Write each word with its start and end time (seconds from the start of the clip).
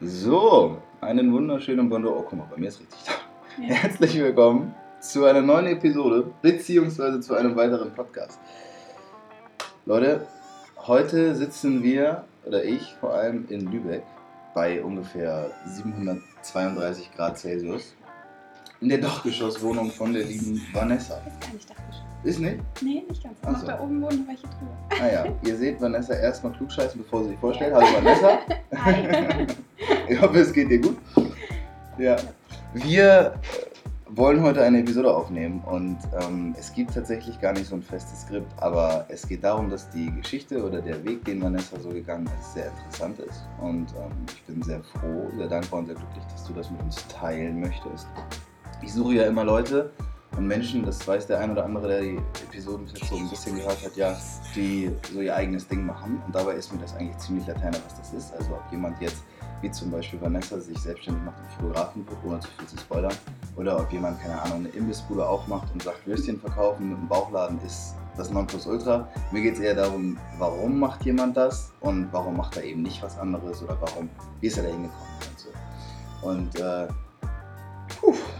So, 0.00 0.80
einen 1.00 1.32
wunderschönen 1.32 1.88
Bonjour. 1.88 2.18
Oh, 2.18 2.22
guck 2.22 2.38
mal, 2.38 2.46
bei 2.48 2.56
mir 2.56 2.68
ist 2.68 2.78
richtig 2.78 3.00
da. 3.04 3.12
Ja. 3.60 3.74
Herzlich 3.74 4.16
willkommen 4.16 4.72
zu 5.00 5.24
einer 5.24 5.40
neuen 5.42 5.66
Episode, 5.66 6.30
beziehungsweise 6.40 7.18
zu 7.18 7.34
einem 7.34 7.56
weiteren 7.56 7.92
Podcast. 7.92 8.38
Leute, 9.86 10.24
heute 10.86 11.34
sitzen 11.34 11.82
wir, 11.82 12.22
oder 12.44 12.62
ich 12.62 12.94
vor 13.00 13.14
allem, 13.14 13.46
in 13.48 13.72
Lübeck 13.72 14.04
bei 14.54 14.80
ungefähr 14.84 15.50
732 15.66 17.10
Grad 17.16 17.36
Celsius 17.36 17.96
in 18.80 18.88
der 18.88 18.98
Dachgeschosswohnung 18.98 19.90
von 19.90 20.12
der 20.12 20.24
lieben 20.24 20.60
Vanessa. 20.72 21.20
Ist 21.26 21.40
gar 21.40 21.52
nicht 21.52 21.70
Dachgeschoss. 21.70 22.02
Ist 22.24 22.40
nicht? 22.40 22.58
Nee, 22.82 23.04
nicht 23.08 23.22
ganz. 23.22 23.38
Ach 23.42 23.52
Noch 23.52 23.60
so. 23.60 23.66
da 23.66 23.80
oben 23.80 24.02
wohnen 24.02 24.20
noch 24.20 24.28
welche 24.28 24.42
drüber. 24.42 24.76
Ah 25.00 25.12
ja, 25.12 25.26
ihr 25.44 25.56
seht 25.56 25.80
Vanessa 25.80 26.14
erstmal 26.14 26.52
klugscheißen, 26.52 27.00
bevor 27.00 27.22
sie 27.24 27.30
sich 27.30 27.38
vorstellt. 27.38 27.74
Hallo 27.74 27.86
Vanessa. 27.94 28.38
Hi. 28.84 29.46
Ich 30.08 30.20
hoffe, 30.20 30.38
es 30.38 30.52
geht 30.52 30.70
dir 30.70 30.80
gut. 30.80 30.96
Ja. 31.98 32.16
Wir 32.74 33.34
äh, 33.34 34.16
wollen 34.16 34.42
heute 34.42 34.62
eine 34.62 34.80
Episode 34.80 35.14
aufnehmen 35.14 35.62
und 35.64 35.98
ähm, 36.20 36.54
es 36.58 36.72
gibt 36.72 36.94
tatsächlich 36.94 37.40
gar 37.40 37.52
nicht 37.52 37.66
so 37.66 37.76
ein 37.76 37.82
festes 37.82 38.22
Skript, 38.22 38.50
aber 38.58 39.06
es 39.08 39.26
geht 39.26 39.44
darum, 39.44 39.70
dass 39.70 39.88
die 39.90 40.10
Geschichte 40.20 40.64
oder 40.64 40.80
der 40.80 41.02
Weg, 41.04 41.24
den 41.24 41.42
Vanessa 41.42 41.78
so 41.80 41.90
gegangen 41.90 42.28
ist, 42.40 42.54
sehr 42.54 42.66
interessant 42.66 43.18
ist. 43.20 43.42
Und 43.60 43.86
ähm, 43.96 44.12
ich 44.32 44.42
bin 44.42 44.62
sehr 44.62 44.82
froh, 44.82 45.30
sehr 45.36 45.48
dankbar 45.48 45.80
und 45.80 45.86
sehr 45.86 45.96
glücklich, 45.96 46.24
dass 46.32 46.44
du 46.44 46.52
das 46.52 46.70
mit 46.70 46.80
uns 46.82 47.06
teilen 47.08 47.60
möchtest. 47.60 48.06
Ich 48.82 48.92
suche 48.92 49.14
ja 49.14 49.24
immer 49.24 49.44
Leute 49.44 49.90
und 50.36 50.46
Menschen, 50.46 50.84
das 50.84 51.06
weiß 51.06 51.26
der 51.26 51.40
ein 51.40 51.50
oder 51.50 51.64
andere, 51.64 51.88
der 51.88 52.00
die 52.00 52.16
Episoden 52.44 52.86
bis 52.86 53.08
so 53.08 53.16
ein 53.16 53.28
bisschen 53.28 53.56
gehört 53.56 53.84
hat, 53.84 53.96
ja, 53.96 54.16
die 54.54 54.90
so 55.12 55.20
ihr 55.20 55.34
eigenes 55.34 55.66
Ding 55.66 55.84
machen. 55.84 56.22
Und 56.24 56.34
dabei 56.34 56.54
ist 56.54 56.72
mir 56.72 56.80
das 56.80 56.94
eigentlich 56.94 57.18
ziemlich 57.18 57.46
laterne, 57.46 57.76
was 57.84 57.98
das 57.98 58.12
ist. 58.12 58.32
Also 58.34 58.52
ob 58.52 58.62
jemand 58.70 59.00
jetzt, 59.00 59.24
wie 59.62 59.70
zum 59.70 59.90
Beispiel 59.90 60.20
Vanessa, 60.20 60.60
sich 60.60 60.78
selbstständig 60.78 61.24
macht 61.24 61.38
und 61.40 61.50
Fotografen 61.50 62.06
ohne 62.24 62.38
zu 62.38 62.48
viel 62.56 62.68
zu 62.68 62.78
spoilern. 62.78 63.14
Oder 63.56 63.80
ob 63.80 63.90
jemand, 63.90 64.20
keine 64.20 64.40
Ahnung, 64.40 64.58
eine 64.58 64.68
Imbissbude 64.68 65.26
aufmacht 65.26 65.72
und 65.72 65.82
sagt, 65.82 66.06
Würstchen 66.06 66.38
verkaufen 66.38 66.90
mit 66.90 66.98
einem 66.98 67.08
Bauchladen 67.08 67.58
ist 67.66 67.94
das 68.16 68.30
Nonplusultra. 68.30 69.08
Mir 69.32 69.42
geht 69.42 69.54
es 69.54 69.60
eher 69.60 69.74
darum, 69.74 70.16
warum 70.38 70.78
macht 70.78 71.04
jemand 71.04 71.36
das 71.36 71.72
und 71.80 72.08
warum 72.12 72.36
macht 72.36 72.56
er 72.56 72.64
eben 72.64 72.82
nicht 72.82 73.02
was 73.02 73.18
anderes 73.18 73.60
oder 73.62 73.76
warum, 73.80 74.08
wie 74.40 74.46
ist 74.46 74.56
er 74.58 74.64
da 74.64 74.70
hingekommen 74.70 75.08
und 75.30 75.38
so. 75.40 75.48
Und 76.28 76.60
äh, 76.60 76.88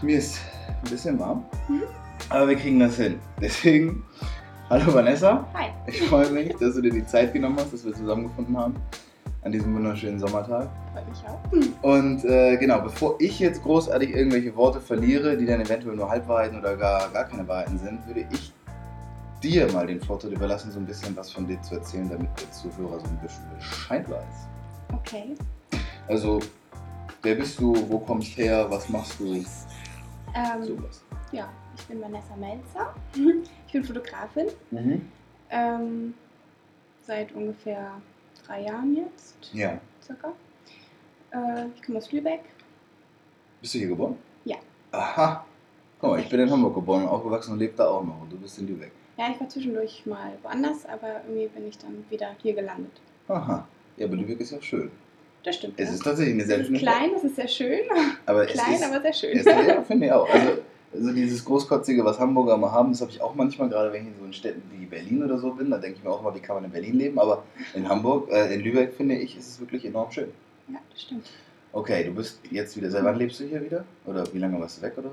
mir 0.01 0.17
ist 0.17 0.39
ein 0.83 0.89
bisschen 0.89 1.19
warm, 1.19 1.43
Mhm. 1.67 1.83
aber 2.29 2.47
wir 2.49 2.55
kriegen 2.55 2.79
das 2.79 2.95
hin. 2.95 3.19
Deswegen, 3.41 4.03
hallo 4.69 4.93
Vanessa. 4.93 5.45
Hi. 5.53 5.67
Ich 5.87 6.01
freue 6.03 6.29
mich, 6.31 6.55
dass 6.57 6.75
du 6.75 6.81
dir 6.81 6.91
die 6.91 7.05
Zeit 7.05 7.33
genommen 7.33 7.57
hast, 7.59 7.73
dass 7.73 7.85
wir 7.85 7.93
zusammengefunden 7.93 8.57
haben 8.57 8.75
an 9.43 9.51
diesem 9.51 9.73
wunderschönen 9.75 10.19
Sommertag. 10.19 10.69
Freut 10.93 11.09
mich 11.09 11.23
auch. 11.25 11.83
Und 11.83 12.25
äh, 12.25 12.57
genau, 12.57 12.81
bevor 12.81 13.15
ich 13.19 13.39
jetzt 13.39 13.63
großartig 13.63 14.13
irgendwelche 14.13 14.55
Worte 14.55 14.81
verliere, 14.81 15.37
die 15.37 15.45
dann 15.45 15.61
eventuell 15.61 15.95
nur 15.95 16.09
Halbwahrheiten 16.09 16.59
oder 16.59 16.75
gar, 16.75 17.09
gar 17.09 17.23
keine 17.25 17.47
Wahrheiten 17.47 17.77
sind, 17.77 18.05
würde 18.05 18.25
ich 18.31 18.53
dir 19.41 19.71
mal 19.71 19.87
den 19.87 20.01
Vorteil 20.01 20.33
überlassen, 20.33 20.69
so 20.71 20.79
ein 20.79 20.85
bisschen 20.85 21.15
was 21.15 21.31
von 21.31 21.47
dir 21.47 21.61
zu 21.61 21.75
erzählen, 21.75 22.09
damit 22.09 22.27
der 22.39 22.51
Zuhörer 22.51 22.99
so 22.99 23.05
ein 23.05 23.17
bisschen 23.21 23.43
Bescheid 23.57 24.09
weiß. 24.09 24.47
Okay. 24.93 25.35
Also, 26.09 26.39
wer 27.21 27.35
bist 27.35 27.57
du, 27.61 27.73
wo 27.89 27.99
kommst 27.99 28.37
her, 28.37 28.65
was 28.69 28.89
machst 28.89 29.17
du, 29.19 29.33
Ähm, 30.35 30.63
sowas. 30.63 31.03
ja, 31.31 31.49
ich 31.77 31.85
bin 31.87 32.01
Vanessa 32.01 32.35
Melzer. 32.35 32.93
Ich 33.67 33.73
bin 33.73 33.83
Fotografin. 33.83 34.47
Mhm. 34.71 35.09
Ähm, 35.51 36.13
seit 37.03 37.31
ungefähr 37.33 38.01
drei 38.45 38.63
Jahren 38.63 38.95
jetzt, 38.95 39.35
Ja. 39.53 39.79
circa. 40.01 40.33
Äh, 41.31 41.67
ich 41.75 41.83
komme 41.83 41.99
aus 41.99 42.11
Lübeck. 42.11 42.41
Bist 43.61 43.73
du 43.75 43.77
hier 43.79 43.89
geboren? 43.89 44.15
Ja. 44.45 44.55
Aha. 44.91 45.45
Guck 45.99 46.09
mal, 46.11 46.19
ich 46.19 46.29
bin 46.29 46.39
in 46.39 46.49
Hamburg 46.49 46.73
geboren 46.75 47.07
aufgewachsen 47.07 47.53
und 47.53 47.59
lebe 47.59 47.73
da 47.75 47.87
auch 47.89 48.03
noch 48.03 48.21
und 48.21 48.31
du 48.31 48.37
bist 48.37 48.57
in 48.57 48.67
Lübeck. 48.67 48.91
Ja, 49.17 49.29
ich 49.29 49.39
war 49.39 49.49
zwischendurch 49.49 50.05
mal 50.05 50.31
woanders, 50.41 50.85
aber 50.85 51.21
irgendwie 51.27 51.47
bin 51.49 51.67
ich 51.67 51.77
dann 51.77 52.05
wieder 52.09 52.35
hier 52.41 52.53
gelandet. 52.53 53.01
Aha. 53.27 53.67
Ja, 53.97 54.05
aber 54.07 54.15
Lübeck 54.15 54.39
ist 54.39 54.51
ja 54.51 54.61
schön. 54.61 54.89
Das 55.43 55.55
stimmt. 55.55 55.79
Es 55.79 55.89
ja. 55.89 55.95
ist 55.95 56.03
tatsächlich 56.03 56.33
eine 56.33 56.43
es 56.43 56.47
seltene 56.49 56.77
ist 56.77 56.81
klein, 56.81 57.11
es 57.15 57.23
ist 57.23 57.35
sehr 57.35 57.47
schön. 57.47 57.79
aber 58.25 58.45
klein, 58.47 58.73
es 58.73 58.81
ist, 58.81 58.87
aber 58.87 59.01
sehr 59.01 59.13
schön. 59.13 59.37
Es, 59.37 59.45
ja, 59.67 59.81
finde 59.83 60.07
ich 60.07 60.11
auch. 60.11 60.29
Also, 60.29 60.49
also 60.93 61.13
dieses 61.13 61.45
Großkotzige, 61.45 62.03
was 62.03 62.19
Hamburger 62.19 62.57
mal 62.57 62.71
haben, 62.71 62.91
das 62.91 63.01
habe 63.01 63.11
ich 63.11 63.21
auch 63.21 63.35
manchmal, 63.35 63.69
gerade 63.69 63.93
wenn 63.93 64.01
ich 64.03 64.07
in 64.09 64.15
so 64.17 64.25
in 64.25 64.33
Städten 64.33 64.63
wie 64.71 64.85
Berlin 64.85 65.23
oder 65.23 65.37
so 65.37 65.51
bin, 65.51 65.69
da 65.69 65.77
denke 65.77 65.99
ich 65.99 66.03
mir 66.03 66.09
auch 66.09 66.21
immer, 66.21 66.33
wie 66.35 66.39
kann 66.39 66.55
man 66.55 66.65
in 66.65 66.71
Berlin 66.71 66.95
leben, 66.95 67.19
aber 67.19 67.43
in 67.73 67.87
Hamburg, 67.87 68.29
äh, 68.31 68.53
in 68.53 68.61
Lübeck 68.61 68.93
finde 68.95 69.15
ich, 69.15 69.37
ist 69.37 69.47
es 69.47 69.59
wirklich 69.59 69.85
enorm 69.85 70.11
schön. 70.11 70.31
Ja, 70.67 70.79
das 70.91 71.01
stimmt. 71.01 71.29
Okay, 71.71 72.03
du 72.03 72.11
bist 72.15 72.39
jetzt 72.49 72.75
wieder, 72.75 72.89
seit 72.89 73.03
wann 73.03 73.15
lebst 73.15 73.39
du 73.39 73.45
hier 73.45 73.63
wieder? 73.63 73.85
Oder 74.05 74.25
wie 74.33 74.39
lange 74.39 74.59
warst 74.59 74.79
du 74.79 74.81
weg, 74.81 74.97
oder? 74.97 75.11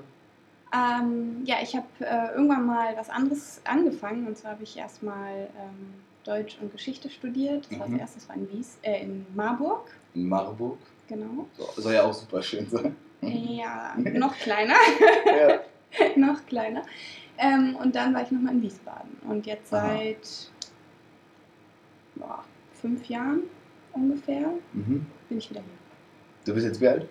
Ähm, 0.74 1.42
ja, 1.44 1.56
ich 1.62 1.76
habe 1.76 1.86
äh, 2.00 2.32
irgendwann 2.34 2.66
mal 2.66 2.96
was 2.96 3.10
anderes 3.10 3.60
angefangen 3.64 4.26
und 4.26 4.36
zwar 4.36 4.52
habe 4.52 4.62
ich 4.62 4.76
erstmal 4.76 5.48
ähm, 5.58 5.94
Deutsch 6.26 6.58
und 6.60 6.72
Geschichte 6.72 7.08
studiert. 7.08 7.66
Das 7.70 7.78
war 7.78 7.86
Mhm. 7.86 7.94
als 7.94 8.00
erstes 8.02 8.28
war 8.28 8.36
in, 8.36 8.50
Wies, 8.52 8.78
äh, 8.82 9.02
in 9.02 9.26
Marburg, 9.34 9.90
In 10.14 10.28
Marburg. 10.28 10.78
genau. 11.08 11.46
So, 11.56 11.80
soll 11.80 11.94
ja 11.94 12.02
auch 12.02 12.12
super 12.12 12.42
schön 12.42 12.66
sein. 12.68 12.96
Ja, 13.22 13.94
noch 14.14 14.36
kleiner, 14.36 14.74
ja. 15.26 15.60
noch 16.16 16.44
kleiner. 16.46 16.82
Ähm, 17.38 17.76
und 17.76 17.94
dann 17.94 18.12
war 18.14 18.22
ich 18.22 18.30
nochmal 18.30 18.54
in 18.54 18.62
Wiesbaden 18.62 19.16
und 19.28 19.46
jetzt 19.46 19.70
seit 19.70 20.50
boah, 22.14 22.42
fünf 22.80 23.06
Jahren 23.08 23.42
ungefähr 23.92 24.48
Mhm. 24.72 25.06
bin 25.28 25.38
ich 25.38 25.48
wieder 25.50 25.60
hier. 25.60 25.70
Du 26.44 26.54
bist 26.54 26.66
jetzt 26.66 26.80
wie 26.80 26.88
alt? 26.88 27.08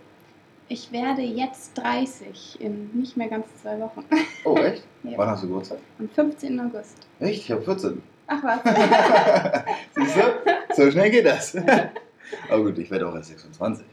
Ich 0.68 0.92
werde 0.92 1.22
jetzt 1.22 1.78
30 1.78 2.60
in 2.60 2.90
nicht 2.94 3.16
mehr 3.18 3.28
ganz 3.28 3.46
zwei 3.62 3.80
Wochen. 3.80 4.04
Oh, 4.46 4.58
echt? 4.58 4.84
Ja. 5.04 5.16
Wann 5.20 5.30
hast 5.30 5.44
du 5.44 5.48
Geburtstag? 5.48 5.78
Am 6.00 6.10
15. 6.10 6.60
August. 6.60 7.06
Echt? 7.20 7.44
Ich 7.44 7.52
habe 7.52 7.62
14. 7.62 8.02
Ach 8.28 8.44
was. 8.44 8.60
Siehst 9.96 10.16
du? 10.18 10.76
So 10.76 10.92
schnell 10.92 11.12
geht 11.12 11.26
das. 11.26 11.56
Aber 12.50 12.64
gut, 12.64 12.78
ich 12.80 12.90
werde 12.90 13.08
auch 13.08 13.16
erst 13.16 13.30
26. 13.30 13.86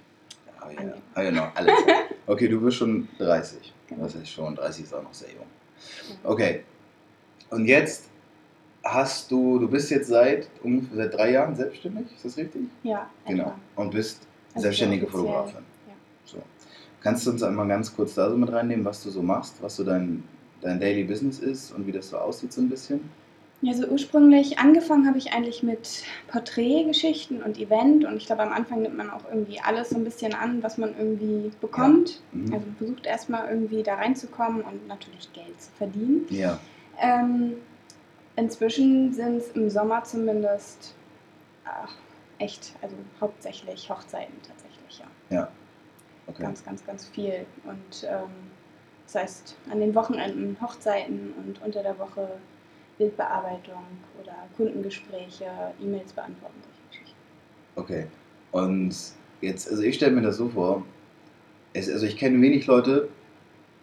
Ah 0.60 0.69
ja, 0.70 0.81
Okay. 1.15 1.28
genau, 1.31 1.48
alles. 1.54 1.75
Okay, 2.26 2.48
du 2.48 2.60
bist 2.60 2.78
schon 2.78 3.09
30. 3.19 3.72
Genau. 3.88 4.04
Das 4.04 4.15
heißt 4.16 4.28
schon, 4.31 4.54
30 4.54 4.84
ist 4.84 4.94
auch 4.94 5.03
noch 5.03 5.12
sehr 5.12 5.28
jung. 5.31 5.47
Okay. 6.25 6.62
Und 7.50 7.66
jetzt 7.66 8.09
hast 8.84 9.31
du, 9.31 9.59
du 9.59 9.69
bist 9.69 9.91
jetzt 9.91 10.09
seit 10.09 10.49
ungefähr 10.62 10.97
seit 10.97 11.14
drei 11.14 11.31
Jahren 11.32 11.54
selbstständig, 11.54 12.06
ist 12.16 12.25
das 12.25 12.37
richtig? 12.37 12.62
Ja, 12.82 13.09
Genau. 13.26 13.44
etwa. 13.44 13.56
Und 13.76 13.91
bist 13.91 14.22
Also 14.54 14.62
selbstständige 14.62 15.06
Fotografin. 15.06 15.56
ja. 15.87 15.94
So. 16.25 16.38
Kannst 17.03 17.26
du 17.26 17.31
uns 17.32 17.43
einmal 17.43 17.69
ganz 17.69 17.94
kurz 17.94 18.14
da 18.14 18.31
so 18.31 18.37
mit 18.37 18.50
reinnehmen, 18.50 18.84
was 18.84 19.03
du 19.03 19.10
so 19.10 19.22
machst, 19.22 19.56
was 19.60 19.76
so 19.76 19.84
dein, 19.84 20.22
dein 20.62 20.81
Daily 20.81 21.04
Business 21.04 21.38
ist 21.41 21.72
und 21.72 21.87
wie 21.87 21.93
das 21.93 22.09
so 22.09 22.16
aussieht 22.19 22.53
so 22.53 22.60
ein 22.60 22.69
bisschen? 22.70 23.10
Ja, 23.65 23.75
so 23.75 23.87
ursprünglich 23.87 24.59
angefangen 24.59 25.06
habe 25.06 25.19
ich 25.19 25.33
eigentlich 25.33 25.62
mit 25.62 26.03
Porträtgeschichten 26.27 27.43
und 27.43 27.59
Event 27.59 28.05
und 28.05 28.17
ich 28.17 28.27
glaube 28.27 28.43
am 28.43 28.53
Anfang 28.53 28.83
nimmt 28.83 28.97
man 28.97 29.09
auch 29.09 29.23
irgendwie 29.31 29.61
alles 29.61 29.91
so 29.91 29.97
ein 29.97 30.03
bisschen 30.03 30.34
an, 30.34 30.65
was 30.65 30.78
man 30.78 30.97
irgendwie 30.99 31.53
bekommt. 31.61 32.21
Mhm. 32.33 32.53
Also 32.53 32.67
versucht 32.78 33.06
erstmal 33.06 33.49
irgendwie 33.49 33.84
da 33.84 33.95
reinzukommen 33.95 34.62
und 34.62 34.89
natürlich 34.89 35.33
Geld 35.33 35.61
zu 35.61 35.71
verdienen. 35.78 36.27
Ja. 36.28 36.59
Ähm, 37.00 37.55
inzwischen 38.34 39.12
sind 39.12 39.37
es 39.37 39.50
im 39.50 39.71
Sommer 39.71 40.03
zumindest 40.03 40.94
ach, 41.65 41.94
echt, 42.41 42.75
also 42.83 42.97
hauptsächlich 43.21 43.89
Hochzeiten 43.89 44.34
tatsächlich, 44.43 45.05
ja. 45.31 45.49
Okay. 46.27 46.43
Ganz, 46.43 46.65
ganz, 46.65 46.84
ganz 46.84 47.09
viel. 47.09 47.47
Und 47.65 48.05
ähm, 48.05 48.31
das 49.06 49.23
heißt, 49.23 49.56
an 49.71 49.81
den 49.81 49.94
Wochenenden 49.94 50.56
Hochzeiten 50.61 51.33
und 51.37 51.62
unter 51.62 51.83
der 51.83 51.99
Woche 51.99 52.29
Bildbearbeitung 53.03 53.83
oder 54.21 54.35
Kundengespräche, 54.57 55.47
E-Mails 55.83 56.13
beantworten, 56.13 56.55
solche 56.63 56.89
Geschichten. 56.89 57.19
Okay. 57.75 58.07
Und 58.53 58.95
jetzt, 59.41 59.69
also 59.69 59.83
ich 59.83 59.97
stelle 59.97 60.13
mir 60.13 60.23
das 60.23 60.37
so 60.37 60.49
vor, 60.49 60.85
es, 61.73 61.91
also 61.91 62.06
ich 62.06 62.17
kenne 62.17 62.41
wenig 62.41 62.67
Leute 62.67 63.09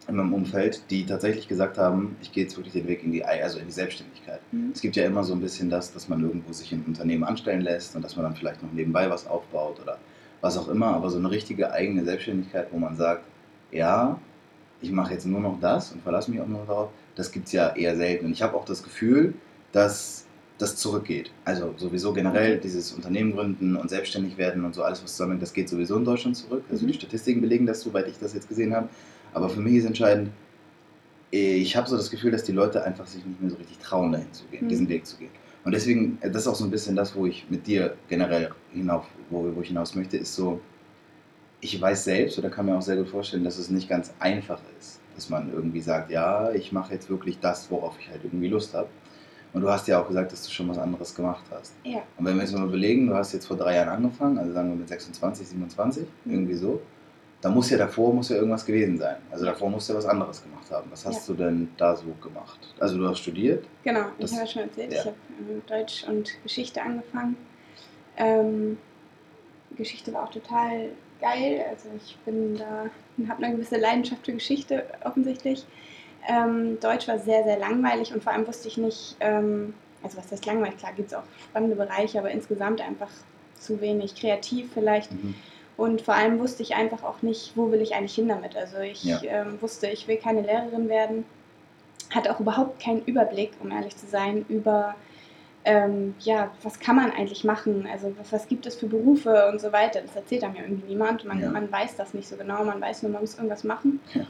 in 0.07 0.15
meinem 0.15 0.33
Umfeld, 0.33 0.89
die 0.89 1.05
tatsächlich 1.05 1.47
gesagt 1.47 1.77
haben, 1.77 2.15
ich 2.21 2.31
gehe 2.31 2.43
jetzt 2.43 2.55
wirklich 2.55 2.73
den 2.73 2.87
Weg 2.87 3.03
in 3.03 3.11
die, 3.11 3.23
also 3.23 3.59
in 3.59 3.65
die 3.65 3.71
Selbstständigkeit. 3.71 4.39
Es 4.73 4.81
gibt 4.81 4.95
ja 4.95 5.05
immer 5.05 5.23
so 5.23 5.33
ein 5.33 5.41
bisschen 5.41 5.69
das, 5.69 5.93
dass 5.93 6.07
man 6.07 6.21
irgendwo 6.23 6.53
sich 6.53 6.71
in 6.71 6.79
ein 6.79 6.85
Unternehmen 6.85 7.23
anstellen 7.23 7.61
lässt 7.61 7.95
und 7.95 8.01
dass 8.03 8.15
man 8.15 8.23
dann 8.23 8.35
vielleicht 8.35 8.63
noch 8.63 8.71
nebenbei 8.71 9.09
was 9.09 9.27
aufbaut 9.27 9.79
oder 9.81 9.99
was 10.41 10.57
auch 10.57 10.69
immer, 10.69 10.87
aber 10.87 11.09
so 11.09 11.17
eine 11.17 11.29
richtige 11.29 11.71
eigene 11.73 12.05
Selbstständigkeit, 12.05 12.67
wo 12.71 12.79
man 12.79 12.95
sagt, 12.95 13.23
ja, 13.71 14.17
ich 14.81 14.91
mache 14.91 15.13
jetzt 15.13 15.25
nur 15.25 15.41
noch 15.41 15.59
das 15.59 15.91
und 15.91 16.01
verlasse 16.01 16.31
mich 16.31 16.39
auch 16.39 16.47
nur 16.47 16.65
darauf, 16.65 16.89
das 17.19 17.31
gibt 17.31 17.45
es 17.47 17.51
ja 17.53 17.75
eher 17.75 17.95
selten. 17.95 18.25
Und 18.27 18.31
ich 18.31 18.41
habe 18.41 18.55
auch 18.55 18.65
das 18.65 18.81
Gefühl, 18.81 19.33
dass 19.71 20.25
das 20.57 20.75
zurückgeht. 20.75 21.31
Also 21.45 21.73
sowieso 21.77 22.11
generell 22.13 22.57
dieses 22.57 22.91
Unternehmen 22.91 23.31
gründen 23.33 23.75
und 23.75 23.89
selbstständig 23.89 24.37
werden 24.37 24.65
und 24.65 24.73
so 24.75 24.83
alles, 24.83 25.01
was 25.03 25.11
zusammenhängt, 25.11 25.41
das 25.41 25.53
geht 25.53 25.69
sowieso 25.69 25.95
in 25.97 26.05
Deutschland 26.05 26.35
zurück. 26.35 26.63
Also 26.69 26.83
Mhm. 26.83 26.87
die 26.87 26.93
Statistiken 26.95 27.39
belegen 27.41 27.65
das, 27.65 27.81
soweit 27.81 28.07
ich 28.07 28.17
das 28.19 28.33
jetzt 28.33 28.49
gesehen 28.49 28.73
habe. 28.75 28.89
Aber 29.33 29.47
für 29.49 29.61
mich 29.61 29.75
ist 29.75 29.85
entscheidend, 29.85 30.31
ich 31.31 31.75
habe 31.77 31.87
so 31.87 31.95
das 31.95 32.09
Gefühl, 32.09 32.31
dass 32.31 32.43
die 32.43 32.51
Leute 32.53 32.83
einfach 32.83 33.05
sich 33.05 33.23
nicht 33.25 33.39
mehr 33.39 33.51
so 33.51 33.57
richtig 33.57 33.77
trauen, 33.77 34.11
dahin 34.11 34.33
zu 34.33 34.43
gehen, 34.45 34.65
Mhm. 34.65 34.69
diesen 34.69 34.89
Weg 34.89 35.05
zu 35.05 35.17
gehen. 35.17 35.29
Und 35.63 35.73
deswegen, 35.73 36.17
äh, 36.21 36.31
das 36.31 36.43
ist 36.43 36.47
auch 36.47 36.55
so 36.55 36.63
ein 36.65 36.71
bisschen 36.71 36.95
das, 36.95 37.15
wo 37.15 37.25
ich 37.25 37.45
mit 37.49 37.67
dir 37.67 37.95
generell 38.07 38.49
hinauf, 38.73 39.05
wo, 39.29 39.47
wo 39.55 39.61
ich 39.61 39.67
hinaus 39.67 39.93
möchte, 39.93 40.17
ist 40.17 40.33
so, 40.33 40.59
ich 41.61 41.79
weiß 41.79 42.05
selbst 42.05 42.39
oder 42.39 42.49
kann 42.49 42.65
mir 42.65 42.75
auch 42.75 42.81
sehr 42.81 42.95
gut 42.95 43.09
vorstellen, 43.09 43.43
dass 43.43 43.57
es 43.57 43.69
nicht 43.69 43.87
ganz 43.89 44.11
einfach 44.19 44.59
ist, 44.79 44.99
dass 45.19 45.29
man 45.29 45.51
irgendwie 45.53 45.81
sagt, 45.81 46.11
ja, 46.11 46.49
ich 46.51 46.71
mache 46.71 46.93
jetzt 46.93 47.09
wirklich 47.09 47.39
das, 47.41 47.69
worauf 47.69 47.99
ich 47.99 48.09
halt 48.09 48.23
irgendwie 48.23 48.47
Lust 48.47 48.73
habe. 48.73 48.87
Und 49.51 49.61
du 49.61 49.69
hast 49.69 49.85
ja 49.89 50.01
auch 50.01 50.07
gesagt, 50.07 50.31
dass 50.31 50.43
du 50.45 50.49
schon 50.51 50.69
was 50.69 50.77
anderes 50.77 51.13
gemacht 51.13 51.43
hast. 51.51 51.73
Ja. 51.83 52.03
Und 52.17 52.23
wenn 52.25 52.35
wir 52.35 52.43
jetzt 52.43 52.53
mal 52.55 52.65
überlegen, 52.65 53.07
du 53.07 53.15
hast 53.15 53.33
jetzt 53.33 53.47
vor 53.47 53.57
drei 53.57 53.75
Jahren 53.75 53.89
angefangen, 53.89 54.37
also 54.37 54.53
sagen 54.53 54.69
wir 54.69 54.75
mit 54.77 54.87
26, 54.87 55.45
27, 55.49 56.07
Mhm. 56.23 56.31
irgendwie 56.33 56.53
so, 56.53 56.79
da 57.41 57.49
muss 57.49 57.69
ja 57.69 57.77
davor 57.77 58.13
muss 58.13 58.29
ja 58.29 58.37
irgendwas 58.37 58.65
gewesen 58.65 58.97
sein. 58.97 59.17
Also 59.29 59.43
davor 59.43 59.69
musst 59.69 59.89
du 59.89 59.93
ja 59.93 59.99
was 59.99 60.05
anderes 60.05 60.41
gemacht 60.41 60.71
haben. 60.71 60.87
Was 60.91 61.05
hast 61.05 61.27
Ja. 61.27 61.33
du 61.35 61.43
denn 61.43 61.69
da 61.75 61.95
so 61.97 62.05
gemacht? 62.21 62.59
Also 62.79 62.97
du 62.97 63.05
hast 63.09 63.19
studiert? 63.19 63.65
Genau, 63.83 64.05
Das- 64.19 64.31
ich 64.31 64.37
habe 64.37 64.45
ja 64.47 64.51
schon 64.53 64.61
erzählt, 64.63 64.93
ja. 64.93 64.99
ich 64.99 65.05
habe 65.05 65.15
ähm, 65.49 65.61
Deutsch 65.67 66.05
und 66.07 66.31
Geschichte 66.43 66.81
angefangen. 66.81 67.35
Ähm, 68.15 68.77
Geschichte 69.75 70.13
war 70.13 70.23
auch 70.23 70.31
total 70.31 70.91
geil. 71.21 71.65
Also 71.69 71.89
ich 71.97 72.17
bin 72.25 72.57
da, 72.57 72.85
habe 73.29 73.43
eine 73.43 73.55
gewisse 73.55 73.77
Leidenschaft 73.77 74.25
für 74.25 74.33
Geschichte 74.33 74.85
offensichtlich. 75.03 75.65
Ähm, 76.27 76.79
Deutsch 76.79 77.07
war 77.07 77.17
sehr, 77.19 77.43
sehr 77.43 77.57
langweilig 77.57 78.13
und 78.13 78.23
vor 78.23 78.33
allem 78.33 78.45
wusste 78.47 78.67
ich 78.67 78.77
nicht, 78.77 79.15
ähm, 79.19 79.73
also 80.03 80.17
was 80.17 80.31
heißt 80.31 80.45
langweilig, 80.45 80.77
klar 80.77 80.91
gibt 80.93 81.09
es 81.09 81.13
auch 81.17 81.23
spannende 81.49 81.75
Bereiche, 81.75 82.19
aber 82.19 82.31
insgesamt 82.31 82.81
einfach 82.81 83.09
zu 83.57 83.79
wenig 83.81 84.15
kreativ 84.15 84.69
vielleicht. 84.73 85.11
Mhm. 85.11 85.35
Und 85.77 86.01
vor 86.01 86.13
allem 86.13 86.39
wusste 86.39 86.61
ich 86.61 86.75
einfach 86.75 87.03
auch 87.03 87.21
nicht, 87.21 87.53
wo 87.55 87.71
will 87.71 87.81
ich 87.81 87.95
eigentlich 87.95 88.15
hin 88.15 88.27
damit. 88.27 88.55
Also 88.57 88.79
ich 88.79 89.03
Ja. 89.05 89.21
ähm, 89.23 89.61
wusste, 89.61 89.87
ich 89.87 90.07
will 90.09 90.17
keine 90.17 90.41
Lehrerin 90.41 90.89
werden, 90.89 91.23
hatte 92.13 92.33
auch 92.35 92.39
überhaupt 92.41 92.81
keinen 92.81 93.03
Überblick, 93.05 93.51
um 93.61 93.71
ehrlich 93.71 93.95
zu 93.95 94.05
sein, 94.05 94.45
über 94.49 94.95
ähm, 95.69 96.15
ja, 96.21 96.51
was 96.63 96.79
kann 96.79 96.95
man 96.95 97.11
eigentlich 97.11 97.43
machen, 97.43 97.87
also 97.91 98.11
was, 98.17 98.31
was 98.33 98.47
gibt 98.47 98.65
es 98.65 98.75
für 98.75 98.87
Berufe 98.87 99.47
und 99.51 99.61
so 99.61 99.71
weiter. 99.71 100.01
Das 100.01 100.15
erzählt 100.15 100.43
einem 100.43 100.55
ja 100.55 100.63
irgendwie 100.63 100.87
niemand. 100.87 101.25
Man, 101.25 101.39
Ja. 101.39 101.51
man 101.51 101.71
weiß 101.71 101.95
das 101.95 102.15
nicht 102.15 102.27
so 102.27 102.37
genau, 102.37 102.63
man 102.63 102.81
weiß 102.81 103.03
nur, 103.03 103.11
man 103.11 103.21
muss 103.21 103.35
irgendwas 103.35 103.63
machen. 103.63 103.99
Ja. 104.15 104.25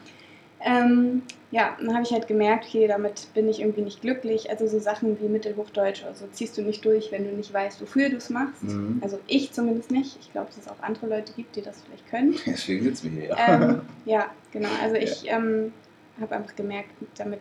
Ähm, 0.62 1.22
ja, 1.52 1.78
dann 1.80 1.94
habe 1.94 2.04
ich 2.04 2.12
halt 2.12 2.28
gemerkt, 2.28 2.66
okay, 2.66 2.86
damit 2.88 3.34
bin 3.34 3.48
ich 3.48 3.62
irgendwie 3.62 3.84
nicht 3.84 4.02
glücklich. 4.02 4.50
Also 4.50 4.68
so 4.68 4.80
Sachen 4.80 5.18
wie 5.22 5.30
Mittelhochdeutsch 5.30 6.04
oder 6.04 6.14
so 6.14 6.28
ziehst 6.28 6.58
du 6.58 6.62
nicht 6.62 6.84
durch, 6.84 7.10
wenn 7.14 7.24
du 7.24 7.32
nicht 7.32 7.54
weißt, 7.54 7.82
wofür 7.82 8.10
du 8.10 8.18
es 8.18 8.30
machst. 8.30 8.64
Mhm. 8.64 9.00
Also 9.02 9.18
ich 9.28 9.54
zumindest 9.54 9.92
nicht. 9.92 10.18
Ich 10.20 10.34
glaube, 10.34 10.48
dass 10.48 10.58
es 10.58 10.68
auch 10.68 10.82
andere 10.82 11.08
Leute 11.08 11.32
gibt, 11.32 11.56
die 11.56 11.62
das 11.62 11.82
vielleicht 11.84 12.06
können. 12.10 12.36
Deswegen 12.46 12.84
sitzen 12.84 13.16
wir 13.16 13.22
hier, 13.22 13.30
ja. 13.30 13.54
ähm, 13.64 13.82
ja, 14.04 14.26
genau. 14.52 14.68
Also 14.84 14.96
ich 15.00 15.24
ähm, 15.28 15.72
habe 16.20 16.36
einfach 16.36 16.54
gemerkt, 16.58 16.90
damit 17.18 17.40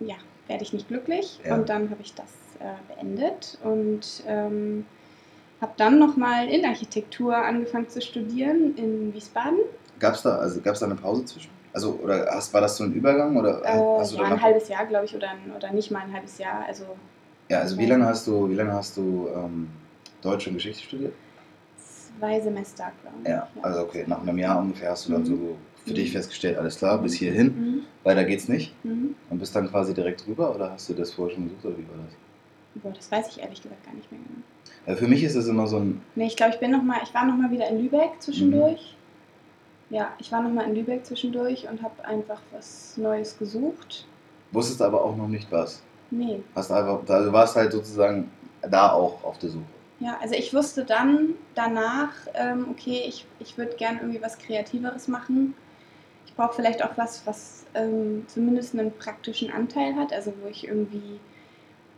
ja, 0.00 0.16
werde 0.52 0.62
ich 0.64 0.72
nicht 0.72 0.88
glücklich. 0.88 1.40
Ja. 1.44 1.54
Und 1.56 1.68
dann 1.68 1.90
habe 1.90 2.02
ich 2.02 2.14
das 2.14 2.28
äh, 2.60 2.94
beendet 2.94 3.58
und 3.64 4.22
ähm, 4.26 4.84
habe 5.60 5.72
dann 5.78 5.98
nochmal 5.98 6.48
Innenarchitektur 6.48 7.34
angefangen 7.34 7.88
zu 7.88 8.00
studieren 8.02 8.76
in 8.76 9.14
Wiesbaden. 9.14 9.58
Gab 9.98 10.14
es 10.14 10.22
da, 10.22 10.36
also 10.36 10.60
gab's 10.60 10.80
da 10.80 10.86
eine 10.86 10.94
Pause 10.94 11.24
zwischen? 11.24 11.50
Also, 11.72 11.92
oder 12.02 12.26
hast, 12.30 12.52
war 12.52 12.60
das 12.60 12.76
so 12.76 12.84
ein 12.84 12.92
Übergang? 12.92 13.34
Oder 13.36 13.62
Äh, 13.64 14.14
ja, 14.14 14.24
ein 14.24 14.42
halbes 14.42 14.68
Jahr, 14.68 14.84
glaube 14.84 15.06
ich, 15.06 15.16
oder, 15.16 15.30
ein- 15.30 15.52
oder 15.56 15.72
nicht 15.72 15.90
mal 15.90 16.00
ein 16.00 16.12
halbes 16.12 16.36
Jahr. 16.38 16.64
Also 16.66 16.84
Ja, 17.48 17.60
also 17.60 17.78
wie 17.78 17.86
lange 17.86 18.04
hast 18.04 18.26
du, 18.26 18.48
wie 18.50 18.54
lange 18.54 18.72
hast 18.74 18.96
du 18.96 19.28
ähm, 19.34 19.68
Deutsch 20.20 20.46
und 20.48 20.54
Geschichte 20.54 20.82
studiert? 20.82 21.14
zwei 22.20 22.40
Semester, 22.40 22.92
glaube 23.00 23.16
ich. 23.22 23.28
Ja, 23.30 23.48
also 23.62 23.80
okay, 23.82 24.04
nach 24.06 24.20
einem 24.20 24.36
Jahr 24.38 24.58
ungefähr 24.60 24.90
hast 24.90 25.08
du 25.08 25.12
dann 25.12 25.22
Mhm. 25.22 25.26
so 25.26 25.56
für 25.84 25.90
Mhm. 25.90 25.94
dich 25.94 26.12
festgestellt, 26.12 26.58
alles 26.58 26.78
klar, 26.78 26.98
bis 26.98 27.14
hierhin, 27.14 27.46
Mhm. 27.46 27.82
weiter 28.04 28.24
geht's 28.24 28.48
nicht. 28.48 28.72
Mhm. 28.84 29.14
Und 29.30 29.38
bist 29.38 29.54
dann 29.56 29.68
quasi 29.70 29.94
direkt 29.94 30.26
rüber 30.26 30.54
oder 30.54 30.70
hast 30.72 30.88
du 30.88 30.94
das 30.94 31.12
vorher 31.12 31.34
schon 31.34 31.44
gesucht 31.48 31.64
oder 31.64 31.78
wie 31.78 31.88
war 31.88 31.96
das? 32.04 32.82
Boah, 32.82 32.92
das 32.92 33.10
weiß 33.10 33.28
ich 33.36 33.42
ehrlich 33.42 33.62
gesagt 33.62 33.84
gar 33.84 33.94
nicht 33.94 34.10
mehr 34.10 34.20
genau. 34.20 34.40
Ja, 34.86 34.96
für 34.96 35.06
mich 35.08 35.22
ist 35.22 35.36
das 35.36 35.46
immer 35.46 35.66
so 35.66 35.78
ein, 35.78 36.00
Nee, 36.14 36.26
ich 36.26 36.36
glaube, 36.36 36.54
ich 36.54 36.60
bin 36.60 36.70
noch 36.70 36.82
mal, 36.82 36.98
ich 37.02 37.12
war 37.14 37.24
noch 37.26 37.36
mal 37.36 37.50
wieder 37.50 37.68
in 37.68 37.80
Lübeck 37.82 38.10
zwischendurch. 38.20 38.96
Ja, 39.90 40.12
ich 40.18 40.32
war 40.32 40.42
noch 40.42 40.50
mal 40.50 40.62
in 40.66 40.74
Lübeck 40.74 41.04
zwischendurch 41.04 41.68
und 41.68 41.82
habe 41.82 42.04
einfach 42.04 42.40
was 42.50 42.96
Neues 42.96 43.38
gesucht. 43.38 44.06
wusstest 44.50 44.80
aber 44.82 45.04
auch 45.04 45.16
noch 45.16 45.28
nicht 45.28 45.50
was. 45.52 45.82
Nee, 46.10 46.40
Hast 46.54 46.70
einfach, 46.70 47.00
also 47.08 47.26
du 47.30 47.32
warst 47.32 47.56
halt 47.56 47.72
sozusagen 47.72 48.30
da 48.62 48.92
auch 48.92 49.22
auf 49.24 49.38
der 49.38 49.50
Suche. 49.50 49.64
ja, 50.00 50.18
also 50.20 50.34
ich 50.34 50.52
wusste 50.52 50.84
dann 50.84 51.30
danach, 51.54 52.12
ähm, 52.34 52.66
okay, 52.70 53.02
ich, 53.06 53.24
ich 53.38 53.56
würde 53.56 53.76
gern 53.76 53.98
irgendwie 54.00 54.20
was 54.20 54.38
Kreativeres 54.38 55.08
machen. 55.08 55.54
Ich 56.32 56.36
brauche 56.36 56.54
vielleicht 56.54 56.82
auch 56.82 56.96
was, 56.96 57.26
was 57.26 57.66
ähm, 57.74 58.24
zumindest 58.26 58.72
einen 58.72 58.90
praktischen 58.90 59.52
Anteil 59.52 59.94
hat, 59.96 60.14
also 60.14 60.32
wo 60.42 60.48
ich 60.48 60.66
irgendwie 60.66 61.20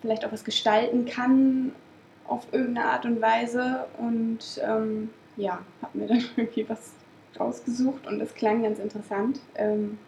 vielleicht 0.03 0.25
auch 0.25 0.33
was 0.33 0.43
gestalten 0.43 1.05
kann 1.05 1.71
auf 2.27 2.45
irgendeine 2.51 2.89
Art 2.89 3.07
und 3.07 3.23
Weise. 3.23 3.85
Und 3.97 4.61
ähm, 4.61 5.11
ja, 5.37 5.61
habe 5.81 5.99
mir 5.99 6.07
dann 6.09 6.25
irgendwie 6.37 6.69
was 6.69 6.95
rausgesucht 7.39 8.09
und 8.09 8.21
es 8.21 8.35
klang 8.35 8.65
ganz 8.65 8.81
interessant. 8.81 9.39
Ähm, 9.55 9.99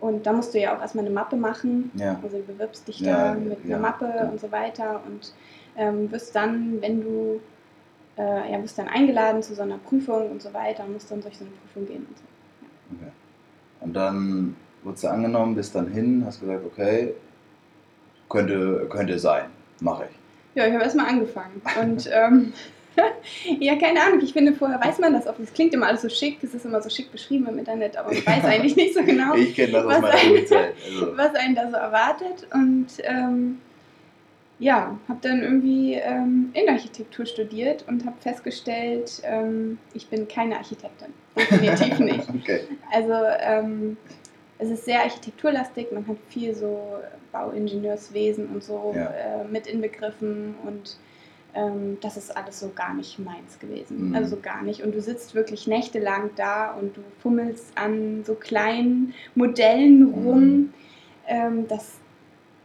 und 0.00 0.26
da 0.26 0.34
musst 0.34 0.52
du 0.52 0.60
ja 0.60 0.76
auch 0.76 0.82
erstmal 0.82 1.06
eine 1.06 1.14
Mappe 1.14 1.36
machen. 1.36 1.90
Ja. 1.94 2.20
Also 2.22 2.36
du 2.36 2.42
bewirbst 2.42 2.86
dich 2.88 3.00
Ja, 3.00 3.32
da 3.32 3.40
mit 3.40 3.64
ja, 3.64 3.76
einer 3.76 3.88
Mappe 3.88 4.28
und 4.30 4.38
so 4.38 4.52
weiter 4.52 5.00
und 5.06 5.32
ähm, 5.78 6.12
wirst 6.12 6.36
dann, 6.36 6.82
wenn 6.82 7.00
du, 7.00 7.40
äh, 8.18 8.52
ja, 8.52 8.62
wirst 8.62 8.78
dann 8.78 8.88
eingeladen 8.88 9.42
zu 9.42 9.54
so 9.54 9.62
einer 9.62 9.78
Prüfung 9.78 10.30
und 10.30 10.42
so 10.42 10.52
weiter 10.52 10.84
und 10.84 10.92
musst 10.92 11.10
dann 11.10 11.22
durch 11.22 11.38
so 11.38 11.46
eine 11.46 11.54
Prüfung 11.54 11.86
gehen 11.86 12.06
und 12.06 12.18
so. 12.18 12.24
Okay. 12.96 13.12
Und 13.80 13.94
dann 13.94 14.56
wurdest 14.82 15.04
du 15.04 15.08
angenommen, 15.08 15.54
bist 15.54 15.74
dann 15.74 15.88
hin, 15.88 16.22
hast 16.26 16.40
gesagt, 16.40 16.64
okay, 16.64 17.14
könnte, 18.28 18.86
könnte 18.90 19.18
sein, 19.18 19.46
mache 19.80 20.04
ich. 20.10 20.16
Ja, 20.54 20.66
ich 20.66 20.72
habe 20.72 20.82
erstmal 20.84 21.06
angefangen 21.06 21.62
und 21.80 22.10
ähm, 22.12 22.52
ja, 23.60 23.76
keine 23.76 24.02
Ahnung, 24.02 24.20
ich 24.20 24.32
finde, 24.32 24.52
vorher 24.52 24.80
weiß 24.84 24.98
man 24.98 25.12
das 25.12 25.26
oft. 25.26 25.38
Es 25.40 25.52
klingt 25.52 25.72
immer 25.74 25.86
alles 25.86 26.02
so 26.02 26.08
schick, 26.08 26.38
es 26.42 26.54
ist 26.54 26.64
immer 26.64 26.82
so 26.82 26.90
schick 26.90 27.10
beschrieben 27.12 27.46
im 27.48 27.58
Internet, 27.58 27.96
aber 27.96 28.12
man 28.12 28.26
weiß 28.26 28.44
eigentlich 28.44 28.76
nicht 28.76 28.94
so 28.94 29.02
genau. 29.02 29.32
Was 29.32 30.00
meiner 30.00 30.14
ein- 30.14 30.18
Schulzeit. 30.28 30.74
Also, 30.86 31.12
was 31.16 31.34
einen 31.36 31.54
da 31.54 31.70
so 31.70 31.76
erwartet. 31.76 32.46
Und 32.52 32.86
ähm, 33.04 33.60
ja, 34.60 34.98
habe 35.08 35.18
dann 35.22 35.42
irgendwie 35.42 35.94
ähm, 35.94 36.50
Innenarchitektur 36.52 37.24
studiert 37.26 37.84
und 37.88 38.04
habe 38.04 38.16
festgestellt, 38.20 39.22
ähm, 39.24 39.78
ich 39.94 40.06
bin 40.08 40.28
keine 40.28 40.58
Architektin. 40.58 41.08
Definitiv 41.34 41.98
nicht. 41.98 42.28
okay. 42.28 42.60
Also 42.92 43.14
ähm, 43.40 43.96
es 44.58 44.68
ist 44.68 44.84
sehr 44.84 45.00
architekturlastig, 45.02 45.90
man 45.92 46.06
hat 46.06 46.18
viel 46.28 46.54
so 46.54 46.78
Bauingenieurswesen 47.32 48.48
und 48.48 48.62
so 48.62 48.92
Ja. 48.94 49.06
äh, 49.06 49.44
mit 49.50 49.66
inbegriffen 49.66 50.54
und 50.66 50.98
ähm, 51.54 51.96
das 52.02 52.16
ist 52.18 52.36
alles 52.36 52.60
so 52.60 52.70
gar 52.74 52.92
nicht 52.94 53.18
meins 53.18 53.58
gewesen. 53.58 54.10
Mhm. 54.10 54.14
Also 54.14 54.36
so 54.36 54.42
gar 54.42 54.62
nicht. 54.62 54.82
Und 54.82 54.94
du 54.94 55.00
sitzt 55.00 55.34
wirklich 55.34 55.66
nächtelang 55.66 56.30
da 56.36 56.72
und 56.72 56.96
du 56.96 57.00
fummelst 57.22 57.72
an 57.76 58.22
so 58.24 58.34
kleinen 58.34 59.14
Modellen 59.34 60.12
rum. 60.12 60.72
Mhm. 61.28 61.66
Das 61.68 61.99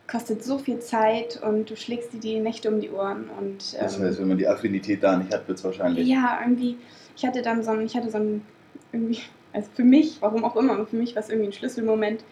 kostet 0.07 0.43
so 0.43 0.57
viel 0.57 0.79
Zeit 0.79 1.41
und 1.41 1.69
du 1.69 1.75
schlägst 1.75 2.13
dir 2.13 2.19
die 2.19 2.39
Nächte 2.39 2.69
um 2.69 2.79
die 2.79 2.89
Ohren 2.91 3.29
und 3.39 3.57
Das 3.79 3.97
ähm, 3.97 4.03
heißt, 4.05 4.19
wenn 4.19 4.27
man 4.27 4.37
die 4.37 4.47
Affinität 4.47 5.01
da 5.03 5.17
nicht 5.17 5.33
hat, 5.33 5.47
wird 5.47 5.57
es 5.57 5.63
wahrscheinlich. 5.63 6.07
ja, 6.07 6.39
irgendwie, 6.41 6.77
ich 7.17 7.25
hatte 7.25 7.41
dann 7.41 7.63
so 7.63 7.71
ein, 7.71 7.85
ich 7.85 7.95
hatte 7.95 8.09
so 8.11 8.17
ein, 8.17 8.41
irgendwie, 8.91 9.19
also 9.53 9.69
für 9.73 9.83
mich, 9.83 10.17
warum 10.21 10.43
auch 10.45 10.55
immer, 10.55 10.73
aber 10.73 10.85
für 10.85 10.95
mich 10.97 11.15
war 11.15 11.23
es 11.23 11.29
irgendwie 11.29 11.49
ein 11.49 11.53
Schlüsselmoment, 11.53 12.23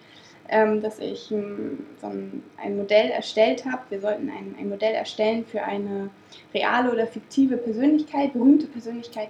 ähm, 0.50 0.82
dass 0.82 1.00
ich 1.00 1.32
ähm, 1.32 1.80
so 2.00 2.08
ein, 2.08 2.44
ein 2.62 2.78
Modell 2.78 3.10
erstellt 3.10 3.66
habe. 3.66 3.82
Wir 3.90 4.02
sollten 4.02 4.30
ein, 4.30 4.56
ein 4.60 4.70
Modell 4.70 4.94
erstellen 4.94 5.46
für 5.46 5.64
eine 5.64 6.10
reale 6.54 6.92
oder 6.92 7.08
fiktive 7.08 7.58
Persönlichkeit, 7.58 8.34
berühmte 8.34 8.68
Persönlichkeit. 8.68 9.30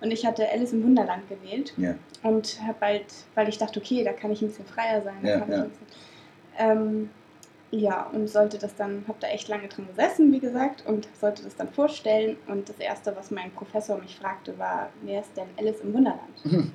Und 0.00 0.12
ich 0.12 0.24
hatte 0.24 0.48
Alice 0.50 0.72
im 0.72 0.82
Wunderland 0.84 1.22
gewählt 1.28 1.72
Ja. 1.76 1.94
und 2.22 2.60
habe 2.62 2.76
bald, 2.80 3.04
weil 3.34 3.48
ich 3.48 3.58
dachte, 3.58 3.80
okay, 3.80 4.04
da 4.04 4.12
kann 4.12 4.30
ich 4.30 4.40
ein 4.40 4.48
bisschen 4.48 4.66
freier 4.66 5.02
sein. 5.02 5.16
Ja, 5.22 5.38
ja. 5.38 5.44
bisschen, 5.44 5.70
ähm, 6.58 7.10
ja, 7.70 8.08
und 8.12 8.28
sollte 8.28 8.58
das 8.58 8.74
dann, 8.76 9.04
habe 9.08 9.18
da 9.20 9.28
echt 9.28 9.48
lange 9.48 9.68
dran 9.68 9.86
gesessen, 9.88 10.32
wie 10.32 10.38
gesagt, 10.38 10.84
und 10.86 11.08
sollte 11.20 11.42
das 11.42 11.56
dann 11.56 11.68
vorstellen. 11.68 12.36
Und 12.46 12.68
das 12.68 12.78
Erste, 12.78 13.14
was 13.16 13.30
mein 13.30 13.50
Professor 13.52 13.98
mich 13.98 14.16
fragte, 14.16 14.56
war, 14.58 14.90
wer 15.02 15.20
ist 15.20 15.36
denn 15.36 15.48
Alice 15.58 15.80
im 15.80 15.92
Wunderland? 15.92 16.44
Mhm. 16.44 16.52
Und 16.58 16.72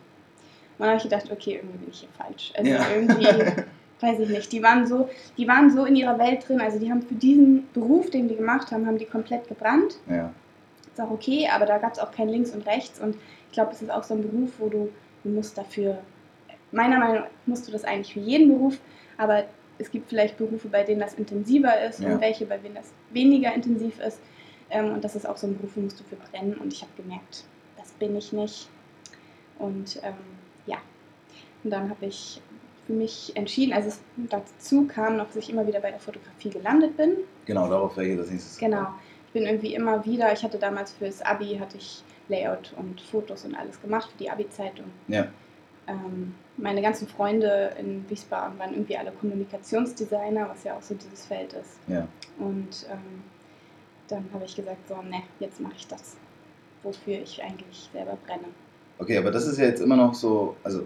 dann 0.79 0.87
habe 0.89 0.97
ich 0.97 1.03
gedacht, 1.03 1.31
okay, 1.31 1.55
irgendwie 1.55 1.77
bin 1.77 1.89
ich 1.91 1.99
hier 2.01 2.09
falsch. 2.17 2.51
Also 2.57 2.69
Ja. 2.71 2.85
irgendwie, 2.93 3.25
weiß 4.01 4.19
ich 4.19 4.29
nicht, 4.29 4.51
die 4.51 4.61
waren, 4.63 4.85
so, 4.87 5.09
die 5.37 5.47
waren 5.47 5.69
so 5.71 5.85
in 5.85 5.95
ihrer 5.95 6.17
Welt 6.19 6.47
drin, 6.47 6.59
also 6.59 6.77
die 6.79 6.91
haben 6.91 7.03
für 7.03 7.15
diesen 7.15 7.69
Beruf, 7.71 8.09
den 8.09 8.27
die 8.27 8.35
gemacht 8.35 8.71
haben, 8.71 8.85
haben 8.87 8.97
die 8.97 9.05
komplett 9.05 9.47
gebrannt 9.47 9.97
Ja. 10.09 10.31
ist 10.91 10.99
auch 10.99 11.11
okay, 11.11 11.47
aber 11.53 11.65
da 11.65 11.77
gab 11.77 11.93
es 11.93 11.99
auch 11.99 12.11
kein 12.11 12.27
Links 12.29 12.51
und 12.51 12.65
Rechts 12.65 12.99
und 12.99 13.15
ich 13.15 13.53
glaube, 13.53 13.71
es 13.73 13.81
ist 13.81 13.91
auch 13.91 14.03
so 14.03 14.15
ein 14.15 14.21
Beruf, 14.23 14.49
wo 14.57 14.69
du, 14.69 14.89
du 15.23 15.29
musst 15.29 15.57
dafür, 15.57 15.99
meiner 16.71 16.97
Meinung 16.97 17.15
nach 17.15 17.27
musst 17.45 17.67
du 17.67 17.71
das 17.71 17.83
eigentlich 17.83 18.13
für 18.13 18.19
jeden 18.19 18.47
Beruf, 18.49 18.79
aber 19.17 19.43
es 19.81 19.91
gibt 19.91 20.09
vielleicht 20.09 20.37
Berufe, 20.37 20.67
bei 20.69 20.83
denen 20.83 20.99
das 21.01 21.13
intensiver 21.15 21.81
ist 21.87 21.99
Ja. 21.99 22.13
und 22.13 22.21
welche, 22.21 22.45
bei 22.45 22.57
denen 22.57 22.75
das 22.75 22.91
weniger 23.11 23.53
intensiv 23.53 23.99
ist 23.99 24.19
ähm, 24.69 24.93
und 24.93 25.03
das 25.03 25.15
ist 25.15 25.27
auch 25.27 25.37
so 25.37 25.47
ein 25.47 25.57
Beruf, 25.57 25.71
wo 25.75 25.81
musst 25.81 25.99
du 25.99 26.03
für 26.03 26.15
brennen 26.15 26.53
und 26.55 26.71
ich 26.73 26.81
habe 26.81 26.91
gemerkt, 26.97 27.43
das 27.77 27.91
bin 27.93 28.15
ich 28.15 28.31
nicht 28.33 28.69
und 29.59 29.99
ähm, 30.03 30.13
ja, 30.65 30.77
und 31.63 31.71
dann 31.71 31.89
habe 31.89 32.05
ich 32.05 32.41
für 32.87 32.93
mich 32.93 33.31
entschieden, 33.35 33.73
also 33.73 33.89
es, 33.89 33.99
dazu 34.29 34.87
kam 34.87 35.17
noch, 35.17 35.27
dass 35.27 35.35
ich 35.37 35.49
immer 35.49 35.67
wieder 35.67 35.79
bei 35.79 35.91
der 35.91 35.99
Fotografie 35.99 36.49
gelandet 36.49 36.97
bin 36.97 37.17
Genau, 37.45 37.67
darauf 37.67 37.97
wäre 37.97 38.07
ich 38.07 38.17
das 38.17 38.29
nächstes. 38.29 38.57
Genau. 38.57 38.87
Ich 39.27 39.33
bin 39.33 39.43
irgendwie 39.43 39.73
immer 39.75 40.05
wieder, 40.05 40.31
ich 40.31 40.43
hatte 40.43 40.57
damals 40.57 40.91
fürs 40.93 41.21
Abi, 41.21 41.57
hatte 41.59 41.77
ich 41.77 42.03
Layout 42.29 42.73
und 42.77 42.99
Fotos 43.01 43.45
und 43.45 43.55
alles 43.55 43.81
gemacht 43.81 44.11
für 44.11 44.17
die 44.23 44.29
Abi-Zeitung. 44.29 44.85
Ja. 45.07 45.27
Ähm, 45.87 46.35
meine 46.57 46.81
ganzen 46.81 47.07
Freunde 47.07 47.71
in 47.79 48.07
Wiesbaden 48.09 48.57
waren 48.59 48.73
irgendwie 48.73 48.97
alle 48.97 49.11
Kommunikationsdesigner, 49.11 50.49
was 50.49 50.63
ja 50.63 50.75
auch 50.75 50.81
so 50.81 50.93
dieses 50.93 51.25
Feld 51.25 51.53
ist. 51.53 51.79
Ja. 51.87 52.07
Und 52.37 52.85
ähm, 52.89 53.23
dann 54.07 54.25
habe 54.33 54.45
ich 54.45 54.55
gesagt, 54.55 54.87
so, 54.87 54.95
ne, 55.01 55.23
jetzt 55.39 55.59
mache 55.59 55.73
ich 55.77 55.87
das, 55.87 56.17
wofür 56.83 57.19
ich 57.19 57.41
eigentlich 57.41 57.89
selber 57.91 58.17
brenne. 58.25 58.45
Okay, 58.99 59.17
aber 59.17 59.31
das 59.31 59.47
ist 59.47 59.57
ja 59.57 59.65
jetzt 59.65 59.81
immer 59.81 59.95
noch 59.95 60.13
so, 60.13 60.55
also 60.63 60.85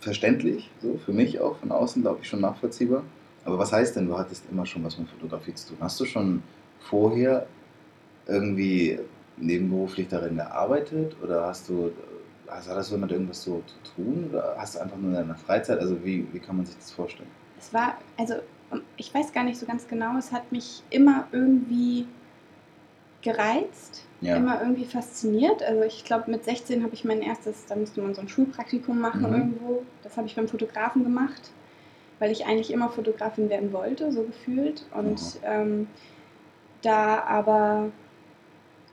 verständlich, 0.00 0.70
so 0.82 0.98
für 0.98 1.12
mich 1.12 1.40
auch 1.40 1.56
von 1.56 1.72
außen, 1.72 2.02
glaube 2.02 2.18
ich, 2.20 2.28
schon 2.28 2.40
nachvollziehbar. 2.40 3.02
Aber 3.44 3.58
was 3.58 3.72
heißt 3.72 3.96
denn, 3.96 4.06
du 4.06 4.18
hattest 4.18 4.44
immer 4.50 4.66
schon 4.66 4.84
was 4.84 4.98
mit 4.98 5.08
Fotografie 5.08 5.54
zu 5.54 5.68
tun? 5.68 5.78
Hast 5.80 5.98
du 6.00 6.04
schon 6.04 6.42
vorher 6.80 7.46
irgendwie 8.26 8.98
nebenberuflich 9.36 10.08
darin 10.08 10.36
gearbeitet 10.36 11.16
oder 11.22 11.46
hast 11.46 11.68
du, 11.68 11.92
hast, 12.48 12.68
hat 12.68 12.76
das 12.76 12.88
so 12.88 12.96
mit 12.98 13.10
irgendwas 13.10 13.42
so 13.42 13.62
zu 13.66 13.94
tun 13.94 14.26
oder 14.30 14.56
hast 14.58 14.74
du 14.74 14.80
einfach 14.80 14.96
nur 14.96 15.10
in 15.10 15.16
deiner 15.16 15.36
Freizeit? 15.36 15.78
Also 15.80 16.04
wie, 16.04 16.26
wie 16.32 16.38
kann 16.38 16.56
man 16.56 16.66
sich 16.66 16.76
das 16.76 16.90
vorstellen? 16.92 17.28
Es 17.58 17.72
war, 17.72 17.96
also 18.16 18.34
ich 18.96 19.12
weiß 19.14 19.32
gar 19.32 19.44
nicht 19.44 19.58
so 19.58 19.66
ganz 19.66 19.86
genau, 19.88 20.16
es 20.18 20.32
hat 20.32 20.50
mich 20.52 20.82
immer 20.90 21.26
irgendwie 21.32 22.06
gereizt, 23.22 24.02
Ja. 24.20 24.36
immer 24.36 24.60
irgendwie 24.60 24.84
fasziniert. 24.84 25.62
Also 25.62 25.82
ich 25.82 26.04
glaube, 26.04 26.30
mit 26.30 26.44
16 26.44 26.82
habe 26.82 26.94
ich 26.94 27.04
mein 27.04 27.22
erstes, 27.22 27.64
da 27.66 27.76
musste 27.76 28.00
man 28.02 28.14
so 28.14 28.20
ein 28.20 28.28
Schulpraktikum 28.28 29.00
machen 29.00 29.22
Mhm. 29.22 29.32
irgendwo. 29.34 29.82
Das 30.02 30.16
habe 30.16 30.26
ich 30.26 30.34
beim 30.36 30.48
Fotografen 30.48 31.04
gemacht, 31.04 31.50
weil 32.18 32.30
ich 32.30 32.46
eigentlich 32.46 32.70
immer 32.70 32.90
Fotografin 32.90 33.48
werden 33.48 33.72
wollte, 33.72 34.12
so 34.12 34.24
gefühlt. 34.24 34.84
Und 34.94 35.20
Mhm. 35.20 35.40
ähm, 35.42 35.86
da 36.82 37.22
aber 37.24 37.90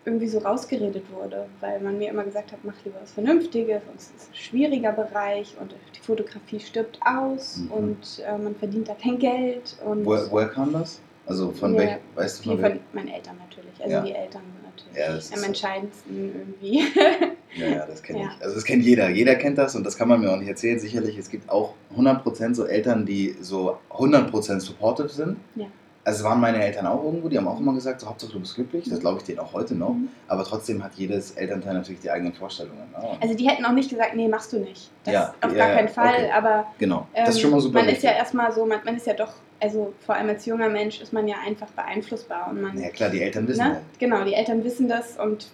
irgendwie 0.05 0.27
so 0.27 0.39
rausgeredet 0.39 1.03
wurde, 1.13 1.45
weil 1.59 1.79
man 1.79 1.97
mir 1.97 2.09
immer 2.09 2.23
gesagt 2.23 2.51
hat, 2.51 2.59
mach 2.63 2.73
lieber 2.83 2.97
was 3.01 3.11
Vernünftiges 3.11 3.83
und 3.89 3.99
es 3.99 4.05
ist 4.17 4.29
ein 4.31 4.35
schwieriger 4.35 4.91
Bereich 4.93 5.55
und 5.59 5.75
die 5.95 5.99
Fotografie 5.99 6.59
stirbt 6.59 6.99
aus 7.05 7.57
Mhm. 7.57 7.71
und 7.71 8.23
äh, 8.25 8.37
man 8.37 8.55
verdient 8.55 8.89
da 8.89 8.95
kein 8.95 9.19
Geld 9.19 9.77
und 9.85 10.05
Woher, 10.05 10.31
woher 10.31 10.47
kam 10.49 10.73
das? 10.73 10.99
Also 11.27 11.51
von 11.51 11.73
Ja, 11.75 11.81
welch, 11.81 11.91
weißt 12.15 12.39
du 12.39 12.43
von 12.49 12.53
von 12.55 12.63
welchem? 12.63 12.79
meinen 12.93 13.07
Eltern 13.09 13.37
natürlich. 13.47 13.73
Also 13.79 13.93
Ja. 13.95 14.01
die 14.01 14.11
Eltern 14.13 14.41
sind 14.41 14.63
natürlich 14.97 15.29
Ja, 15.31 15.37
am 15.37 15.43
entscheidendsten 15.43 16.35
irgendwie. 16.35 16.83
Ja, 17.57 17.67
ja, 17.67 17.85
das 17.85 18.01
kenne 18.01 18.29
ich. 18.33 18.41
Also 18.43 18.55
das 18.55 18.63
kennt 18.63 18.81
jeder. 18.85 19.09
Jeder 19.09 19.35
kennt 19.35 19.57
das 19.57 19.75
und 19.75 19.83
das 19.83 19.97
kann 19.97 20.07
man 20.07 20.21
mir 20.21 20.31
auch 20.31 20.37
nicht 20.37 20.47
erzählen. 20.47 20.79
Sicherlich, 20.79 21.17
es 21.17 21.29
gibt 21.29 21.49
auch 21.49 21.73
100% 21.97 22.55
so 22.55 22.65
Eltern, 22.65 23.05
die 23.05 23.35
so 23.41 23.77
100% 23.89 24.61
supportive 24.61 25.09
sind. 25.09 25.35
Ja. 25.55 25.65
Also 26.03 26.23
waren 26.23 26.39
meine 26.39 26.63
Eltern 26.63 26.87
auch 26.87 27.03
irgendwo, 27.03 27.29
die 27.29 27.37
haben 27.37 27.47
auch 27.47 27.59
immer 27.59 27.73
gesagt, 27.73 28.01
so 28.01 28.07
Hauptsache 28.07 28.31
du 28.31 28.39
bist 28.39 28.55
glücklich. 28.55 28.89
Das 28.89 28.99
glaube 28.99 29.19
ich 29.19 29.23
denen 29.23 29.39
auch 29.39 29.53
heute 29.53 29.75
noch. 29.75 29.93
Mhm. 29.93 30.09
Aber 30.27 30.43
trotzdem 30.43 30.83
hat 30.83 30.93
jedes 30.95 31.31
Elternteil 31.31 31.75
natürlich 31.75 32.01
die 32.01 32.09
eigenen 32.09 32.33
Vorstellungen. 32.33 32.87
Und 32.95 33.21
Also 33.21 33.35
die 33.35 33.47
hätten 33.47 33.63
auch 33.65 33.71
nicht 33.71 33.89
gesagt, 33.89 34.15
nee, 34.15 34.27
machst 34.27 34.51
du 34.51 34.57
nicht. 34.59 34.89
Das 35.03 35.13
Ja, 35.13 35.33
auf 35.41 35.51
ja, 35.51 35.57
gar 35.65 35.75
keinen 35.75 35.89
Fall, 35.89 36.15
okay. 36.15 36.31
aber 36.31 36.65
genau, 36.79 37.07
ähm, 37.13 37.25
das 37.25 37.35
ist 37.35 37.41
schon 37.41 37.51
mal 37.51 37.59
super 37.59 37.79
man 37.79 37.85
ist 37.85 37.91
wichtig. 37.97 38.09
ja 38.09 38.15
erstmal 38.15 38.51
so, 38.51 38.65
man, 38.65 38.79
man 38.83 38.97
ist 38.97 39.05
ja 39.05 39.13
doch, 39.13 39.33
also 39.59 39.93
vor 40.03 40.15
allem 40.15 40.29
als 40.29 40.45
junger 40.45 40.69
Mensch 40.69 41.01
ist 41.01 41.13
man 41.13 41.27
ja 41.27 41.35
einfach 41.45 41.67
beeinflussbar 41.67 42.49
und 42.49 42.61
man, 42.61 42.81
ja 42.81 42.89
klar, 42.89 43.09
die 43.09 43.21
Eltern 43.21 43.47
wissen 43.47 43.63
ne? 43.67 43.73
halt. 43.75 43.83
genau, 43.99 44.23
die 44.23 44.33
Eltern 44.33 44.63
wissen 44.63 44.87
das 44.87 45.17
und 45.17 45.47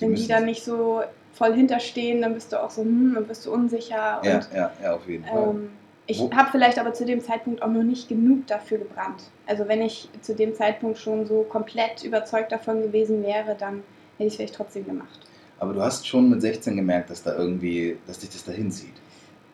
Die 0.00 0.04
wenn 0.04 0.14
die 0.14 0.28
dann 0.28 0.44
nicht 0.44 0.62
so 0.64 1.02
voll 1.32 1.54
hinterstehen, 1.54 2.22
dann 2.22 2.34
bist 2.34 2.52
du 2.52 2.62
auch 2.62 2.70
so, 2.70 2.82
hm, 2.82 3.14
dann 3.14 3.26
bist 3.26 3.44
du 3.46 3.52
unsicher 3.52 4.20
Ja, 4.22 4.34
und 4.36 4.48
ja, 4.54 4.70
ja, 4.82 4.94
auf 4.94 5.08
jeden 5.08 5.24
Fall. 5.24 5.48
Ähm, 5.50 5.70
ich 6.10 6.20
habe 6.20 6.48
vielleicht 6.50 6.78
aber 6.78 6.92
zu 6.92 7.04
dem 7.04 7.20
Zeitpunkt 7.20 7.62
auch 7.62 7.68
noch 7.68 7.82
nicht 7.82 8.08
genug 8.08 8.46
dafür 8.46 8.78
gebrannt. 8.78 9.30
Also 9.46 9.68
wenn 9.68 9.80
ich 9.80 10.08
zu 10.22 10.34
dem 10.34 10.54
Zeitpunkt 10.54 10.98
schon 10.98 11.26
so 11.26 11.42
komplett 11.42 12.02
überzeugt 12.02 12.52
davon 12.52 12.82
gewesen 12.82 13.22
wäre, 13.22 13.54
dann 13.58 13.82
hätte 14.16 14.26
ich 14.26 14.26
es 14.28 14.36
vielleicht 14.36 14.54
trotzdem 14.54 14.84
gemacht. 14.84 15.20
Aber 15.58 15.72
du 15.72 15.80
hast 15.80 16.06
schon 16.06 16.28
mit 16.30 16.40
16 16.40 16.74
gemerkt, 16.76 17.10
dass 17.10 17.22
da 17.22 17.36
irgendwie, 17.36 17.98
dass 18.06 18.18
dich 18.18 18.30
das 18.30 18.44
dahin 18.44 18.70
zieht. 18.70 18.94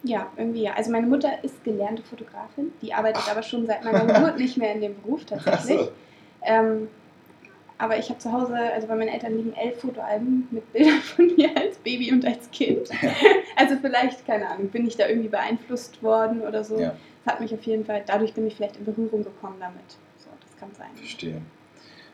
Ja, 0.03 0.29
irgendwie 0.37 0.63
ja. 0.63 0.75
Also 0.75 0.91
meine 0.91 1.07
Mutter 1.07 1.33
ist 1.43 1.63
gelernte 1.65 2.03
Fotografin, 2.03 2.73
die 2.81 2.95
arbeitet 2.95 3.29
aber 3.31 3.43
schon 3.43 3.67
seit 3.67 3.85
meiner 3.85 4.07
Geburt 4.07 4.39
nicht 4.39 4.57
mehr 4.57 4.73
in 4.73 4.81
dem 4.81 4.95
Beruf 5.03 5.25
tatsächlich. 5.25 5.81
Ach 5.81 5.85
so. 5.85 5.91
Ähm, 6.43 6.89
aber 7.79 7.99
ich 7.99 8.09
habe 8.09 8.19
zu 8.19 8.33
Hause, 8.33 8.57
also 8.57 8.87
bei 8.87 8.97
meinen 8.97 9.09
Eltern 9.09 9.37
liegen 9.37 9.53
elf 9.53 9.81
Fotoalben 9.81 10.49
mit 10.51 10.73
Bildern 10.73 11.01
von 11.03 11.27
mir 11.37 11.55
als 11.57 11.77
Baby 11.79 12.13
und 12.13 12.25
als 12.25 12.51
Kind. 12.51 12.89
Also 13.57 13.77
vielleicht, 13.81 14.27
keine 14.27 14.49
Ahnung, 14.49 14.69
bin 14.69 14.87
ich 14.87 14.97
da 14.97 15.09
irgendwie 15.09 15.29
beeinflusst 15.29 16.03
worden 16.03 16.43
oder 16.43 16.63
so. 16.63 16.79
Ja. 16.79 16.95
Das 17.25 17.35
hat 17.35 17.41
mich 17.41 17.53
auf 17.55 17.63
jeden 17.63 17.85
Fall, 17.85 18.03
dadurch 18.07 18.35
bin 18.35 18.47
ich 18.47 18.57
vielleicht 18.57 18.77
in 18.77 18.85
Berührung 18.85 19.25
gekommen 19.25 19.57
damit. 19.61 19.97
So, 20.19 20.29
das 20.41 20.57
kann 20.59 20.69
sein. 20.77 20.89
Verstehe. 20.95 21.41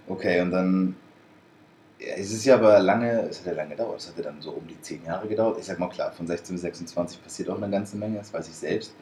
Okay, 0.09 0.41
und 0.41 0.51
dann. 0.51 0.97
Ja, 1.99 2.15
es 2.17 2.33
ist 2.33 2.45
ja 2.45 2.55
aber 2.55 2.81
lange, 2.81 3.29
es 3.29 3.41
hat 3.41 3.47
ja 3.47 3.53
lange 3.53 3.71
gedauert. 3.71 4.01
Es 4.01 4.09
hat 4.09 4.17
ja 4.17 4.25
dann 4.25 4.41
so 4.41 4.51
um 4.53 4.67
die 4.67 4.81
zehn 4.81 5.05
Jahre 5.05 5.29
gedauert. 5.29 5.59
Ich 5.59 5.67
sag 5.67 5.79
mal 5.79 5.89
klar, 5.89 6.11
von 6.13 6.27
16 6.27 6.55
bis 6.55 6.63
26 6.63 7.23
passiert 7.23 7.51
auch 7.51 7.57
eine 7.57 7.71
ganze 7.71 7.97
Menge, 7.97 8.19
das 8.19 8.33
weiß 8.33 8.49
ich 8.49 8.55
selbst. 8.55 8.95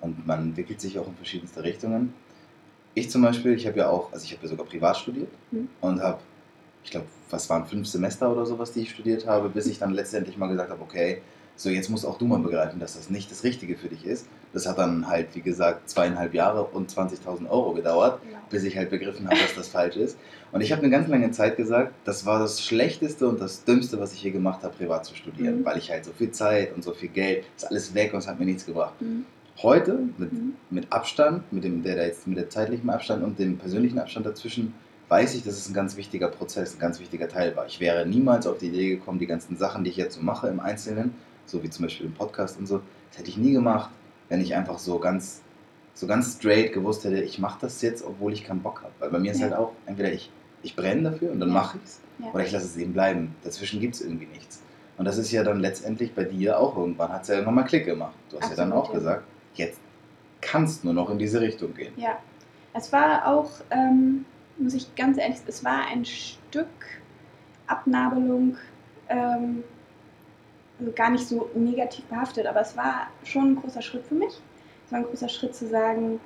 Und 0.00 0.26
man 0.26 0.40
entwickelt 0.40 0.80
sich 0.80 0.98
auch 0.98 1.06
in 1.06 1.14
verschiedenste 1.14 1.62
Richtungen. 1.62 2.14
Ich 3.00 3.10
zum 3.10 3.22
Beispiel, 3.22 3.54
ich 3.54 3.66
habe 3.66 3.78
ja 3.78 3.88
auch, 3.88 4.12
also 4.12 4.24
ich 4.24 4.32
habe 4.32 4.42
ja 4.42 4.48
sogar 4.50 4.66
privat 4.66 4.96
studiert 4.98 5.28
Mhm. 5.50 5.68
und 5.80 6.02
habe, 6.02 6.18
ich 6.84 6.90
glaube, 6.90 7.06
was 7.30 7.48
waren 7.48 7.64
fünf 7.66 7.86
Semester 7.86 8.30
oder 8.30 8.44
sowas, 8.44 8.72
die 8.72 8.80
ich 8.80 8.90
studiert 8.90 9.26
habe, 9.26 9.48
bis 9.48 9.66
ich 9.66 9.78
dann 9.78 9.92
letztendlich 9.92 10.36
mal 10.36 10.48
gesagt 10.48 10.70
habe, 10.70 10.82
okay, 10.82 11.22
so 11.56 11.68
jetzt 11.70 11.88
musst 11.90 12.04
auch 12.06 12.16
du 12.18 12.26
mal 12.26 12.38
begreifen, 12.38 12.78
dass 12.80 12.94
das 12.96 13.10
nicht 13.10 13.30
das 13.30 13.44
Richtige 13.44 13.76
für 13.76 13.88
dich 13.88 14.04
ist. 14.06 14.26
Das 14.52 14.66
hat 14.66 14.78
dann 14.78 15.06
halt, 15.08 15.28
wie 15.34 15.40
gesagt, 15.42 15.88
zweieinhalb 15.90 16.32
Jahre 16.34 16.64
und 16.64 16.90
20.000 16.90 17.48
Euro 17.50 17.72
gedauert 17.72 18.20
Ja. 18.30 18.38
bis 18.50 18.64
ich 18.64 18.76
halt 18.76 18.90
begriffen 18.90 19.28
habe, 19.28 19.38
dass 19.40 19.54
das 19.54 19.68
falsch 19.68 19.96
ist. 19.96 20.16
Und 20.52 20.60
ich 20.62 20.72
habe 20.72 20.82
eine 20.82 20.90
ganz 20.90 21.08
lange 21.08 21.30
Zeit 21.30 21.56
gesagt, 21.56 21.92
das 22.04 22.26
war 22.26 22.38
das 22.38 22.62
Schlechteste 22.64 23.28
und 23.28 23.40
das 23.40 23.64
Dümmste, 23.64 23.98
was 24.00 24.12
ich 24.14 24.22
je 24.22 24.30
gemacht 24.30 24.62
habe, 24.62 24.74
privat 24.74 25.04
zu 25.06 25.14
studieren, 25.14 25.60
Mhm. 25.60 25.64
weil 25.64 25.78
ich 25.78 25.90
halt 25.90 26.04
so 26.04 26.12
viel 26.12 26.30
Zeit 26.32 26.74
und 26.74 26.82
so 26.82 26.92
viel 26.92 27.08
Geld, 27.10 27.44
ist 27.56 27.64
alles 27.68 27.94
weg 27.94 28.12
und 28.12 28.18
es 28.20 28.26
hat 28.26 28.38
mir 28.38 28.46
nichts 28.46 28.66
gebracht. 28.66 28.94
Mhm. 29.00 29.24
Heute, 29.62 29.98
mit, 30.16 30.32
Mhm. 30.32 30.54
mit 30.70 30.90
Abstand, 30.92 31.52
mit 31.52 31.64
dem, 31.64 31.82
der, 31.82 31.96
der 31.96 32.06
jetzt 32.06 32.26
mit 32.26 32.38
der 32.38 32.48
zeitlichen 32.48 32.88
Abstand 32.88 33.22
und 33.22 33.38
dem 33.38 33.58
persönlichen 33.58 33.98
Abstand 33.98 34.24
dazwischen, 34.24 34.72
weiß 35.08 35.34
ich, 35.34 35.44
dass 35.44 35.54
es 35.54 35.68
ein 35.68 35.74
ganz 35.74 35.96
wichtiger 35.96 36.28
Prozess, 36.28 36.74
ein 36.76 36.78
ganz 36.78 37.00
wichtiger 37.00 37.28
Teil 37.28 37.54
war. 37.56 37.66
Ich 37.66 37.80
wäre 37.80 38.06
niemals 38.06 38.46
auf 38.46 38.58
die 38.58 38.68
Idee 38.68 38.88
gekommen, 38.90 39.18
die 39.18 39.26
ganzen 39.26 39.56
Sachen, 39.56 39.84
die 39.84 39.90
ich 39.90 39.96
jetzt 39.96 40.14
so 40.14 40.22
mache 40.22 40.48
im 40.48 40.60
Einzelnen, 40.60 41.14
so 41.46 41.62
wie 41.62 41.68
zum 41.68 41.84
Beispiel 41.84 42.06
im 42.06 42.14
Podcast 42.14 42.58
und 42.58 42.66
so, 42.66 42.80
das 43.10 43.18
hätte 43.18 43.28
ich 43.28 43.36
nie 43.36 43.52
gemacht, 43.52 43.90
wenn 44.28 44.40
ich 44.40 44.54
einfach 44.54 44.78
so 44.78 44.98
ganz, 44.98 45.42
so 45.94 46.06
ganz 46.06 46.36
straight 46.36 46.72
gewusst 46.72 47.04
hätte, 47.04 47.20
ich 47.20 47.38
mache 47.38 47.58
das 47.60 47.82
jetzt, 47.82 48.04
obwohl 48.04 48.32
ich 48.32 48.44
keinen 48.44 48.62
Bock 48.62 48.82
habe. 48.82 48.92
Weil 49.00 49.10
bei 49.10 49.18
mir 49.18 49.32
ist 49.32 49.40
Ja. 49.40 49.46
halt 49.48 49.56
auch, 49.56 49.72
entweder 49.86 50.12
ich, 50.12 50.30
ich 50.62 50.76
brenne 50.76 51.10
dafür 51.10 51.32
und 51.32 51.40
dann 51.40 51.48
Ja. 51.48 51.54
mache 51.54 51.76
ich 51.78 51.84
es, 51.84 52.00
Ja. 52.18 52.26
oder 52.32 52.44
ich 52.44 52.52
lasse 52.52 52.66
es 52.66 52.76
eben 52.76 52.92
bleiben. 52.92 53.34
Dazwischen 53.42 53.80
gibt 53.80 53.96
es 53.96 54.00
irgendwie 54.00 54.26
nichts. 54.26 54.62
Und 54.96 55.04
das 55.06 55.18
ist 55.18 55.32
ja 55.32 55.42
dann 55.42 55.60
letztendlich 55.60 56.14
bei 56.14 56.24
dir 56.24 56.58
auch 56.60 56.76
irgendwann, 56.78 57.10
hat 57.12 57.22
es 57.22 57.28
ja 57.28 57.34
irgendwann 57.34 57.56
mal 57.56 57.62
Klick 57.64 57.84
gemacht. 57.86 58.14
Du 58.30 58.38
hast 58.40 58.50
ja 58.50 58.56
dann 58.56 58.72
Absolut, 58.72 58.88
auch 58.90 58.92
gesagt, 58.94 59.24
jetzt 59.54 59.80
kannst 60.40 60.84
nur 60.84 60.94
noch 60.94 61.10
in 61.10 61.18
diese 61.18 61.40
Richtung 61.40 61.74
gehen. 61.74 61.92
Ja, 61.96 62.18
es 62.74 62.92
war 62.92 63.26
auch, 63.26 63.50
ähm, 63.70 64.24
muss 64.58 64.74
ich 64.74 64.94
ganz 64.94 65.18
ehrlich 65.18 65.36
sagen, 65.38 65.48
es 65.48 65.64
war 65.64 65.86
ein 65.86 66.04
Stück 66.04 66.66
Abnabelung, 67.66 68.56
ähm, 69.08 69.62
also 70.78 70.92
gar 70.92 71.10
nicht 71.10 71.26
so 71.26 71.50
negativ 71.54 72.04
behaftet, 72.06 72.46
aber 72.46 72.60
es 72.60 72.76
war 72.76 73.08
schon 73.24 73.52
ein 73.52 73.56
großer 73.56 73.82
Schritt 73.82 74.06
für 74.06 74.14
mich. 74.14 74.40
Es 74.86 74.92
war 74.92 75.00
ein 75.00 75.04
großer 75.04 75.28
Schritt 75.28 75.54
zu 75.54 75.68
sagen, 75.68 76.20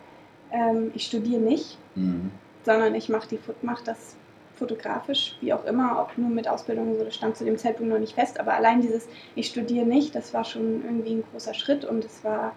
ähm, 0.52 0.90
ich 0.94 1.06
studiere 1.06 1.40
nicht, 1.40 1.78
Mhm. 1.96 2.30
sondern 2.64 2.94
ich 2.94 3.08
mache 3.08 3.38
mach 3.62 3.82
das 3.82 4.16
fotografisch, 4.56 5.36
wie 5.40 5.52
auch 5.52 5.64
immer, 5.64 6.00
ob 6.00 6.16
nur 6.16 6.30
mit 6.30 6.46
Ausbildung 6.48 6.90
oder 6.90 6.98
so, 7.00 7.04
das 7.06 7.14
stand 7.16 7.36
zu 7.36 7.44
dem 7.44 7.58
Zeitpunkt 7.58 7.92
noch 7.92 7.98
nicht 7.98 8.14
fest, 8.14 8.38
aber 8.38 8.54
allein 8.54 8.80
dieses 8.80 9.08
Ich 9.34 9.48
studiere 9.48 9.84
nicht, 9.84 10.14
das 10.14 10.32
war 10.32 10.44
schon 10.44 10.84
irgendwie 10.84 11.14
ein 11.14 11.24
großer 11.32 11.54
Schritt 11.54 11.84
und 11.84 12.04
es 12.04 12.22
war, 12.22 12.54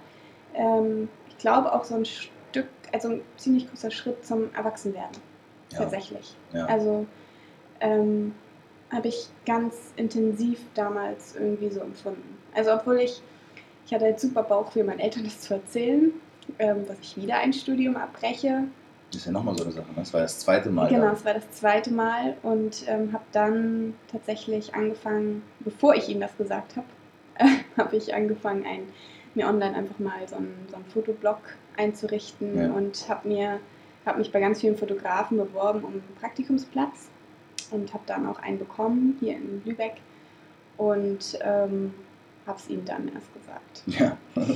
ähm, 0.58 1.08
ich 1.30 1.38
glaube, 1.38 1.72
auch 1.74 1.84
so 1.84 1.96
ein 1.96 2.06
Stück, 2.06 2.68
also 2.92 3.10
ein 3.10 3.22
ziemlich 3.38 3.70
großer 3.70 3.92
Schritt 3.92 4.26
zum 4.26 4.54
Erwachsenwerden, 4.54 5.18
Ja. 5.72 5.80
tatsächlich. 5.80 6.36
Ja. 6.54 6.66
Also 6.66 7.06
ähm, 7.80 8.34
habe 8.92 9.08
ich 9.10 9.28
ganz 9.46 9.76
intensiv 9.96 10.60
damals 10.74 11.36
irgendwie 11.36 11.70
so 11.70 11.82
empfunden. 11.82 12.38
Also 12.56 12.74
obwohl 12.74 12.98
ich, 13.00 13.22
ich 13.86 13.94
hatte 13.94 14.06
halt 14.06 14.20
super 14.20 14.44
Bauch 14.44 14.72
für 14.72 14.84
meinen 14.84 15.00
Eltern 15.00 15.24
das 15.26 15.40
zu 15.42 15.54
erzählen, 15.54 16.12
ähm, 16.60 16.88
dass 16.88 16.98
ich 17.02 17.18
wieder 17.18 17.38
ein 17.38 17.54
Studium 17.54 17.98
abbreche, 17.98 18.64
Das 19.12 19.22
ist 19.22 19.26
ja 19.26 19.32
nochmal 19.34 19.56
so 19.58 19.64
eine 19.64 19.74
Sache. 19.74 19.88
Ne? 19.88 19.94
Das 19.98 20.14
war 20.14 20.22
das 20.22 20.40
zweite 20.40 20.70
Mal. 20.70 20.90
Genau, 20.90 21.12
es 21.12 21.24
war 21.26 21.34
das 21.34 21.50
zweite 21.52 21.92
Mal 21.92 22.36
und 22.44 22.84
ähm, 22.88 23.12
habe 23.14 23.24
dann 23.32 23.94
tatsächlich 24.12 24.74
angefangen, 24.74 25.44
bevor 25.60 25.94
ich 25.96 26.08
ihnen 26.10 26.22
das 26.22 26.36
gesagt 26.38 26.78
habe, 26.78 26.88
habe 27.78 27.96
ich 27.98 28.14
angefangen, 28.16 28.66
ein, 28.66 28.84
mir 29.38 29.48
online 29.48 29.76
einfach 29.76 29.98
mal 30.00 30.28
so 30.28 30.36
einen, 30.36 30.54
so 30.70 30.76
einen 30.76 30.86
Fotoblog 30.86 31.38
einzurichten 31.78 32.58
Ja. 32.58 32.72
und 32.72 33.08
habe 33.08 33.28
mir 33.28 33.60
habe 34.06 34.20
mich 34.20 34.32
bei 34.32 34.40
ganz 34.40 34.62
vielen 34.62 34.78
Fotografen 34.78 35.38
beworben 35.38 35.80
um 35.84 35.92
einen 35.92 36.04
Praktikumsplatz 36.22 37.10
und 37.72 37.94
habe 37.94 38.04
dann 38.08 38.26
auch 38.26 38.40
einen 38.40 38.58
bekommen 38.58 39.18
hier 39.20 39.34
in 39.36 39.62
Lübeck 39.66 39.96
und 40.78 41.38
ähm, 41.42 41.94
habe 42.46 42.58
es 42.58 42.70
ihnen 42.70 42.86
dann 42.86 43.12
erst 43.14 43.28
gesagt. 43.34 43.84
Ja. 43.88 44.18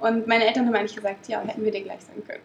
Und 0.00 0.26
meine 0.26 0.46
Eltern 0.46 0.66
haben 0.66 0.74
eigentlich 0.74 0.96
gesagt, 0.96 1.28
ja, 1.28 1.40
hätten 1.42 1.62
wir 1.64 1.70
dir 1.72 1.82
gleich 1.82 2.00
sagen 2.00 2.22
können. 2.26 2.40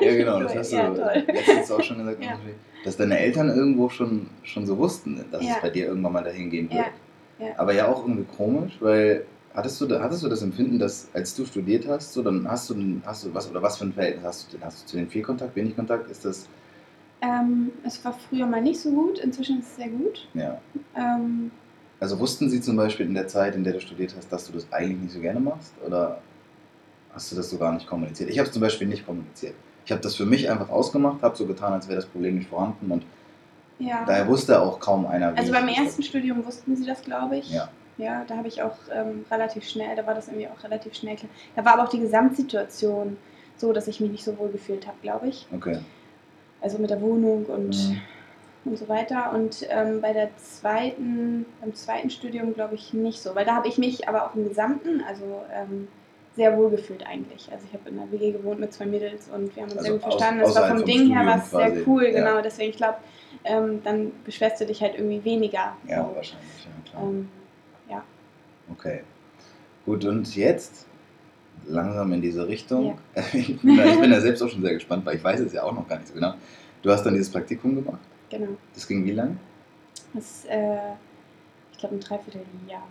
ja, 0.00 0.14
genau, 0.14 0.40
das 0.40 0.54
hast 0.56 0.72
du 0.72 0.76
Ja, 0.76 0.88
letztens 1.26 1.70
auch 1.70 1.82
schon 1.82 1.98
gesagt, 1.98 2.22
Ja. 2.22 2.38
dass 2.84 2.96
deine 2.98 3.18
Eltern 3.18 3.48
irgendwo 3.48 3.88
schon, 3.90 4.28
schon 4.42 4.66
so 4.66 4.76
wussten, 4.78 5.22
dass 5.30 5.42
Ja. 5.42 5.54
es 5.56 5.60
bei 5.62 5.68
dir 5.70 5.86
irgendwann 5.86 6.12
mal 6.12 6.24
dahin 6.24 6.48
gehen 6.50 6.70
wird. 6.70 6.86
Aber 7.58 7.72
ja 7.74 7.88
auch 7.88 8.02
irgendwie 8.06 8.24
komisch, 8.36 8.76
weil 8.80 9.26
hattest 9.54 9.80
du, 9.80 10.00
hattest 10.00 10.22
du 10.22 10.28
das 10.28 10.42
Empfinden, 10.42 10.78
dass 10.78 11.08
als 11.14 11.34
du 11.34 11.44
studiert 11.44 11.86
hast, 11.88 12.12
so 12.12 12.22
dann 12.22 12.46
hast 12.48 12.70
du, 12.70 13.00
hast 13.04 13.24
du 13.24 13.34
was 13.34 13.50
oder 13.50 13.62
was 13.62 13.78
für 13.78 13.84
ein 13.84 13.92
Verhältnis 13.92 14.24
hast 14.24 14.52
du 14.52 14.56
denn? 14.56 14.66
Hast 14.66 14.82
du 14.82 14.86
zu 14.86 14.96
den 14.96 15.08
viel 15.08 15.22
Kontakt, 15.22 15.54
wenig 15.56 15.76
Kontakt? 15.76 16.10
Ist 16.10 16.24
das 16.24 16.48
Ähm, 17.20 17.70
es 17.84 18.04
war 18.04 18.12
früher 18.28 18.46
mal 18.46 18.60
nicht 18.62 18.80
so 18.80 18.90
gut, 18.90 19.18
inzwischen 19.20 19.60
ist 19.60 19.66
es 19.68 19.76
sehr 19.76 19.88
gut. 19.88 20.28
ja? 20.34 20.60
Ähm, 20.96 21.50
Also 22.00 22.18
wussten 22.18 22.48
sie 22.50 22.60
zum 22.60 22.76
Beispiel 22.76 23.06
in 23.06 23.14
der 23.14 23.28
Zeit, 23.28 23.54
in 23.54 23.62
der 23.64 23.74
du 23.74 23.80
studiert 23.80 24.14
hast, 24.16 24.32
dass 24.32 24.46
du 24.46 24.52
das 24.52 24.66
eigentlich 24.72 24.98
nicht 25.00 25.12
so 25.14 25.20
gerne 25.20 25.38
machst? 25.40 25.72
Oder 25.86 26.20
hast 27.14 27.30
du 27.30 27.36
das 27.36 27.48
so 27.50 27.58
gar 27.58 27.72
nicht 27.72 27.86
kommuniziert? 27.86 28.30
Ich 28.30 28.38
habe 28.38 28.48
es 28.48 28.52
zum 28.52 28.62
Beispiel 28.62 28.88
nicht 28.88 29.06
kommuniziert. 29.06 29.54
Ich 29.84 29.92
habe 29.92 30.00
das 30.00 30.14
für 30.16 30.26
mich 30.26 30.48
einfach 30.50 30.68
ausgemacht, 30.68 31.22
habe 31.22 31.36
so 31.36 31.46
getan, 31.46 31.72
als 31.74 31.86
wäre 31.88 31.96
das 31.96 32.06
Problem 32.06 32.36
nicht 32.38 32.48
vorhanden 32.48 32.90
und 32.90 33.04
ja. 33.78 34.04
daher 34.06 34.26
wusste 34.28 34.60
auch 34.60 34.78
kaum 34.80 35.06
einer, 35.06 35.36
Also 35.36 35.52
beim 35.52 35.68
ersten 35.68 36.02
Studium 36.04 36.44
wussten 36.46 36.74
sie 36.76 36.86
das, 36.86 37.02
glaube 37.02 37.36
ich. 37.38 37.50
Ja. 37.52 37.68
Ja, 38.02 38.24
da 38.26 38.36
habe 38.36 38.48
ich 38.48 38.62
auch 38.62 38.76
ähm, 38.92 39.24
relativ 39.30 39.64
schnell, 39.68 39.94
da 39.96 40.06
war 40.06 40.14
das 40.14 40.28
irgendwie 40.28 40.48
auch 40.48 40.62
relativ 40.64 40.94
schnell 40.94 41.16
klar. 41.16 41.30
Da 41.56 41.64
war 41.64 41.74
aber 41.74 41.84
auch 41.84 41.88
die 41.90 42.00
Gesamtsituation 42.00 43.16
so, 43.56 43.72
dass 43.72 43.86
ich 43.88 44.00
mich 44.00 44.10
nicht 44.10 44.24
so 44.24 44.36
wohl 44.38 44.50
gefühlt 44.50 44.86
habe, 44.86 44.96
glaube 45.02 45.28
ich. 45.28 45.46
Okay. 45.54 45.78
Also 46.60 46.78
mit 46.78 46.90
der 46.90 47.00
Wohnung 47.00 47.44
und, 47.46 47.76
Mhm. 47.90 48.00
und 48.64 48.78
so 48.78 48.88
weiter. 48.88 49.32
Und 49.34 49.66
ähm, 49.70 50.00
bei 50.00 50.12
der 50.12 50.30
zweiten, 50.36 51.46
beim 51.60 51.74
zweiten 51.74 52.10
Studium 52.10 52.54
glaube 52.54 52.74
ich 52.74 52.92
nicht 52.92 53.20
so, 53.22 53.34
weil 53.34 53.44
da 53.44 53.54
habe 53.56 53.68
ich 53.68 53.78
mich 53.78 54.08
aber 54.08 54.26
auch 54.26 54.34
im 54.34 54.48
Gesamten, 54.48 55.02
also 55.06 55.42
ähm, 55.54 55.88
sehr 56.34 56.56
wohl 56.56 56.70
gefühlt 56.70 57.06
eigentlich. 57.06 57.50
Also 57.52 57.66
ich 57.68 57.74
habe 57.78 57.90
in 57.90 57.98
einer 57.98 58.10
WG 58.10 58.32
gewohnt 58.32 58.58
mit 58.58 58.72
zwei 58.72 58.86
Mädels 58.86 59.28
und 59.28 59.54
wir 59.54 59.62
haben 59.64 59.70
uns 59.70 59.78
Also 59.78 59.82
sehr 59.82 59.92
gut 59.98 60.04
aus- 60.04 60.12
verstanden. 60.14 60.40
Das 60.40 60.54
war 60.56 60.68
vom 60.68 60.84
Ding 60.84 61.12
her 61.12 61.20
Studium 61.22 61.26
was 61.26 61.50
sehr 61.50 61.86
cool, 61.86 62.04
Ja. 62.06 62.10
genau. 62.10 62.40
Deswegen, 62.42 62.70
ich 62.70 62.76
glaube, 62.76 62.96
ähm, 63.44 63.80
dann 63.84 64.12
beschwerst 64.24 64.60
du 64.60 64.66
dich 64.66 64.80
halt 64.80 64.94
irgendwie 64.94 65.22
weniger. 65.24 65.76
Ja, 65.86 65.98
So. 66.08 66.16
wahrscheinlich, 66.16 66.64
ja 66.64 66.90
klar. 66.90 67.02
Okay. 68.70 69.02
Gut, 69.84 70.04
und 70.04 70.34
jetzt 70.36 70.86
langsam 71.66 72.12
in 72.12 72.22
diese 72.22 72.46
Richtung. 72.46 72.98
Ja. 73.14 73.22
Ich, 73.32 73.60
bin 73.60 73.76
da, 73.76 73.84
ich 73.84 74.00
bin 74.00 74.10
da 74.10 74.20
selbst 74.20 74.42
auch 74.42 74.48
schon 74.48 74.62
sehr 74.62 74.74
gespannt, 74.74 75.04
weil 75.06 75.16
ich 75.16 75.24
weiß 75.24 75.40
es 75.40 75.52
ja 75.52 75.62
auch 75.62 75.72
noch 75.72 75.86
gar 75.88 75.96
nicht 75.98 76.08
so 76.08 76.14
genau. 76.14 76.34
Du 76.82 76.90
hast 76.90 77.04
dann 77.04 77.14
dieses 77.14 77.30
Praktikum 77.30 77.74
gemacht. 77.76 78.00
Genau. 78.30 78.48
Das 78.74 78.86
ging 78.86 79.04
wie 79.04 79.12
lang? 79.12 79.38
Das, 80.14 80.44
äh, 80.46 80.92
ich 81.72 81.78
glaube, 81.78 81.96
ein 81.96 82.00
Dreivierteljahr. 82.00 82.86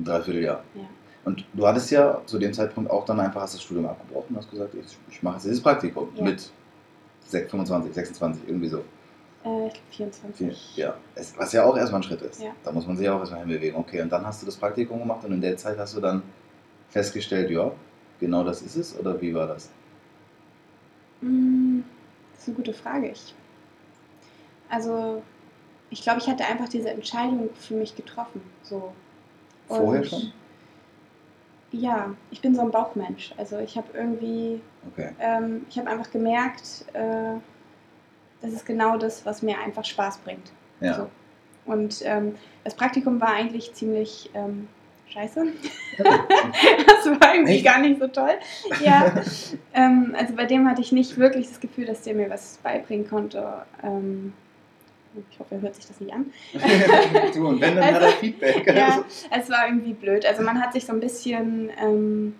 Ein 0.00 0.04
Dreivierteljahr. 0.04 0.64
Ja. 0.74 0.82
Und 1.24 1.44
du 1.52 1.66
hattest 1.66 1.90
ja 1.90 2.20
zu 2.26 2.38
dem 2.38 2.52
Zeitpunkt 2.52 2.90
auch 2.90 3.04
dann 3.04 3.20
einfach 3.20 3.42
hast 3.42 3.54
das 3.54 3.62
Studium 3.62 3.86
abgebrochen 3.86 4.30
und 4.30 4.36
hast 4.38 4.50
gesagt, 4.50 4.74
ich, 4.74 4.96
ich 5.08 5.22
mache 5.22 5.34
jetzt 5.36 5.44
dieses 5.44 5.62
Praktikum 5.62 6.08
Ja. 6.16 6.24
mit 6.24 6.50
6, 7.28 7.50
25, 7.50 7.94
26, 7.94 8.42
irgendwie 8.48 8.68
so. 8.68 8.82
Äh, 9.44 9.66
ich 9.66 9.72
glaube, 9.72 9.78
24. 9.90 10.76
Ja, 10.76 10.94
es, 11.14 11.36
was 11.36 11.52
ja 11.52 11.64
auch 11.64 11.76
erstmal 11.76 12.00
ein 12.00 12.04
Schritt 12.04 12.22
ist. 12.22 12.40
Ja. 12.42 12.52
Da 12.64 12.72
muss 12.72 12.86
man 12.86 12.96
sich 12.96 13.08
auch 13.08 13.18
erstmal 13.20 13.40
hinbewegen. 13.40 13.78
Okay, 13.78 14.00
und 14.02 14.10
dann 14.10 14.26
hast 14.26 14.42
du 14.42 14.46
das 14.46 14.56
Praktikum 14.56 15.00
gemacht 15.00 15.24
und 15.24 15.32
in 15.32 15.40
der 15.40 15.56
Zeit 15.56 15.78
hast 15.78 15.96
du 15.96 16.00
dann 16.00 16.22
festgestellt, 16.88 17.50
ja, 17.50 17.70
genau 18.20 18.44
das 18.44 18.62
ist 18.62 18.76
es 18.76 18.98
oder 18.98 19.20
wie 19.20 19.34
war 19.34 19.46
das? 19.46 19.70
Mm, 21.20 21.80
Das 22.32 22.42
ist 22.42 22.48
eine 22.48 22.56
gute 22.56 22.72
Frage. 22.74 23.08
Ich, 23.10 23.34
also, 24.68 25.22
ich 25.90 26.02
glaube, 26.02 26.20
ich 26.20 26.28
hatte 26.28 26.44
einfach 26.44 26.68
diese 26.68 26.90
Entscheidung 26.90 27.50
für 27.54 27.74
mich 27.74 27.94
getroffen. 27.96 28.40
So. 28.62 28.92
Vorher 29.68 30.02
Und- 30.02 30.08
schon? 30.08 30.32
Ja, 31.74 32.14
ich 32.30 32.42
bin 32.42 32.54
so 32.54 32.60
ein 32.60 32.70
Bauchmensch. 32.70 33.32
Also 33.38 33.58
ich 33.58 33.78
habe 33.78 33.86
irgendwie, 33.94 34.60
Okay. 34.92 35.10
ähm, 35.18 35.64
ich 35.70 35.78
habe 35.78 35.88
einfach 35.88 36.10
gemerkt, 36.10 36.84
äh, 36.92 37.36
das 38.42 38.52
ist 38.52 38.66
genau 38.66 38.96
das, 38.98 39.24
was 39.24 39.42
mir 39.42 39.58
einfach 39.58 39.84
Spaß 39.84 40.18
bringt. 40.18 40.52
Ja. 40.80 40.94
So. 40.94 41.10
Und 41.64 42.02
ähm, 42.04 42.34
das 42.64 42.74
Praktikum 42.74 43.20
war 43.20 43.34
eigentlich 43.34 43.72
ziemlich 43.74 44.30
ähm, 44.34 44.68
scheiße. 45.08 45.46
das 45.98 47.06
war 47.20 47.34
irgendwie 47.34 47.54
Echt? 47.54 47.64
gar 47.64 47.78
nicht 47.80 48.00
so 48.00 48.08
toll. 48.08 48.32
Ja. 48.82 49.12
ähm, 49.74 50.14
also 50.18 50.34
bei 50.34 50.44
dem 50.44 50.68
hatte 50.68 50.80
ich 50.80 50.92
nicht 50.92 51.16
wirklich 51.18 51.48
das 51.48 51.60
Gefühl, 51.60 51.86
dass 51.86 52.02
der 52.02 52.14
mir 52.14 52.28
was 52.30 52.58
beibringen 52.62 53.08
konnte. 53.08 53.64
Ähm, 53.82 54.32
ich 55.30 55.38
hoffe, 55.38 55.56
er 55.56 55.60
hört 55.60 55.74
sich 55.74 55.86
das 55.86 56.00
nicht 56.00 56.12
an. 56.12 56.32
du, 57.34 57.46
und 57.48 57.60
wenn, 57.60 57.76
dann 57.76 57.84
Also- 57.84 57.96
hat 58.00 58.02
er 58.02 58.18
Feedback. 58.18 58.66
ja, 58.74 59.04
es 59.30 59.50
war 59.50 59.66
irgendwie 59.68 59.92
blöd. 59.92 60.24
Also 60.26 60.42
man 60.42 60.60
hat 60.60 60.72
sich 60.72 60.84
so 60.86 60.92
ein 60.92 61.00
bisschen, 61.00 61.70
ähm, 61.80 62.34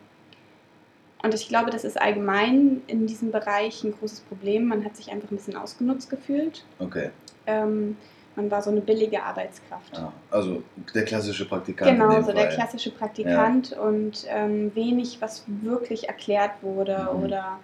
und 1.23 1.35
ich 1.35 1.49
glaube, 1.49 1.71
das 1.71 1.85
ist 1.85 2.01
allgemein 2.01 2.83
in 2.87 3.07
diesem 3.07 3.31
Bereich 3.31 3.85
ein 3.85 3.93
großes 3.97 4.21
Problem. 4.21 4.67
Man 4.69 4.85
hat 4.85 4.97
sich 4.97 5.11
einfach 5.11 5.31
ein 5.31 5.37
bisschen 5.37 5.57
ausgenutzt 5.57 6.11
gefühlt. 6.11 6.65
Okay. 6.79 7.11
Ähm, 7.47 7.97
man 8.35 8.51
war 8.51 8.63
so 8.63 8.71
eine 8.71 8.81
billige 8.81 9.23
Arbeitskraft. 9.23 9.99
Ah, 9.99 10.13
also 10.31 10.63
der 10.95 11.05
klassische 11.05 11.45
Praktikant. 11.45 11.91
Genau, 11.91 12.23
so 12.23 12.33
der 12.33 12.49
klassische 12.49 12.91
Praktikant 12.91 13.73
und 13.73 14.25
ähm, 14.29 14.75
wenig, 14.75 15.19
was 15.21 15.45
wirklich 15.47 16.09
erklärt 16.09 16.53
wurde 16.63 17.09
Mhm. 17.13 17.23
oder 17.25 17.59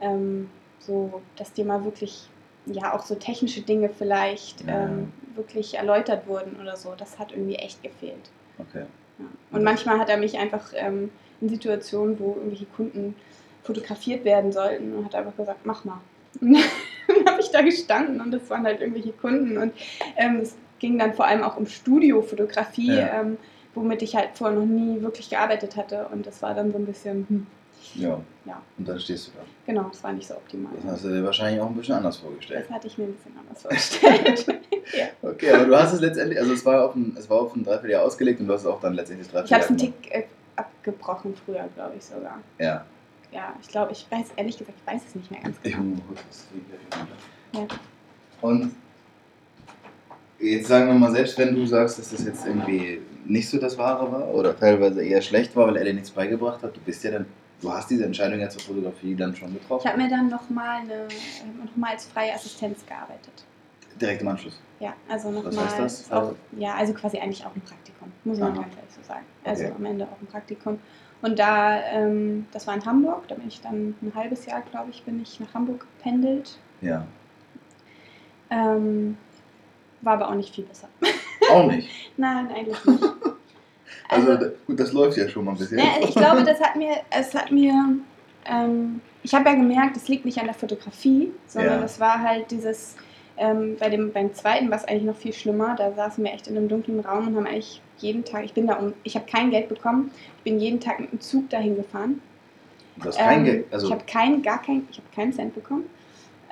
ähm, 0.00 0.50
so, 0.78 1.20
dass 1.36 1.52
dir 1.52 1.64
mal 1.64 1.84
wirklich, 1.84 2.28
ja, 2.66 2.94
auch 2.94 3.04
so 3.04 3.14
technische 3.14 3.60
Dinge 3.60 3.90
vielleicht 3.90 4.66
Ja. 4.66 4.84
ähm, 4.86 5.12
wirklich 5.34 5.74
erläutert 5.76 6.26
wurden 6.26 6.56
oder 6.60 6.76
so. 6.76 6.94
Das 6.96 7.18
hat 7.18 7.32
irgendwie 7.32 7.56
echt 7.56 7.82
gefehlt. 7.82 8.30
Okay. 8.58 8.84
Ja. 9.18 9.24
Und 9.52 9.62
manchmal 9.62 9.98
hat 9.98 10.08
er 10.08 10.16
mich 10.16 10.38
einfach 10.38 10.72
ähm, 10.74 11.10
in 11.44 11.50
Situationen, 11.50 12.18
wo 12.18 12.34
irgendwelche 12.36 12.66
Kunden 12.66 13.14
fotografiert 13.62 14.24
werden 14.24 14.50
sollten 14.52 14.94
und 14.94 15.04
hat 15.04 15.14
einfach 15.14 15.36
gesagt, 15.36 15.60
mach 15.64 15.84
mal. 15.84 16.00
Und 16.40 17.18
dann 17.18 17.26
habe 17.34 17.40
ich 17.42 17.50
da 17.50 17.60
gestanden 17.60 18.18
und 18.20 18.30
das 18.30 18.48
waren 18.48 18.64
halt 18.64 18.80
irgendwelche 18.80 19.12
Kunden 19.12 19.58
und 19.58 19.72
ähm, 20.16 20.36
es 20.40 20.56
ging 20.78 20.98
dann 20.98 21.12
vor 21.12 21.26
allem 21.26 21.42
auch 21.42 21.58
um 21.58 21.66
Studiofotografie, 21.66 22.94
Ja. 22.96 23.20
ähm, 23.20 23.36
womit 23.74 24.00
ich 24.00 24.16
halt 24.16 24.30
vorher 24.34 24.58
noch 24.58 24.64
nie 24.64 25.02
wirklich 25.02 25.28
gearbeitet 25.28 25.76
hatte 25.76 26.06
und 26.10 26.26
das 26.26 26.40
war 26.40 26.54
dann 26.54 26.72
so 26.72 26.78
ein 26.78 26.86
bisschen, 26.86 27.26
hm, 27.28 27.46
Ja. 27.94 28.18
Ja. 28.46 28.62
Und 28.78 28.88
dann 28.88 28.98
stehst 28.98 29.26
du 29.28 29.32
da. 29.32 29.44
genau, 29.66 29.88
das 29.90 30.02
war 30.02 30.12
nicht 30.12 30.26
so 30.26 30.34
optimal. 30.34 30.72
Das 30.82 30.92
hast 30.92 31.04
du 31.04 31.08
dir 31.10 31.22
wahrscheinlich 31.24 31.60
auch 31.60 31.68
ein 31.68 31.74
bisschen 31.74 31.94
anders 31.94 32.16
vorgestellt. 32.16 32.64
Das 32.68 32.74
hatte 32.74 32.86
ich 32.86 32.96
mir 32.98 33.04
ein 33.04 33.12
bisschen 33.14 33.32
anders 33.38 33.62
vorgestellt. 33.62 34.46
ja. 34.98 35.06
Okay, 35.30 35.50
aber 35.52 35.64
du 35.66 35.76
hast 35.76 35.92
es 35.92 36.00
letztendlich, 36.00 36.38
also 36.40 36.54
es 36.54 36.64
war 36.64 36.86
auf 36.86 36.94
ein, 36.94 37.14
es 37.18 37.28
war 37.28 37.42
auf 37.42 37.54
ein 37.54 37.64
Dreivierteljahr 37.64 38.02
ausgelegt 38.02 38.40
und 38.40 38.46
du 38.48 38.54
hast 38.54 38.62
es 38.62 38.66
auch 38.66 38.80
dann 38.80 38.94
letztendlich 38.94 39.28
das 39.30 39.44
Ich 39.44 39.52
habe 39.52 39.62
es 39.62 39.68
einen 39.68 39.76
Dreivierteljahr 39.78 40.02
Tick 40.02 40.24
äh, 40.24 40.26
abgebrochen 40.88 41.34
früher, 41.44 41.68
glaube 41.74 41.94
ich 41.96 42.04
sogar. 42.04 42.40
Ja. 42.58 42.84
Ja, 43.32 43.52
ich 43.60 43.68
glaube, 43.68 43.92
ich 43.92 44.06
weiß, 44.10 44.26
ehrlich 44.36 44.56
gesagt, 44.58 44.78
ich 44.80 44.92
weiß 44.92 45.02
es 45.08 45.14
nicht 45.16 45.30
mehr 45.30 45.40
ganz 45.40 45.56
Ich, 45.64 45.72
genau. 45.72 45.96
ja. 47.52 47.66
Und 48.40 48.74
jetzt 50.38 50.68
sagen 50.68 50.86
wir 50.86 50.94
mal, 50.94 51.10
selbst 51.10 51.36
wenn 51.38 51.54
du 51.54 51.66
sagst, 51.66 51.98
dass 51.98 52.10
das 52.10 52.24
jetzt 52.24 52.46
irgendwie 52.46 53.00
nicht 53.24 53.48
so 53.48 53.58
das 53.58 53.76
Wahre 53.76 54.12
war 54.12 54.28
oder 54.28 54.56
teilweise 54.56 55.02
eher 55.04 55.20
schlecht 55.20 55.56
war, 55.56 55.66
weil 55.66 55.76
er 55.78 55.84
dir 55.84 55.94
nichts 55.94 56.10
beigebracht 56.10 56.62
hat, 56.62 56.76
du 56.76 56.80
bist 56.80 57.02
ja 57.02 57.10
dann, 57.10 57.26
du 57.60 57.72
hast 57.72 57.90
diese 57.90 58.04
Entscheidung 58.04 58.38
ja 58.38 58.48
zur 58.48 58.60
Fotografie 58.62 59.16
dann 59.16 59.34
schon 59.34 59.48
Ich 59.52 59.60
getroffen. 59.62 59.88
habe 59.88 60.00
mir 60.00 60.08
dann 60.10 60.28
nochmal 60.28 60.82
noch 60.84 61.76
mal 61.76 61.90
als 61.90 62.04
freie 62.06 62.34
Assistenz 62.34 62.86
gearbeitet. 62.86 63.44
Direkt 64.00 64.22
im 64.22 64.28
Anschluss. 64.28 64.60
Ja, 64.80 64.92
also 65.08 65.30
nochmal. 65.30 65.56
Was 65.56 65.78
heißt 65.78 66.00
das? 66.00 66.12
Auch, 66.12 66.34
ja, 66.56 66.74
also 66.74 66.92
quasi 66.94 67.18
eigentlich 67.18 67.44
auch 67.46 67.54
ein 67.54 67.60
Praktikum, 67.62 68.12
muss 68.24 68.38
man 68.38 68.52
Aha. 68.52 68.62
ganz 68.62 68.76
ehrlich 68.76 68.90
so 68.94 69.02
sagen. 69.02 69.24
Also 69.44 69.64
Okay. 69.64 69.72
am 69.76 69.84
Ende 69.84 70.04
auch 70.04 70.20
ein 70.20 70.26
Praktikum. 70.26 70.78
Und 71.22 71.38
da, 71.38 71.80
ähm, 71.90 72.46
das 72.52 72.66
war 72.66 72.74
in 72.74 72.84
Hamburg, 72.84 73.26
da 73.28 73.34
bin 73.36 73.48
ich 73.48 73.60
dann 73.60 73.94
ein 74.02 74.12
halbes 74.14 74.44
Jahr, 74.46 74.60
glaube 74.62 74.90
ich, 74.90 75.04
bin 75.04 75.22
ich 75.22 75.40
nach 75.40 75.54
Hamburg 75.54 75.86
gependelt. 75.98 76.58
Ja. 76.82 77.06
Ähm, 78.50 79.16
war 80.02 80.14
aber 80.14 80.28
auch 80.28 80.34
nicht 80.34 80.54
viel 80.54 80.64
besser. 80.64 80.88
Auch 81.50 81.66
nicht. 81.70 81.88
Nein, 82.16 82.48
eigentlich 82.54 82.84
nicht. 82.84 83.02
Also, 84.08 84.30
Also- 84.32 84.50
gut, 84.66 84.78
das 84.80 84.92
läuft 84.92 85.16
ja 85.16 85.28
schon 85.28 85.44
mal 85.46 85.52
ein 85.52 85.56
bisschen. 85.58 85.76
Ne, 85.78 85.84
ich 86.02 86.14
glaube, 86.14 86.42
das 86.44 86.60
hat 86.60 86.76
mir, 86.76 86.96
es 87.10 87.34
hat 87.34 87.50
mir, 87.50 87.72
ähm, 88.44 89.00
ich 89.22 89.34
habe 89.34 89.48
ja 89.48 89.54
gemerkt, 89.54 89.96
es 89.96 90.08
liegt 90.08 90.24
nicht 90.26 90.38
an 90.38 90.44
der 90.44 90.54
Fotografie, 90.54 91.32
sondern 91.46 91.78
Ja. 91.80 91.84
es 91.84 91.98
war 91.98 92.20
halt 92.20 92.50
dieses, 92.50 92.96
ähm, 93.36 93.76
bei 93.78 93.88
dem, 93.88 94.12
beim 94.12 94.32
zweiten 94.34 94.70
war 94.70 94.78
es 94.78 94.84
eigentlich 94.84 95.04
noch 95.04 95.16
viel 95.16 95.32
schlimmer, 95.32 95.74
da 95.76 95.92
saßen 95.92 96.22
wir 96.24 96.32
echt 96.32 96.46
in 96.46 96.56
einem 96.56 96.68
dunklen 96.68 97.00
Raum 97.00 97.28
und 97.28 97.36
haben 97.36 97.46
eigentlich 97.46 97.80
jeden 97.98 98.24
Tag, 98.24 98.44
ich 98.44 98.52
bin 98.54 98.66
da 98.66 98.74
um, 98.74 98.92
ich 99.02 99.16
habe 99.16 99.26
kein 99.26 99.50
Geld 99.50 99.68
bekommen, 99.68 100.10
ich 100.38 100.44
bin 100.44 100.60
jeden 100.60 100.80
Tag 100.80 101.00
mit 101.00 101.12
dem 101.12 101.20
Zug 101.20 101.50
dahin 101.50 101.76
gefahren. 101.76 102.20
Du 102.96 103.06
hast 103.06 103.18
kein 103.18 103.40
Ähm, 103.40 103.44
Geld. 103.44 103.66
Also, 103.72 103.86
ich 103.86 103.92
habe 103.92 104.04
kein, 104.06 104.42
gar 104.42 104.62
kein, 104.62 104.86
ich 104.90 104.98
habe 104.98 105.08
keinen 105.14 105.32
Cent 105.32 105.54
bekommen. 105.54 105.86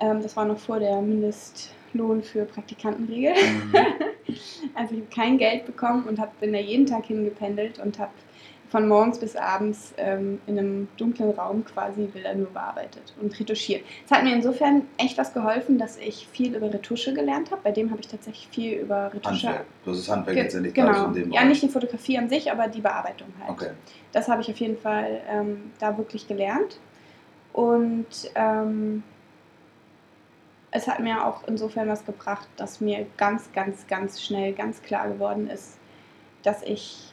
Ähm, 0.00 0.22
das 0.22 0.36
war 0.36 0.44
noch 0.44 0.58
vor 0.58 0.80
der 0.80 1.00
Mindestlohn 1.00 2.22
für 2.22 2.44
Praktikantenregel. 2.44 3.34
Mhm. 3.34 3.74
Also 4.74 4.94
ich 4.94 5.00
habe 5.00 5.10
kein 5.14 5.36
Geld 5.36 5.66
bekommen 5.66 6.04
und 6.04 6.18
hab, 6.18 6.38
bin 6.40 6.52
da 6.52 6.58
jeden 6.58 6.86
Tag 6.86 7.04
hingependelt 7.06 7.78
und 7.80 7.98
habe 7.98 8.12
von 8.72 8.88
morgens 8.88 9.18
bis 9.18 9.36
abends 9.36 9.92
ähm, 9.98 10.40
in 10.46 10.58
einem 10.58 10.88
dunklen 10.96 11.30
Raum 11.32 11.62
quasi 11.62 12.06
Bilder 12.06 12.34
nur 12.34 12.48
bearbeitet 12.48 13.12
und 13.20 13.38
retuschiert. 13.38 13.84
Es 14.06 14.10
hat 14.10 14.24
mir 14.24 14.34
insofern 14.34 14.86
echt 14.96 15.18
was 15.18 15.34
geholfen, 15.34 15.76
dass 15.76 15.98
ich 15.98 16.26
viel 16.32 16.56
über 16.56 16.72
Retusche 16.72 17.12
gelernt 17.12 17.50
habe. 17.50 17.60
Bei 17.62 17.70
dem 17.70 17.90
habe 17.90 18.00
ich 18.00 18.08
tatsächlich 18.08 18.48
viel 18.50 18.78
über 18.80 19.12
Retusche. 19.12 19.48
Handwerk. 19.48 19.66
Das 19.84 19.98
ist 19.98 20.08
Handwerk 20.08 20.34
Ge- 20.36 20.42
letztendlich 20.44 20.72
genau. 20.74 21.04
in 21.08 21.12
dem 21.12 21.24
Ja, 21.32 21.40
Bereich. 21.40 21.48
nicht 21.50 21.62
die 21.64 21.68
Fotografie 21.68 22.16
an 22.16 22.30
sich, 22.30 22.50
aber 22.50 22.66
die 22.66 22.80
Bearbeitung 22.80 23.28
halt. 23.40 23.50
Okay. 23.50 23.70
Das 24.12 24.26
habe 24.28 24.40
ich 24.40 24.50
auf 24.50 24.56
jeden 24.56 24.78
Fall 24.78 25.20
ähm, 25.28 25.70
da 25.78 25.98
wirklich 25.98 26.26
gelernt. 26.26 26.80
Und 27.52 28.06
ähm, 28.34 29.02
es 30.70 30.88
hat 30.88 31.00
mir 31.00 31.26
auch 31.26 31.42
insofern 31.46 31.88
was 31.88 32.06
gebracht, 32.06 32.48
dass 32.56 32.80
mir 32.80 33.04
ganz, 33.18 33.52
ganz, 33.52 33.86
ganz 33.86 34.22
schnell 34.22 34.54
ganz 34.54 34.80
klar 34.80 35.08
geworden 35.08 35.46
ist, 35.50 35.78
dass 36.42 36.62
ich 36.62 37.11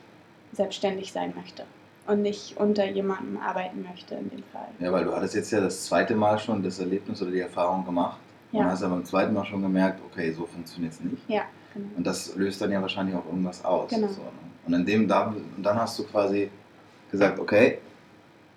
selbstständig 0.51 1.11
sein 1.11 1.33
möchte 1.35 1.63
und 2.07 2.21
nicht 2.21 2.57
unter 2.57 2.85
jemandem 2.89 3.37
arbeiten 3.37 3.83
möchte 3.83 4.15
in 4.15 4.29
dem 4.29 4.43
Fall. 4.51 4.67
Ja, 4.79 4.91
weil 4.91 5.05
du 5.05 5.13
hattest 5.15 5.35
jetzt 5.35 5.51
ja 5.51 5.61
das 5.61 5.85
zweite 5.85 6.15
Mal 6.15 6.39
schon 6.39 6.63
das 6.63 6.79
Erlebnis 6.79 7.21
oder 7.21 7.31
die 7.31 7.39
Erfahrung 7.41 7.85
gemacht 7.85 8.19
Ja. 8.51 8.61
und 8.61 8.65
hast 8.67 8.81
ja 8.81 8.87
beim 8.89 9.05
zweiten 9.05 9.33
Mal 9.33 9.45
schon 9.45 9.61
gemerkt, 9.61 10.01
okay, 10.11 10.31
so 10.31 10.45
funktioniert 10.45 10.93
es 10.93 10.99
nicht. 11.01 11.21
Ja, 11.29 11.43
genau. 11.73 11.87
Und 11.97 12.07
das 12.07 12.35
löst 12.35 12.61
dann 12.61 12.71
ja 12.71 12.81
wahrscheinlich 12.81 13.15
auch 13.15 13.25
irgendwas 13.25 13.63
aus. 13.63 13.89
Genau. 13.89 14.07
So, 14.07 14.21
ne? 14.21 14.29
Und 14.65 14.73
in 14.73 14.85
dem, 14.85 15.07
da, 15.07 15.33
dann 15.57 15.79
hast 15.79 15.97
du 15.99 16.03
quasi 16.03 16.49
gesagt, 17.11 17.39
okay, 17.39 17.79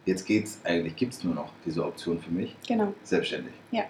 jetzt 0.04 0.26
geht's 0.26 0.58
eigentlich, 0.64 0.96
gibt 0.96 1.12
es 1.14 1.22
nur 1.24 1.34
noch 1.34 1.52
diese 1.64 1.84
Option 1.84 2.20
für 2.20 2.30
mich, 2.30 2.56
Genau. 2.66 2.92
selbstständig. 3.02 3.52
Ja. 3.70 3.84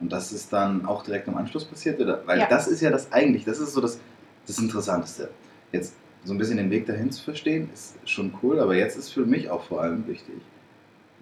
Und 0.00 0.12
das 0.12 0.32
ist 0.32 0.52
dann 0.52 0.86
auch 0.86 1.02
direkt 1.02 1.26
im 1.26 1.36
Anschluss 1.36 1.64
passiert, 1.64 2.00
oder? 2.00 2.24
Weil 2.26 2.38
Ja. 2.40 2.46
das 2.48 2.68
ist 2.68 2.80
ja 2.80 2.90
das 2.90 3.10
eigentlich, 3.12 3.44
das 3.44 3.58
ist 3.58 3.72
so 3.72 3.80
das, 3.80 3.98
das 4.46 4.58
Interessanteste. 4.58 5.30
Jetzt 5.72 5.94
so 6.28 6.34
ein 6.34 6.38
bisschen 6.38 6.58
den 6.58 6.70
Weg 6.70 6.84
dahin 6.84 7.10
zu 7.10 7.24
verstehen, 7.24 7.70
ist 7.72 7.96
schon 8.04 8.34
cool, 8.42 8.60
aber 8.60 8.76
jetzt 8.76 8.98
ist 8.98 9.08
für 9.08 9.24
mich 9.24 9.48
auch 9.48 9.62
vor 9.62 9.80
allem 9.80 10.06
wichtig, 10.06 10.34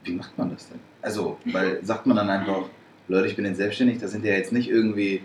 wie 0.02 0.12
macht 0.12 0.36
man 0.36 0.50
das 0.50 0.68
denn? 0.68 0.80
Also, 1.00 1.38
weil 1.44 1.78
sagt 1.84 2.06
man 2.06 2.16
dann 2.16 2.28
einfach, 2.28 2.64
Leute, 3.06 3.28
ich 3.28 3.36
bin 3.36 3.44
jetzt 3.44 3.58
selbstständig, 3.58 3.98
das 3.98 4.10
sind 4.10 4.24
ja 4.24 4.32
jetzt 4.32 4.52
nicht 4.52 4.68
irgendwie 4.68 5.22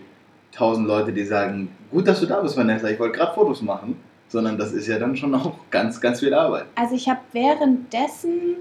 tausend 0.52 0.88
Leute, 0.88 1.12
die 1.12 1.24
sagen, 1.24 1.70
gut, 1.90 2.08
dass 2.08 2.20
du 2.20 2.28
da 2.28 2.42
bist, 2.42 2.56
Vanessa, 2.56 2.90
ich 2.90 3.00
wollte 3.00 3.18
gerade 3.18 3.34
Fotos 3.34 3.64
machen, 3.64 3.96
sondern 4.28 4.56
das 4.56 4.72
ist 4.72 4.86
ja 4.86 5.00
dann 5.00 5.16
schon 5.16 5.34
auch 5.34 5.56
ganz, 5.72 6.00
ganz 6.00 6.20
viel 6.20 6.34
Arbeit. 6.36 6.66
Also 6.76 6.94
ich 6.94 7.10
habe 7.10 7.22
währenddessen, 7.32 8.58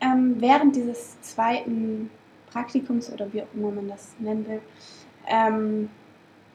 ähm, 0.00 0.36
während 0.38 0.76
dieses 0.76 1.20
zweiten 1.22 2.08
Praktikums 2.52 3.12
oder 3.12 3.32
wie 3.32 3.42
auch 3.42 3.52
immer 3.52 3.72
man 3.72 3.88
das 3.88 4.14
nennen 4.20 4.46
will, 4.46 4.60
ähm, 5.26 5.88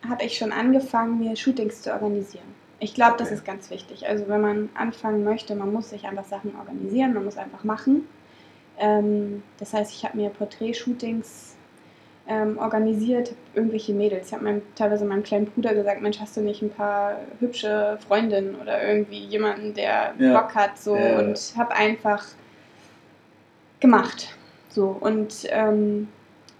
habe 0.08 0.24
ich 0.24 0.38
schon 0.38 0.54
angefangen, 0.54 1.20
mir 1.20 1.36
Shootings 1.36 1.82
zu 1.82 1.91
organisieren. 1.91 2.57
Ich 2.80 2.94
glaube, 2.94 3.16
das 3.18 3.32
ist 3.32 3.44
ganz 3.44 3.72
wichtig. 3.72 4.08
Also 4.08 4.28
wenn 4.28 4.42
man 4.42 4.70
anfangen 4.76 5.24
möchte, 5.24 5.56
man 5.56 5.74
muss 5.74 5.90
sich 5.90 6.06
einfach 6.06 6.26
Sachen 6.26 6.56
organisieren, 6.58 7.13
man 7.13 7.26
muss 7.26 7.38
einfach 7.38 7.63
machen. 7.63 8.08
Ähm, 8.80 9.42
das 9.58 9.74
heißt, 9.74 9.92
ich 9.92 10.04
habe 10.06 10.18
mir 10.18 10.30
Porträtshootings 10.30 11.56
ähm, 12.28 12.58
organisiert, 12.60 13.34
irgendwelche 13.56 13.94
Mädels. 13.94 14.28
Ich 14.28 14.34
habe 14.34 14.62
teilweise 14.76 15.06
meinem 15.06 15.24
kleinen 15.24 15.48
Bruder 15.48 15.74
gesagt, 15.74 16.02
Mensch, 16.02 16.20
hast 16.20 16.38
du 16.38 16.42
nicht 16.42 16.62
ein 16.62 16.70
paar 16.70 17.18
hübsche 17.40 17.98
Freundinnen 18.08 18.56
oder 18.62 18.84
irgendwie 18.88 19.26
jemanden, 19.26 19.74
der 19.74 20.13
Ja. 20.20 20.40
Bock 20.40 20.54
hat 20.54 20.78
so 20.78 20.96
Ja. 20.96 21.18
und 21.20 21.54
habe 21.58 21.74
einfach 21.74 22.26
gemacht. 23.80 24.36
So 24.70 24.96
und 25.00 25.48
ähm, 25.50 26.10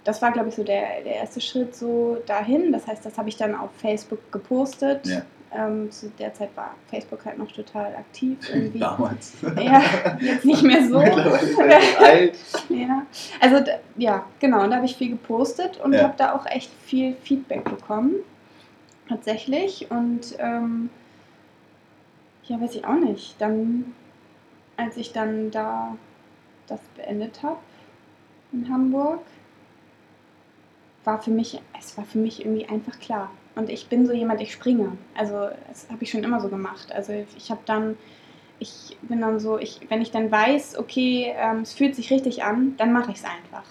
das 0.04 0.22
war, 0.22 0.32
glaube 0.32 0.48
ich, 0.48 0.54
so 0.54 0.64
der, 0.64 1.02
der 1.04 1.16
erste 1.16 1.40
Schritt 1.40 1.76
so 1.76 2.16
dahin. 2.26 2.72
Das 2.72 2.86
heißt, 2.86 3.04
das 3.04 3.18
habe 3.18 3.28
ich 3.28 3.36
dann 3.36 3.54
auf 3.54 3.70
Facebook 3.76 4.32
gepostet. 4.32 5.06
Ja. 5.06 5.22
Ähm, 5.54 5.90
zu 5.90 6.10
der 6.18 6.34
Zeit 6.34 6.50
war 6.56 6.74
Facebook 6.90 7.24
halt 7.24 7.38
noch 7.38 7.50
total 7.50 7.94
aktiv 7.96 8.36
irgendwie. 8.52 8.80
Damals. 8.80 9.32
Ja, 9.56 9.82
jetzt 10.20 10.44
nicht 10.44 10.62
mehr 10.62 10.86
so. 10.86 10.98
Mittlerweile 11.02 11.38
ist 11.78 11.98
alt. 11.98 12.38
Ja, 12.68 13.06
also 13.40 13.64
ja, 13.96 14.26
genau. 14.40 14.62
Und 14.64 14.70
da 14.70 14.76
habe 14.76 14.86
ich 14.86 14.96
viel 14.96 15.10
gepostet 15.10 15.78
und 15.80 15.94
Ja. 15.94 16.02
habe 16.04 16.14
da 16.18 16.34
auch 16.34 16.44
echt 16.46 16.70
viel 16.84 17.14
Feedback 17.22 17.64
bekommen. 17.64 18.16
Tatsächlich. 19.08 19.90
Und 19.90 20.36
ähm, 20.38 20.90
ja, 22.44 22.60
weiß 22.60 22.74
ich 22.74 22.84
auch 22.84 22.92
nicht. 22.96 23.40
Dann, 23.40 23.94
als 24.76 24.96
ich 24.98 25.12
dann 25.12 25.50
da 25.50 25.96
das 26.66 26.80
beendet 26.94 27.42
habe 27.42 27.58
in 28.52 28.68
Hamburg, 28.70 29.20
war 31.04 31.22
für 31.22 31.30
mich, 31.30 31.58
es 31.78 31.96
war 31.96 32.04
für 32.04 32.18
mich 32.18 32.44
irgendwie 32.44 32.66
einfach 32.68 32.98
klar. 33.00 33.30
Und 33.58 33.70
ich 33.70 33.88
bin 33.88 34.06
so 34.06 34.12
jemand, 34.12 34.40
ich 34.40 34.52
springe. 34.52 34.96
Also 35.16 35.48
das 35.68 35.88
habe 35.90 36.04
ich 36.04 36.10
schon 36.10 36.22
immer 36.22 36.40
so 36.40 36.48
gemacht. 36.48 36.92
Also 36.92 37.12
ich 37.36 37.50
habe 37.50 37.60
dann 37.66 37.96
ich 38.60 38.96
bin 39.02 39.20
dann 39.20 39.38
so, 39.38 39.58
ich, 39.58 39.80
wenn 39.88 40.02
ich 40.02 40.10
dann 40.10 40.30
weiß, 40.30 40.78
okay, 40.78 41.32
ähm, 41.36 41.60
es 41.60 41.72
fühlt 41.74 41.94
sich 41.94 42.10
richtig 42.10 42.42
an, 42.42 42.74
dann 42.76 42.92
mache 42.92 43.10
ich 43.12 43.18
es 43.18 43.24
einfach. 43.24 43.64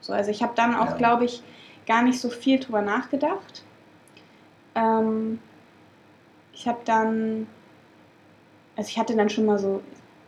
So, 0.00 0.12
also 0.12 0.30
ich 0.30 0.42
habe 0.42 0.54
dann 0.56 0.74
auch, 0.74 0.90
Ja. 0.90 0.96
glaube 0.96 1.24
ich, 1.24 1.42
gar 1.86 2.02
nicht 2.02 2.20
so 2.20 2.28
viel 2.28 2.58
drüber 2.58 2.82
nachgedacht. 2.82 3.62
Ähm, 4.74 5.38
ich 6.52 6.66
habe 6.66 6.80
dann, 6.84 7.46
also 8.76 8.88
ich 8.88 8.98
hatte 8.98 9.14
dann 9.14 9.30
schon 9.30 9.46
mal 9.46 9.58
so, 9.58 9.82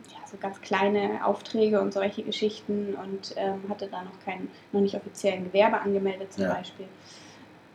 ja, 0.09 0.25
so 0.25 0.37
ganz 0.37 0.61
kleine 0.61 1.25
Aufträge 1.25 1.81
und 1.81 1.91
solche 1.93 2.23
Geschichten 2.23 2.95
und 2.95 3.33
ähm, 3.35 3.61
hatte 3.69 3.87
da 3.87 4.03
noch 4.03 4.19
kein, 4.23 4.47
noch 4.71 4.81
nicht 4.81 4.95
offiziellen 4.95 5.43
Gewerbe 5.45 5.81
angemeldet 5.81 6.31
zum 6.31 6.43
Ja. 6.43 6.53
Beispiel. 6.53 6.87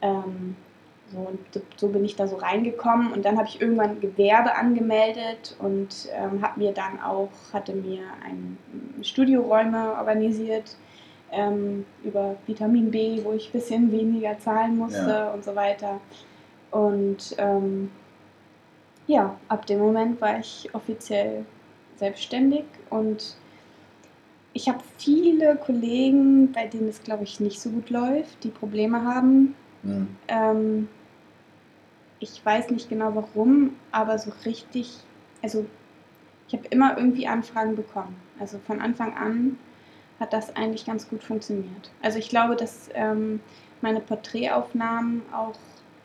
Ähm, 0.01 0.57
so, 1.13 1.19
und 1.19 1.39
so- 1.77 1.89
bin 1.89 2.05
ich 2.05 2.17
da 2.17 2.27
so 2.27 2.37
reingekommen 2.37 3.13
und 3.13 3.25
dann 3.25 3.37
habe 3.39 3.49
ich 3.49 3.61
irgendwann 3.61 4.01
Gewerbe 4.01 4.55
angemeldet 4.57 5.57
und 5.59 6.09
ähm, 6.13 6.43
habe 6.43 6.61
mir 6.61 6.73
dann 6.73 7.01
auch, 7.01 7.29
hatte 7.53 7.73
mir 7.73 8.03
ein 8.25 8.59
Studioräume 9.03 9.95
organisiert 9.99 10.77
ähm, 11.33 11.85
über 12.05 12.37
Vitamin 12.47 12.91
B, 12.91 13.21
wo 13.25 13.33
ich 13.33 13.49
ein 13.49 13.53
bisschen 13.53 13.93
weniger 13.93 14.39
zahlen 14.41 14.77
musste 14.79 15.11
Ja. 15.11 15.31
und 15.31 15.45
so 15.45 15.55
weiter. 15.55 16.01
Und 16.71 17.35
ähm, 17.39 17.91
ja, 19.07 19.37
ab 19.49 19.67
dem 19.67 19.79
Moment 19.79 20.21
war 20.21 20.39
ich 20.41 20.69
offiziell 20.73 21.45
selbstständig 21.97 22.65
und 22.91 23.37
ich 24.53 24.69
habe 24.69 24.81
viele 24.99 25.57
Kollegen, 25.57 26.51
bei 26.53 26.67
denen 26.67 26.89
es, 26.89 27.03
glaube 27.03 27.25
ich, 27.25 27.41
nicht 27.41 27.61
so 27.61 27.71
gut 27.71 27.91
läuft, 27.91 28.43
die 28.43 28.49
Probleme 28.49 29.05
haben, 29.05 29.55
Hm. 29.83 30.09
ähm, 30.29 30.89
ich 32.21 32.45
weiß 32.45 32.71
nicht 32.71 32.89
genau 32.89 33.15
warum, 33.15 33.77
aber 33.93 34.19
so 34.19 34.33
richtig, 34.45 34.93
also 35.43 35.67
ich 36.49 36.55
habe 36.55 36.67
immer 36.71 36.97
irgendwie 36.97 37.27
Anfragen 37.27 37.77
bekommen. 37.77 38.17
Also 38.39 38.59
von 38.67 38.81
Anfang 38.81 39.15
an 39.17 39.59
hat 40.21 40.33
das 40.33 40.55
eigentlich 40.57 40.87
ganz 40.87 41.09
gut 41.09 41.23
funktioniert. 41.23 41.91
Also 42.03 42.19
ich 42.19 42.29
glaube, 42.29 42.57
dass 42.57 42.89
ähm, 42.95 43.41
meine 43.83 44.01
Porträtaufnahmen 44.01 45.23
auch 45.33 45.55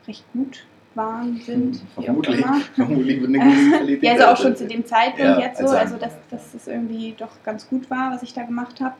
recht 0.06 0.24
gut 0.32 0.66
waren, 0.94 1.40
sind, 1.40 1.80
wie 1.96 2.00
auch 2.00 2.04
Vermutlich. 2.04 2.40
immer. 2.42 2.60
Vermutlich 2.74 3.20
gewissen 3.20 3.72
Qualität. 3.78 4.02
Ja, 4.02 4.12
also 4.12 4.24
auch 4.26 4.36
schon 4.36 4.56
zu 4.56 4.66
dem 4.66 4.84
Zeitpunkt 4.84 5.20
Ja, 5.20 5.40
jetzt 5.40 5.58
so, 5.58 5.64
also- 5.64 5.76
also 5.76 5.96
dass, 5.96 6.12
dass 6.30 6.54
es 6.54 6.66
irgendwie 6.66 7.14
doch 7.16 7.42
ganz 7.44 7.68
gut 7.68 7.88
war, 7.88 8.10
was 8.12 8.22
ich 8.22 8.34
da 8.34 8.42
gemacht 8.42 8.80
habe. 8.80 8.94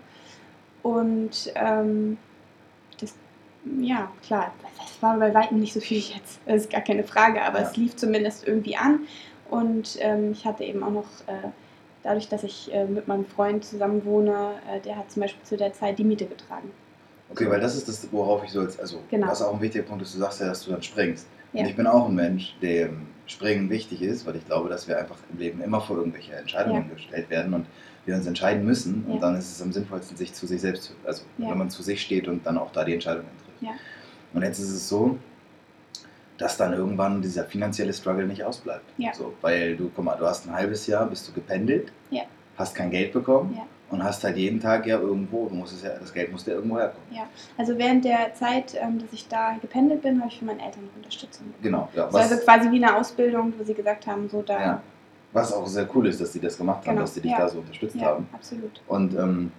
Und 0.82 1.52
ähm, 1.54 2.16
das, 2.16 2.16
ja, 3.80 4.10
klar, 4.26 4.52
das 4.78 5.00
war 5.02 5.18
bei 5.18 5.32
weitem 5.34 5.60
nicht 5.60 5.72
so 5.72 5.80
viel 5.80 5.98
jetzt, 5.98 6.40
das 6.46 6.62
ist 6.62 6.70
gar 6.70 6.80
keine 6.80 7.04
Frage, 7.04 7.42
aber 7.42 7.60
Ja. 7.60 7.68
es 7.68 7.76
lief 7.76 7.96
zumindest 7.96 8.46
irgendwie 8.46 8.76
an. 8.76 9.00
Und 9.50 9.96
ähm, 10.00 10.32
ich 10.32 10.44
hatte 10.46 10.64
eben 10.64 10.82
auch 10.82 10.90
noch, 10.90 11.06
äh, 11.26 11.48
dadurch, 12.02 12.28
dass 12.28 12.42
ich 12.42 12.72
äh, 12.72 12.86
mit 12.86 13.06
meinem 13.06 13.26
Freund 13.26 13.64
zusammen 13.64 14.04
wohne, 14.04 14.52
äh, 14.70 14.80
der 14.80 14.96
hat 14.96 15.10
zum 15.10 15.22
Beispiel 15.22 15.42
zu 15.44 15.56
der 15.56 15.72
Zeit 15.74 15.98
die 15.98 16.04
Miete 16.04 16.24
getragen. 16.26 16.70
Okay, 17.30 17.48
weil 17.48 17.60
das 17.60 17.76
ist 17.76 17.88
das, 17.88 18.08
worauf 18.12 18.42
ich 18.44 18.50
so 18.50 18.62
jetzt, 18.62 18.80
also 18.80 18.98
Genau. 19.10 19.26
was 19.28 19.40
auch 19.42 19.54
ein 19.54 19.60
wichtiger 19.60 19.84
Punkt 19.84 20.02
ist, 20.02 20.14
du 20.14 20.18
sagst 20.18 20.40
ja, 20.40 20.46
dass 20.46 20.64
du 20.64 20.70
dann 20.72 20.82
springst. 20.82 21.26
Ja. 21.52 21.60
Und 21.62 21.68
ich 21.68 21.76
bin 21.76 21.86
auch 21.86 22.08
ein 22.08 22.14
Mensch, 22.14 22.56
dem 22.62 23.06
Springen 23.26 23.70
wichtig 23.70 24.02
ist, 24.02 24.26
weil 24.26 24.36
ich 24.36 24.46
glaube, 24.46 24.68
dass 24.68 24.88
wir 24.88 24.98
einfach 24.98 25.16
im 25.32 25.38
Leben 25.38 25.62
immer 25.62 25.80
vor 25.80 25.96
irgendwelche 25.96 26.32
Entscheidungen 26.34 26.90
gestellt 26.92 27.30
werden 27.30 27.54
und 27.54 27.66
wir 28.04 28.16
uns 28.16 28.26
entscheiden 28.26 28.64
müssen. 28.64 29.04
Ja. 29.06 29.14
Und 29.14 29.20
dann 29.22 29.36
ist 29.36 29.52
es 29.52 29.62
am 29.62 29.72
sinnvollsten, 29.72 30.16
sich 30.16 30.32
zu 30.34 30.46
sich 30.46 30.60
selbst 30.60 30.84
zu, 30.84 30.92
also 31.06 31.22
Ja. 31.38 31.50
wenn 31.50 31.58
man 31.58 31.70
zu 31.70 31.82
sich 31.82 32.02
steht 32.02 32.26
und 32.26 32.44
dann 32.46 32.58
auch 32.58 32.72
da 32.72 32.84
die 32.84 32.94
Entscheidungen 32.94 33.26
trifft. 33.28 33.41
Ja. 33.62 33.70
Und 34.34 34.42
jetzt 34.42 34.58
ist 34.58 34.70
es 34.70 34.88
so, 34.88 35.18
dass 36.38 36.56
dann 36.56 36.72
irgendwann 36.72 37.22
dieser 37.22 37.44
finanzielle 37.44 37.92
Struggle 37.92 38.26
nicht 38.26 38.42
ausbleibt. 38.42 38.84
Ja. 38.98 39.14
So, 39.14 39.32
weil 39.42 39.76
du, 39.76 39.90
guck 39.94 40.04
mal, 40.04 40.16
du 40.16 40.26
hast 40.26 40.46
ein 40.46 40.52
halbes 40.52 40.86
Jahr, 40.86 41.06
bist 41.06 41.28
du 41.28 41.32
gependelt, 41.32 41.92
Ja. 42.10 42.22
hast 42.56 42.74
kein 42.74 42.90
Geld 42.90 43.12
bekommen 43.12 43.54
Ja. 43.56 43.66
und 43.90 44.02
hast 44.02 44.24
halt 44.24 44.36
jeden 44.36 44.58
Tag 44.58 44.86
ja 44.86 44.98
irgendwo, 44.98 45.48
du 45.48 45.54
musst 45.54 45.74
es 45.74 45.82
ja, 45.82 45.90
das 45.98 46.12
Geld 46.12 46.32
muss 46.32 46.44
ja 46.46 46.54
irgendwo 46.54 46.78
herkommen. 46.78 47.06
Also 47.56 47.78
während 47.78 48.04
der 48.04 48.34
Zeit, 48.34 48.74
ähm, 48.80 48.98
dass 48.98 49.12
ich 49.12 49.28
da 49.28 49.56
gependelt 49.60 50.02
bin, 50.02 50.18
habe 50.20 50.28
ich 50.30 50.38
für 50.38 50.44
meine 50.46 50.64
Eltern 50.64 50.88
Unterstützung 50.96 51.46
bekommen. 51.46 51.62
Genau, 51.62 51.88
ja. 51.94 52.04
Das 52.06 52.12
war 52.14 52.20
also 52.22 52.36
quasi 52.38 52.70
wie 52.72 52.82
eine 52.84 52.96
Ausbildung, 52.96 53.52
wo 53.58 53.62
sie 53.64 53.74
gesagt 53.74 54.06
haben, 54.06 54.28
so 54.28 54.42
da. 54.42 54.60
Ja. 54.60 54.82
Was 55.34 55.52
auch 55.52 55.66
sehr 55.66 55.88
cool 55.94 56.06
ist, 56.08 56.20
dass 56.20 56.32
die 56.32 56.40
das 56.40 56.58
gemacht 56.58 56.78
haben, 56.86 56.90
Genau, 56.94 57.00
dass 57.02 57.14
die 57.14 57.20
dich 57.20 57.30
ja. 57.30 57.38
da 57.38 57.48
so 57.48 57.58
unterstützt 57.60 57.94
Ja, 57.96 58.06
haben. 58.06 58.28
absolut. 58.32 58.80
Und 58.88 59.14
ähm, 59.14 59.52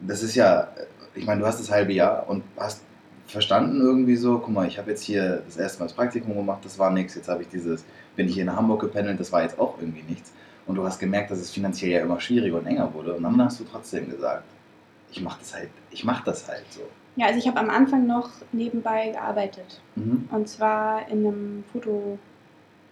das 0.00 0.22
ist 0.22 0.34
ja, 0.34 0.68
ich 1.16 1.26
meine, 1.26 1.40
du 1.40 1.46
hast 1.46 1.60
das 1.60 1.70
halbe 1.70 1.92
Jahr 1.92 2.28
und 2.28 2.42
hast 2.56 2.82
verstanden 3.26 3.80
irgendwie 3.80 4.16
so, 4.16 4.38
guck 4.38 4.50
mal, 4.50 4.68
ich 4.68 4.78
habe 4.78 4.90
jetzt 4.90 5.02
hier 5.02 5.42
das 5.46 5.56
erste 5.56 5.80
Mal 5.80 5.86
das 5.86 5.94
Praktikum 5.94 6.34
gemacht, 6.36 6.64
das 6.64 6.78
war 6.78 6.90
nichts, 6.90 7.14
jetzt 7.16 7.28
habe 7.28 7.42
ich 7.42 7.48
dieses, 7.48 7.84
bin 8.14 8.28
ich 8.28 8.34
hier 8.34 8.44
nach 8.44 8.56
Hamburg 8.56 8.80
gependelt, 8.80 9.18
das 9.18 9.32
war 9.32 9.42
jetzt 9.42 9.58
auch 9.58 9.78
irgendwie 9.80 10.02
nichts. 10.08 10.32
Und 10.66 10.76
du 10.76 10.84
hast 10.84 10.98
gemerkt, 10.98 11.30
dass 11.30 11.38
es 11.38 11.50
finanziell 11.50 11.90
ja 11.92 12.00
immer 12.00 12.20
schwieriger 12.20 12.58
und 12.58 12.66
enger 12.66 12.92
wurde. 12.92 13.14
Und 13.14 13.22
dann 13.22 13.40
hast 13.42 13.60
du 13.60 13.64
trotzdem 13.64 14.10
gesagt, 14.10 14.44
ich 15.12 15.20
mache 15.22 15.38
das 15.40 15.54
halt, 15.54 15.68
ich 15.90 16.04
mache 16.04 16.24
das 16.24 16.48
halt 16.48 16.64
so. 16.70 16.82
Ja, 17.16 17.26
also 17.26 17.38
ich 17.38 17.46
habe 17.46 17.58
am 17.58 17.70
Anfang 17.70 18.06
noch 18.06 18.30
nebenbei 18.52 19.10
gearbeitet. 19.10 19.80
Mhm. 19.94 20.28
Und 20.30 20.48
zwar 20.48 21.08
in 21.08 21.26
einem 21.26 21.64
Foto, 21.72 22.18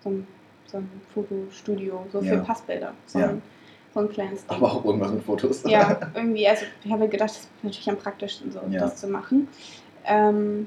so 0.03 0.11
ein, 0.11 0.27
so 0.67 0.79
ein 0.79 0.89
Fotostudio, 1.13 2.07
so 2.13 2.21
für 2.21 2.27
Ja. 2.27 2.41
Passbilder. 2.41 2.93
So, 3.07 3.19
Ja. 3.19 3.29
ein, 3.31 3.43
kleines 4.09 4.47
Ding. 4.47 4.57
Aber 4.57 4.73
auch 4.73 4.85
irgendwas 4.85 5.13
mit 5.13 5.23
Fotos. 5.25 5.63
Ja, 5.65 5.99
irgendwie, 6.15 6.47
also 6.49 6.65
ich 6.85 6.91
habe 6.93 7.09
gedacht, 7.09 7.31
das 7.31 7.39
ist 7.39 7.49
natürlich 7.63 7.89
am 7.91 7.97
praktischsten 7.97 8.51
so, 8.53 8.61
Ja. 8.69 8.81
das 8.81 8.97
zu 8.97 9.07
machen. 9.09 9.49
Ähm, 10.05 10.67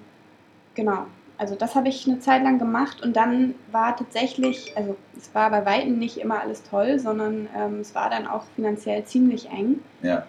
genau. 0.76 1.06
also 1.38 1.54
das 1.56 1.76
habe 1.76 1.90
ich 1.90 2.08
eine 2.08 2.20
Zeit 2.20 2.42
lang 2.44 2.58
gemacht 2.58 3.04
und 3.04 3.16
dann 3.16 3.54
war 3.72 3.96
tatsächlich, 3.96 4.76
also 4.76 4.96
es 5.16 5.34
war 5.36 5.52
bei 5.52 5.66
Weitem 5.66 6.00
nicht 6.00 6.18
immer 6.18 6.42
alles 6.42 6.64
toll, 6.64 6.98
sondern 7.00 7.48
ähm, 7.56 7.80
es 7.82 7.94
war 7.94 8.10
dann 8.10 8.26
auch 8.26 8.44
finanziell 8.56 9.04
ziemlich 9.04 9.50
eng. 9.52 9.82
Ja. 10.02 10.26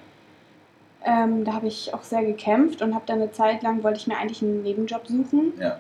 Ähm, 1.05 1.45
da 1.45 1.53
habe 1.55 1.69
ich 1.69 1.95
auch 1.95 2.03
sehr 2.03 2.25
gekämpft 2.25 2.83
und 2.83 2.95
habe 2.95 3.05
dann 3.07 3.23
eine 3.23 3.31
Zeit 3.33 3.63
lang, 3.63 3.83
wollte 3.83 4.01
ich 4.01 4.07
mir 4.09 4.19
eigentlich 4.19 4.43
einen 4.43 4.63
Nebenjob 4.63 5.07
suchen. 5.07 5.53
Ja. 5.59 5.79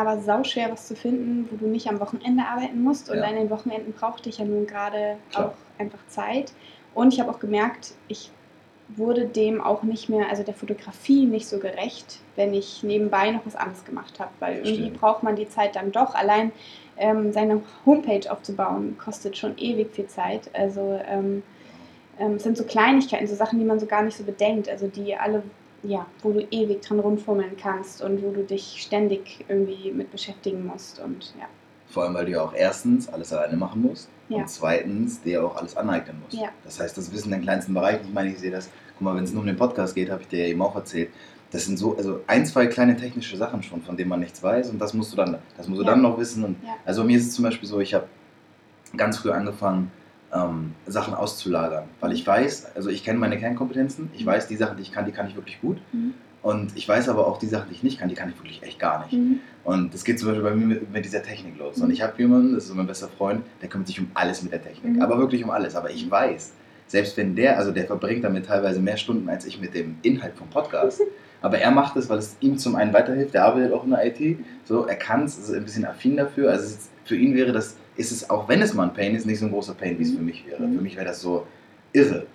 Aber 0.00 0.18
sauschwer 0.20 0.70
was 0.72 0.88
zu 0.88 0.96
finden, 0.96 1.46
wo 1.50 1.56
du 1.56 1.66
nicht 1.66 1.88
am 1.88 2.00
Wochenende 2.00 2.44
arbeiten 2.44 2.82
musst. 2.82 3.10
Und 3.10 3.18
Ja. 3.18 3.24
an 3.24 3.34
den 3.34 3.50
Wochenenden 3.50 3.92
brauchte 3.92 4.28
ich 4.30 4.38
ja 4.38 4.44
nun 4.44 4.66
gerade 4.66 5.16
auch 5.34 5.52
einfach 5.78 5.98
Zeit. 6.08 6.52
Und 6.94 7.12
ich 7.12 7.20
habe 7.20 7.30
auch 7.30 7.38
gemerkt, 7.38 7.92
ich 8.08 8.30
wurde 8.96 9.26
dem 9.26 9.60
auch 9.60 9.82
nicht 9.82 10.08
mehr, 10.08 10.28
also 10.30 10.42
der 10.42 10.54
Fotografie 10.54 11.26
nicht 11.26 11.46
so 11.46 11.58
gerecht, 11.58 12.18
wenn 12.34 12.54
ich 12.54 12.82
nebenbei 12.82 13.30
noch 13.30 13.44
was 13.44 13.54
anderes 13.56 13.84
gemacht 13.84 14.18
habe. 14.18 14.30
Weil 14.40 14.56
irgendwie 14.56 14.74
Stimmt. 14.84 15.00
braucht 15.00 15.22
man 15.22 15.36
die 15.36 15.48
Zeit 15.48 15.76
dann 15.76 15.92
doch. 15.92 16.14
Allein 16.14 16.50
ähm, 16.96 17.32
seine 17.32 17.62
Homepage 17.86 18.30
aufzubauen, 18.30 18.96
kostet 18.98 19.36
schon 19.36 19.56
ewig 19.58 19.92
viel 19.92 20.06
Zeit. 20.06 20.50
Also 20.54 20.98
ähm, 21.06 21.42
ähm, 22.18 22.34
es 22.34 22.42
sind 22.42 22.56
so 22.56 22.64
Kleinigkeiten, 22.64 23.26
so 23.26 23.34
Sachen, 23.34 23.58
die 23.58 23.64
man 23.64 23.78
so 23.78 23.86
gar 23.86 24.02
nicht 24.02 24.16
so 24.16 24.24
bedenkt. 24.24 24.68
Also 24.68 24.88
die 24.88 25.14
alle, 25.14 25.42
ja, 25.82 26.06
wo 26.22 26.32
du 26.32 26.40
ewig 26.50 26.82
dran 26.82 27.00
rumfummeln 27.00 27.56
kannst 27.56 28.02
und 28.02 28.22
wo 28.22 28.30
du 28.32 28.42
dich 28.44 28.76
ständig 28.82 29.44
irgendwie 29.48 29.90
mit 29.92 30.10
beschäftigen 30.12 30.66
musst. 30.66 31.00
Und 31.00 31.34
ja. 31.38 31.46
Vor 31.88 32.04
allem, 32.04 32.14
weil 32.14 32.26
du 32.26 32.32
ja 32.32 32.42
auch 32.42 32.52
erstens 32.54 33.08
alles 33.08 33.32
alleine 33.32 33.56
machen 33.56 33.82
musst 33.82 34.08
Ja. 34.28 34.38
und 34.38 34.48
zweitens 34.50 35.22
dir 35.22 35.44
auch 35.44 35.56
alles 35.56 35.76
aneignen 35.76 36.20
musst. 36.22 36.40
Ja. 36.40 36.50
Das 36.64 36.78
heißt, 36.80 36.96
das 36.96 37.12
Wissen 37.12 37.26
in 37.32 37.38
den 37.38 37.42
kleinsten 37.42 37.74
Bereichen, 37.74 38.04
ich 38.06 38.12
meine, 38.12 38.30
ich 38.30 38.38
sehe 38.38 38.50
das, 38.50 38.68
guck 38.94 39.02
mal, 39.02 39.16
wenn 39.16 39.24
es 39.24 39.32
nur 39.32 39.40
um 39.40 39.46
den 39.46 39.56
Podcast 39.56 39.94
geht, 39.94 40.10
habe 40.10 40.22
ich 40.22 40.28
dir 40.28 40.40
ja 40.44 40.50
eben 40.50 40.62
auch 40.62 40.76
erzählt, 40.76 41.10
das 41.50 41.64
sind 41.64 41.78
so, 41.78 41.96
also 41.96 42.20
ein, 42.28 42.46
zwei 42.46 42.66
kleine 42.68 42.96
technische 42.96 43.36
Sachen 43.36 43.60
schon, 43.64 43.82
von 43.82 43.96
denen 43.96 44.08
man 44.08 44.20
nichts 44.20 44.40
weiß 44.40 44.70
und 44.70 44.78
das 44.78 44.94
musst 44.94 45.12
du 45.12 45.16
dann, 45.16 45.38
das 45.56 45.66
musst 45.66 45.80
du 45.80 45.84
Ja. 45.84 45.90
dann 45.90 46.02
noch 46.02 46.16
wissen. 46.18 46.44
Und. 46.44 46.56
Also 46.84 47.02
mir 47.02 47.16
ist 47.18 47.26
es 47.28 47.34
zum 47.34 47.44
Beispiel 47.44 47.68
so, 47.68 47.80
ich 47.80 47.92
habe 47.94 48.06
ganz 48.96 49.18
früh 49.18 49.30
angefangen, 49.32 49.90
ähm, 50.32 50.74
Sachen 50.86 51.14
auszulagern, 51.14 51.84
weil 52.00 52.12
ich 52.12 52.26
weiß, 52.26 52.76
also 52.76 52.88
ich 52.90 53.04
kenne 53.04 53.18
meine 53.18 53.38
Kernkompetenzen, 53.38 54.10
ich 54.14 54.22
Mhm. 54.24 54.30
weiß, 54.30 54.46
die 54.48 54.56
Sachen, 54.56 54.76
die 54.76 54.82
ich 54.82 54.92
kann, 54.92 55.04
die 55.04 55.12
kann 55.12 55.26
ich 55.26 55.34
wirklich 55.36 55.60
gut 55.60 55.78
Mhm. 55.92 56.14
und 56.42 56.76
ich 56.76 56.88
weiß 56.88 57.08
aber 57.08 57.26
auch, 57.26 57.38
die 57.38 57.46
Sachen, 57.46 57.68
die 57.68 57.74
ich 57.74 57.82
nicht 57.82 57.98
kann, 57.98 58.08
die 58.08 58.14
kann 58.14 58.28
ich 58.30 58.36
wirklich 58.36 58.62
echt 58.62 58.78
gar 58.78 59.04
nicht. 59.04 59.12
Mhm. 59.12 59.40
Und 59.64 59.92
das 59.92 60.04
geht 60.04 60.18
zum 60.18 60.28
Beispiel 60.28 60.44
bei 60.44 60.54
mir 60.54 60.66
mit, 60.66 60.92
mit 60.92 61.04
dieser 61.04 61.22
Technik 61.22 61.58
los. 61.58 61.78
Und 61.78 61.88
Mhm. 61.88 61.92
ich 61.92 62.02
habe 62.02 62.12
jemanden, 62.18 62.54
das 62.54 62.62
ist 62.64 62.68
so 62.70 62.74
mein 62.74 62.86
bester 62.86 63.08
Freund, 63.08 63.42
der 63.60 63.68
kümmert 63.68 63.88
sich 63.88 63.98
um 64.00 64.10
alles 64.14 64.42
mit 64.42 64.52
der 64.52 64.62
Technik. 64.62 64.94
Mhm. 64.94 65.02
Aber 65.02 65.18
wirklich 65.18 65.42
um 65.44 65.50
alles. 65.50 65.74
Aber 65.76 65.90
ich 65.90 66.08
weiß, 66.10 66.52
selbst 66.86 67.16
wenn 67.16 67.34
der, 67.36 67.58
also 67.58 67.70
der 67.72 67.84
verbringt 67.86 68.24
damit 68.24 68.46
teilweise 68.46 68.80
mehr 68.80 68.96
Stunden 68.96 69.28
als 69.28 69.44
ich 69.44 69.60
mit 69.60 69.74
dem 69.74 69.96
Inhalt 70.02 70.34
vom 70.34 70.48
Podcast. 70.48 71.00
Aber 71.42 71.58
er 71.58 71.70
macht 71.70 71.96
es, 71.96 72.08
weil 72.10 72.18
es 72.18 72.36
ihm 72.40 72.58
zum 72.58 72.76
einen 72.76 72.92
weiterhilft. 72.92 73.32
Der 73.34 73.44
arbeitet 73.46 73.72
auch 73.72 73.84
in 73.84 73.90
der 73.90 74.06
IT. 74.06 74.38
So, 74.64 74.86
er 74.86 74.96
kann 74.96 75.24
es, 75.24 75.38
ist 75.38 75.50
ein 75.52 75.64
bisschen 75.64 75.86
affin 75.86 76.16
dafür. 76.16 76.50
Also 76.50 76.64
ist, 76.64 76.90
für 77.04 77.16
ihn 77.16 77.34
wäre 77.34 77.52
das, 77.52 77.76
ist 78.00 78.12
es, 78.12 78.30
auch 78.30 78.48
wenn 78.48 78.62
es 78.62 78.72
mal 78.72 78.84
ein 78.84 78.94
Pain 78.94 79.14
ist, 79.14 79.26
nicht 79.26 79.38
so 79.38 79.46
ein 79.46 79.52
großer 79.52 79.74
Pain, 79.74 79.98
wie 79.98 80.04
es 80.04 80.12
für 80.12 80.22
mich 80.22 80.46
wäre. 80.46 80.62
Mhm. 80.62 80.76
Für 80.76 80.82
mich 80.82 80.96
wäre 80.96 81.06
das 81.06 81.20
so 81.20 81.46
irre. 81.92 82.26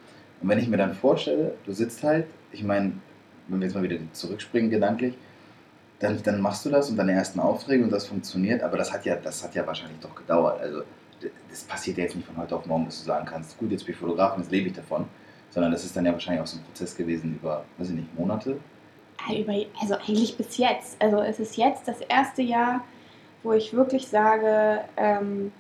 Und 0.42 0.50
wenn 0.50 0.60
ich 0.60 0.68
mir 0.68 0.78
dann 0.78 0.94
vorstelle, 0.94 1.56
du 1.66 1.72
sitzt 1.74 2.04
halt, 2.04 2.28
ich 2.52 2.64
meine, 2.64 2.94
wenn 3.48 3.60
wir 3.60 3.66
jetzt 3.66 3.74
mal 3.74 3.84
wieder 3.84 3.98
zurückspringen 4.14 4.70
gedanklich, 4.70 5.16
dann, 6.00 6.22
dann 6.24 6.40
machst 6.40 6.66
du 6.66 6.70
das 6.70 6.90
und 6.90 6.98
deine 6.98 7.14
ersten 7.14 7.40
Aufträge 7.40 7.84
und 7.84 7.90
das 7.90 8.06
funktioniert, 8.06 8.62
aber 8.62 8.78
das 8.78 8.94
hat 8.94 9.06
ja, 9.06 9.16
das 9.16 9.44
hat 9.44 9.56
ja 9.56 9.66
wahrscheinlich 9.66 10.00
doch 10.00 10.14
gedauert. 10.14 10.62
Also 10.62 10.84
das 11.50 11.64
passiert 11.64 11.98
ja 11.98 12.04
jetzt 12.04 12.16
nicht 12.16 12.28
von 12.28 12.38
heute 12.38 12.56
auf 12.56 12.66
morgen, 12.68 12.86
dass 12.86 13.00
du 13.00 13.06
sagen 13.06 13.26
kannst, 13.26 13.58
gut, 13.58 13.72
jetzt 13.72 13.86
bin 13.86 13.94
ich 13.94 14.00
Fotograf 14.00 14.36
und 14.36 14.44
jetzt 14.44 14.52
lebe 14.52 14.68
ich 14.68 14.74
davon, 14.74 15.06
sondern 15.50 15.72
das 15.72 15.84
ist 15.84 15.96
dann 15.96 16.06
ja 16.06 16.12
wahrscheinlich 16.12 16.44
auch 16.44 16.48
so 16.48 16.58
ein 16.58 16.64
Prozess 16.64 16.96
gewesen 16.96 17.40
über, 17.42 17.66
weiß 17.78 17.90
ich 17.90 17.96
nicht, 17.96 18.20
Monate. 18.20 18.60
Über, 19.36 19.54
also 19.82 19.96
eigentlich 19.96 20.38
bis 20.38 20.58
jetzt. 20.58 21.02
Also 21.02 21.22
es 21.22 21.40
ist 21.40 21.58
jetzt 21.58 21.88
das 21.88 22.02
erste 22.02 22.44
Jahr, 22.44 22.84
wo 23.46 23.54
ich 23.54 23.74
wirklich 23.74 24.08
sage, 24.08 24.82
ähm, 24.98 25.52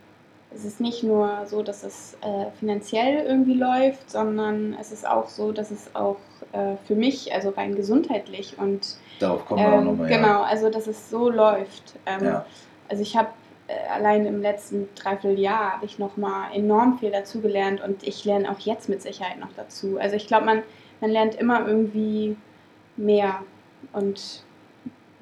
es 0.53 0.65
ist 0.65 0.79
nicht 0.79 1.03
nur 1.03 1.45
so, 1.45 1.61
dass 1.61 1.83
es 1.83 2.17
äh, 2.21 2.49
finanziell 2.59 3.25
irgendwie 3.25 3.53
läuft, 3.53 4.09
sondern 4.09 4.75
es 4.79 4.91
ist 4.91 5.07
auch 5.07 5.27
so, 5.27 5.51
dass 5.51 5.69
es 5.69 5.93
auch 5.93 6.17
äh, 6.53 6.75
für 6.87 6.95
mich, 6.95 7.33
also 7.33 7.49
rein 7.49 7.75
gesundheitlich 7.75 8.57
und 8.57 8.97
Darauf 9.19 9.45
kommen 9.45 9.61
wir 9.61 9.73
auch 9.73 9.77
ähm, 9.79 9.85
nochmal. 9.85 10.07
genau, 10.07 10.41
also 10.41 10.69
dass 10.69 10.87
es 10.87 11.09
so 11.09 11.29
läuft. 11.29 11.95
Ähm, 12.05 12.25
Ja. 12.25 12.45
Also 12.89 13.01
ich 13.01 13.15
habe 13.15 13.29
äh, 13.67 13.73
allein 13.93 14.25
im 14.25 14.41
letzten 14.41 14.87
Dreivierteljahr 14.95 15.73
habe 15.73 15.85
ich 15.85 15.99
noch 15.99 16.17
mal 16.17 16.51
enorm 16.53 16.99
viel 16.99 17.11
dazugelernt 17.11 17.81
und 17.81 18.03
ich 18.03 18.23
lerne 18.25 18.49
auch 18.49 18.59
jetzt 18.59 18.89
mit 18.89 19.01
Sicherheit 19.01 19.39
noch 19.39 19.51
dazu. 19.55 19.97
Also 19.99 20.15
ich 20.15 20.27
glaube, 20.27 20.45
man, 20.45 20.63
man 21.01 21.11
lernt 21.11 21.35
immer 21.35 21.67
irgendwie 21.67 22.37
mehr 22.95 23.41
und 23.91 24.44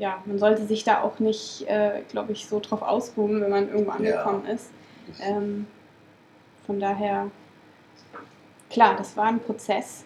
ja, 0.03 0.21
man 0.25 0.37
sollte 0.37 0.65
sich 0.65 0.83
da 0.83 1.01
auch 1.01 1.19
nicht, 1.19 1.65
äh, 1.69 2.01
glaube 2.09 2.33
ich, 2.33 2.45
so 2.45 2.59
drauf 2.59 2.81
ausruhen, 2.81 3.39
wenn 3.41 3.49
man 3.49 3.69
irgendwo 3.69 3.91
Ja. 3.91 3.95
angekommen 4.23 4.45
ist. 4.47 4.69
Das- 5.07 5.25
Ähm, 5.29 5.65
von 6.67 6.77
daher, 6.77 7.31
klar, 8.69 8.95
das 8.97 9.15
war 9.15 9.25
ein 9.27 9.39
Prozess, 9.39 10.03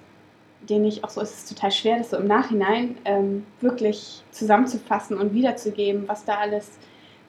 den 0.62 0.86
ich 0.86 1.04
auch 1.04 1.10
so, 1.10 1.20
es 1.22 1.32
ist 1.34 1.50
total 1.50 1.72
schwer, 1.72 1.98
das 1.98 2.12
so 2.12 2.18
im 2.18 2.28
Nachhinein 2.28 2.96
ähm, 3.06 3.46
wirklich 3.60 4.24
zusammenzufassen 4.32 5.18
und 5.18 5.34
wiederzugeben, 5.34 6.08
was 6.08 6.26
da 6.26 6.36
alles 6.38 6.70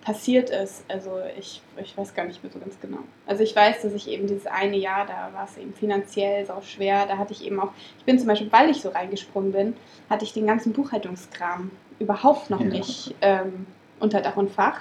passiert 0.03 0.51
ist. 0.51 0.85
Also 0.89 1.11
ich, 1.39 1.63
ich 1.83 1.97
weiß 1.97 2.15
gar 2.15 2.25
nicht 2.27 2.43
mehr 2.43 2.53
so 2.53 2.59
ganz 2.59 2.79
genau. 2.81 2.99
Also 3.27 3.43
ich 3.43 3.57
weiß, 3.57 3.81
dass 3.83 3.95
ich 3.95 4.09
eben 4.09 4.27
dieses 4.27 4.47
eine 4.47 4.77
Jahr, 4.77 5.07
da 5.07 5.31
war 5.33 5.45
es 5.51 5.57
eben 5.57 5.73
finanziell 5.73 6.45
so 6.45 6.53
schwer, 6.63 7.07
da 7.07 7.17
hatte 7.17 7.33
ich 7.33 7.45
eben 7.47 7.61
auch, 7.61 7.71
ich 7.99 8.05
bin 8.05 8.19
zum 8.19 8.29
Beispiel, 8.29 8.53
weil 8.53 8.69
ich 8.71 8.83
so 8.83 8.91
reingesprungen 8.91 9.53
bin, 9.53 9.75
hatte 10.11 10.25
ich 10.27 10.33
den 10.35 10.47
ganzen 10.47 10.73
Buchhaltungskram 10.75 11.71
überhaupt 11.99 12.51
noch 12.51 12.61
Ja. 12.61 12.67
nicht 12.67 13.15
ähm, 13.21 13.67
unter 14.01 14.21
Dach 14.21 14.37
und 14.37 14.51
Fach 14.51 14.81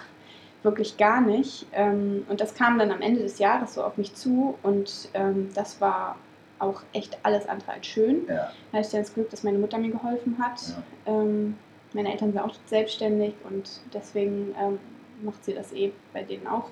wirklich 0.63 0.97
gar 0.97 1.21
nicht. 1.21 1.65
Ähm, 1.73 2.25
und 2.29 2.41
das 2.41 2.53
kam 2.55 2.77
dann 2.79 2.91
am 2.91 3.01
Ende 3.01 3.21
des 3.21 3.39
Jahres 3.39 3.75
so 3.75 3.83
auf 3.83 3.97
mich 3.97 4.13
zu 4.15 4.55
und 4.63 5.09
ähm, 5.13 5.49
das 5.53 5.79
war 5.81 6.17
auch 6.59 6.81
echt 6.93 7.17
alles 7.23 7.47
andere 7.47 7.71
als 7.73 7.85
schön. 7.87 8.25
ja, 8.27 8.51
Da 8.71 8.77
hatte 8.79 8.87
ich 8.87 8.91
dann 8.91 9.01
das 9.01 9.13
Glück, 9.13 9.29
dass 9.29 9.43
meine 9.43 9.59
Mutter 9.59 9.77
mir 9.77 9.91
geholfen 9.91 10.37
hat. 10.39 10.59
Ja. 11.05 11.13
Ähm, 11.13 11.55
meine 11.93 12.11
Eltern 12.11 12.33
sind 12.33 12.41
auch 12.41 12.53
selbstständig 12.65 13.33
und 13.49 13.69
deswegen 13.93 14.53
ähm, 14.59 14.79
macht 15.23 15.45
sie 15.45 15.53
das 15.53 15.71
eh 15.73 15.93
bei 16.13 16.23
denen 16.23 16.47
auch. 16.47 16.69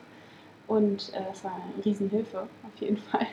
Und 0.67 1.13
äh, 1.13 1.19
das 1.29 1.43
war 1.43 1.53
eine 1.53 1.85
Riesenhilfe, 1.85 2.39
auf 2.63 2.81
jeden 2.81 2.97
Fall. 3.11 3.27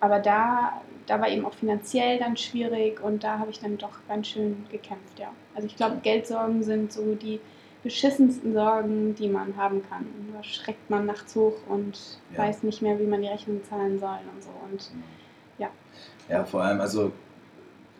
Aber 0.00 0.18
da, 0.18 0.80
da 1.06 1.20
war 1.20 1.28
eben 1.28 1.44
auch 1.44 1.52
finanziell 1.54 2.18
dann 2.18 2.36
schwierig 2.36 3.02
und 3.02 3.22
da 3.22 3.38
habe 3.38 3.50
ich 3.50 3.60
dann 3.60 3.76
doch 3.78 3.92
ganz 4.08 4.28
schön 4.28 4.64
gekämpft, 4.70 5.18
ja. 5.18 5.28
Also 5.54 5.66
ich 5.66 5.76
glaube, 5.76 5.96
Geldsorgen 6.02 6.62
sind 6.62 6.92
so 6.92 7.14
die 7.14 7.40
beschissensten 7.82 8.52
Sorgen, 8.52 9.14
die 9.14 9.28
man 9.28 9.56
haben 9.56 9.82
kann. 9.88 10.06
Da 10.34 10.42
schreckt 10.44 10.90
man 10.90 11.06
nachts 11.06 11.34
hoch 11.34 11.54
und 11.68 11.98
Ja. 12.32 12.40
weiß 12.44 12.62
nicht 12.62 12.82
mehr, 12.82 12.98
wie 12.98 13.06
man 13.06 13.22
die 13.22 13.28
Rechnung 13.28 13.62
zahlen 13.64 13.98
soll 13.98 14.18
und 14.34 14.42
so. 14.42 14.50
Und 14.70 14.90
Ja. 15.58 15.68
Ja, 16.28 16.44
vor 16.44 16.62
allem, 16.62 16.80
also 16.80 17.12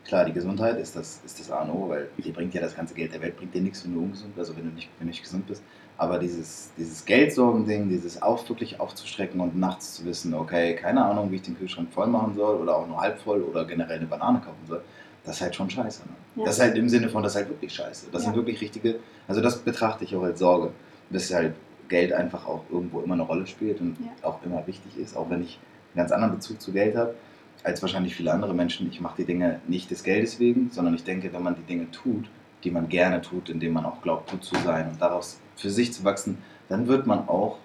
klar, 0.04 0.24
die 0.24 0.32
Gesundheit 0.32 0.78
ist 0.78 0.96
das, 0.96 1.20
ist 1.24 1.40
das 1.40 1.50
A 1.50 1.62
und 1.62 1.70
O, 1.70 1.88
weil 1.88 2.08
die 2.18 2.30
bringt 2.32 2.54
ja 2.54 2.60
das 2.60 2.74
ganze 2.76 2.94
Geld 2.94 3.12
der 3.12 3.20
Welt, 3.20 3.36
bringt 3.36 3.54
dir 3.54 3.60
nichts, 3.62 3.84
wenn 3.84 3.94
du 3.94 4.00
ungesund 4.00 4.34
bist, 4.34 4.48
also 4.50 4.56
wenn 4.56 4.68
du 4.68 4.74
nicht, 4.74 4.88
wenn 4.98 5.06
du 5.06 5.10
nicht 5.10 5.22
gesund 5.22 5.46
bist. 5.46 5.62
Aber 6.00 6.16
dieses, 6.18 6.70
dieses 6.78 7.04
Geldsorgen-Ding, 7.04 7.90
dieses 7.90 8.22
auf, 8.22 8.48
wirklich 8.48 8.80
aufzustrecken 8.80 9.38
und 9.38 9.54
nachts 9.58 9.96
zu 9.96 10.04
wissen, 10.06 10.32
okay, 10.32 10.74
keine 10.74 11.04
Ahnung, 11.04 11.30
wie 11.30 11.36
ich 11.36 11.42
den 11.42 11.58
Kühlschrank 11.58 11.92
voll 11.92 12.06
machen 12.06 12.34
soll 12.34 12.56
oder 12.56 12.74
auch 12.76 12.86
nur 12.86 12.98
halb 12.98 13.20
voll 13.20 13.42
oder 13.42 13.66
generell 13.66 13.98
eine 13.98 14.06
Banane 14.06 14.38
kaufen 14.40 14.66
soll, 14.66 14.80
das 15.24 15.36
ist 15.36 15.42
halt 15.42 15.54
schon 15.54 15.68
scheiße. 15.68 16.00
Ne? 16.04 16.14
Ja. 16.36 16.44
Das 16.46 16.54
ist 16.54 16.62
halt 16.62 16.78
im 16.78 16.88
Sinne 16.88 17.10
von, 17.10 17.22
das 17.22 17.32
ist 17.32 17.36
halt 17.36 17.50
wirklich 17.50 17.74
scheiße. 17.74 18.06
Das 18.12 18.22
Ja. 18.22 18.28
sind 18.30 18.36
wirklich 18.36 18.62
richtige, 18.62 18.98
also 19.28 19.42
das 19.42 19.58
betrachte 19.58 20.04
ich 20.04 20.16
auch 20.16 20.22
als 20.22 20.38
Sorge, 20.38 20.70
dass 21.10 21.30
halt 21.34 21.54
Geld 21.90 22.14
einfach 22.14 22.46
auch 22.48 22.64
irgendwo 22.72 23.02
immer 23.02 23.12
eine 23.12 23.24
Rolle 23.24 23.46
spielt 23.46 23.78
und 23.82 23.98
Ja. 24.00 24.26
auch 24.26 24.42
immer 24.42 24.66
wichtig 24.66 24.96
ist, 24.96 25.14
auch 25.18 25.28
wenn 25.28 25.42
ich 25.42 25.58
einen 25.94 25.98
ganz 26.02 26.12
anderen 26.12 26.34
Bezug 26.36 26.62
zu 26.62 26.72
Geld 26.72 26.96
habe 26.96 27.14
als 27.62 27.82
wahrscheinlich 27.82 28.16
viele 28.16 28.32
andere 28.32 28.54
Menschen. 28.54 28.88
Ich 28.90 29.02
mache 29.02 29.16
die 29.18 29.26
Dinge 29.26 29.60
nicht 29.68 29.90
des 29.90 30.02
Geldes 30.02 30.38
wegen, 30.38 30.70
sondern 30.70 30.94
ich 30.94 31.04
denke, 31.04 31.30
wenn 31.30 31.42
man 31.42 31.56
die 31.56 31.62
Dinge 31.62 31.90
tut, 31.90 32.24
die 32.64 32.70
man 32.70 32.88
gerne 32.88 33.20
tut, 33.20 33.48
indem 33.48 33.74
man 33.74 33.84
auch 33.84 34.02
glaubt, 34.02 34.30
gut 34.30 34.44
zu 34.44 34.54
sein 34.56 34.88
und 34.88 35.00
daraus 35.00 35.40
für 35.56 35.70
sich 35.70 35.92
zu 35.92 36.04
wachsen, 36.04 36.38
dann 36.68 36.86
wird 36.86 37.06
man 37.06 37.28
auch 37.28 37.58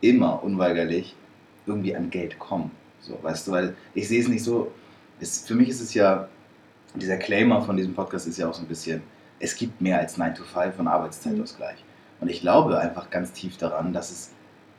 immer 0.00 0.42
unweigerlich 0.42 1.14
irgendwie 1.66 1.94
an 1.94 2.10
Geld 2.10 2.38
kommen. 2.38 2.70
So, 3.00 3.18
weißt 3.22 3.48
du, 3.48 3.52
weil 3.52 3.76
ich 3.94 4.08
sehe 4.08 4.20
es 4.20 4.28
nicht 4.28 4.44
so. 4.44 4.70
Es, 5.20 5.46
für 5.46 5.54
mich 5.54 5.68
ist 5.68 5.80
es 5.80 5.94
ja, 5.94 6.28
dieser 6.94 7.16
Claimer 7.16 7.62
von 7.62 7.76
diesem 7.76 7.94
Podcast 7.94 8.26
ist 8.26 8.38
ja 8.38 8.48
auch 8.48 8.54
so 8.54 8.62
ein 8.62 8.68
bisschen, 8.68 9.02
es 9.38 9.56
gibt 9.56 9.80
mehr 9.80 9.98
als 9.98 10.16
9 10.16 10.34
to 10.34 10.44
5 10.44 10.78
und 10.78 10.88
Arbeitszeitausgleich. 10.88 11.84
Und 12.20 12.28
ich 12.28 12.40
glaube 12.40 12.78
einfach 12.78 13.10
ganz 13.10 13.32
tief 13.32 13.56
daran, 13.56 13.92
dass 13.92 14.10
es, 14.10 14.30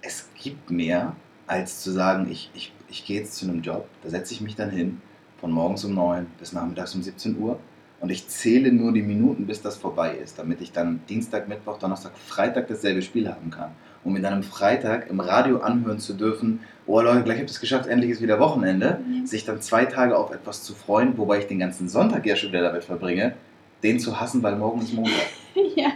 es 0.02 0.30
gibt 0.42 0.72
mehr, 0.72 1.16
als 1.48 1.82
zu 1.82 1.92
sagen, 1.92 2.30
ich, 2.32 2.50
ich, 2.54 2.74
ich 2.88 3.06
gehe 3.06 3.20
jetzt 3.20 3.36
zu 3.36 3.46
einem 3.46 3.62
Job, 3.62 3.88
da 4.02 4.10
setze 4.10 4.34
ich 4.34 4.42
mich 4.42 4.56
dann 4.56 4.70
hin, 4.70 5.02
von 5.40 5.52
morgens 5.52 5.84
um 5.84 5.94
9 5.94 6.26
bis 6.40 6.54
nachmittags 6.54 6.96
um 6.96 7.04
17 7.04 7.38
Uhr 7.38 7.60
und 8.04 8.10
ich 8.10 8.28
zähle 8.28 8.70
nur 8.74 8.92
die 8.92 9.02
Minuten, 9.02 9.48
bis 9.48 9.62
das 9.62 9.78
vorbei 9.78 10.16
ist, 10.22 10.38
damit 10.38 10.60
ich 10.60 10.74
dann 10.74 11.00
Dienstag, 11.08 11.48
Mittwoch, 11.48 11.80
Donnerstag, 11.80 12.12
Freitag 12.18 12.68
dasselbe 12.68 13.02
Spiel 13.02 13.30
haben 13.30 13.50
kann. 13.50 13.72
Um 14.04 14.12
mir 14.12 14.20
dann 14.22 14.34
am 14.34 14.44
Freitag 14.44 15.10
im 15.10 15.22
Radio 15.22 15.60
anhören 15.60 16.00
zu 16.00 16.14
dürfen, 16.14 16.60
oh 16.86 17.00
Leute, 17.00 17.24
gleich 17.24 17.38
habt 17.38 17.50
ihr 17.50 17.54
es 17.54 17.62
geschafft, 17.62 17.88
endlich 17.88 18.12
ist 18.12 18.22
wieder 18.22 18.42
Wochenende, 18.42 19.00
Ja. 19.10 19.26
sich 19.26 19.46
dann 19.46 19.62
zwei 19.62 19.86
Tage 19.86 20.18
auf 20.18 20.32
etwas 20.34 20.64
zu 20.64 20.74
freuen, 20.76 21.18
wobei 21.18 21.40
ich 21.40 21.48
den 21.48 21.60
ganzen 21.60 21.88
Sonntag 21.88 22.26
ja 22.26 22.36
schon 22.36 22.50
wieder 22.52 22.64
damit 22.64 22.84
verbringe, 22.84 23.36
den 23.84 24.00
zu 24.02 24.20
hassen, 24.20 24.44
weil 24.44 24.58
morgen 24.58 24.82
ist 24.82 24.94
Montag. 24.94 25.14
ja. 25.76 25.94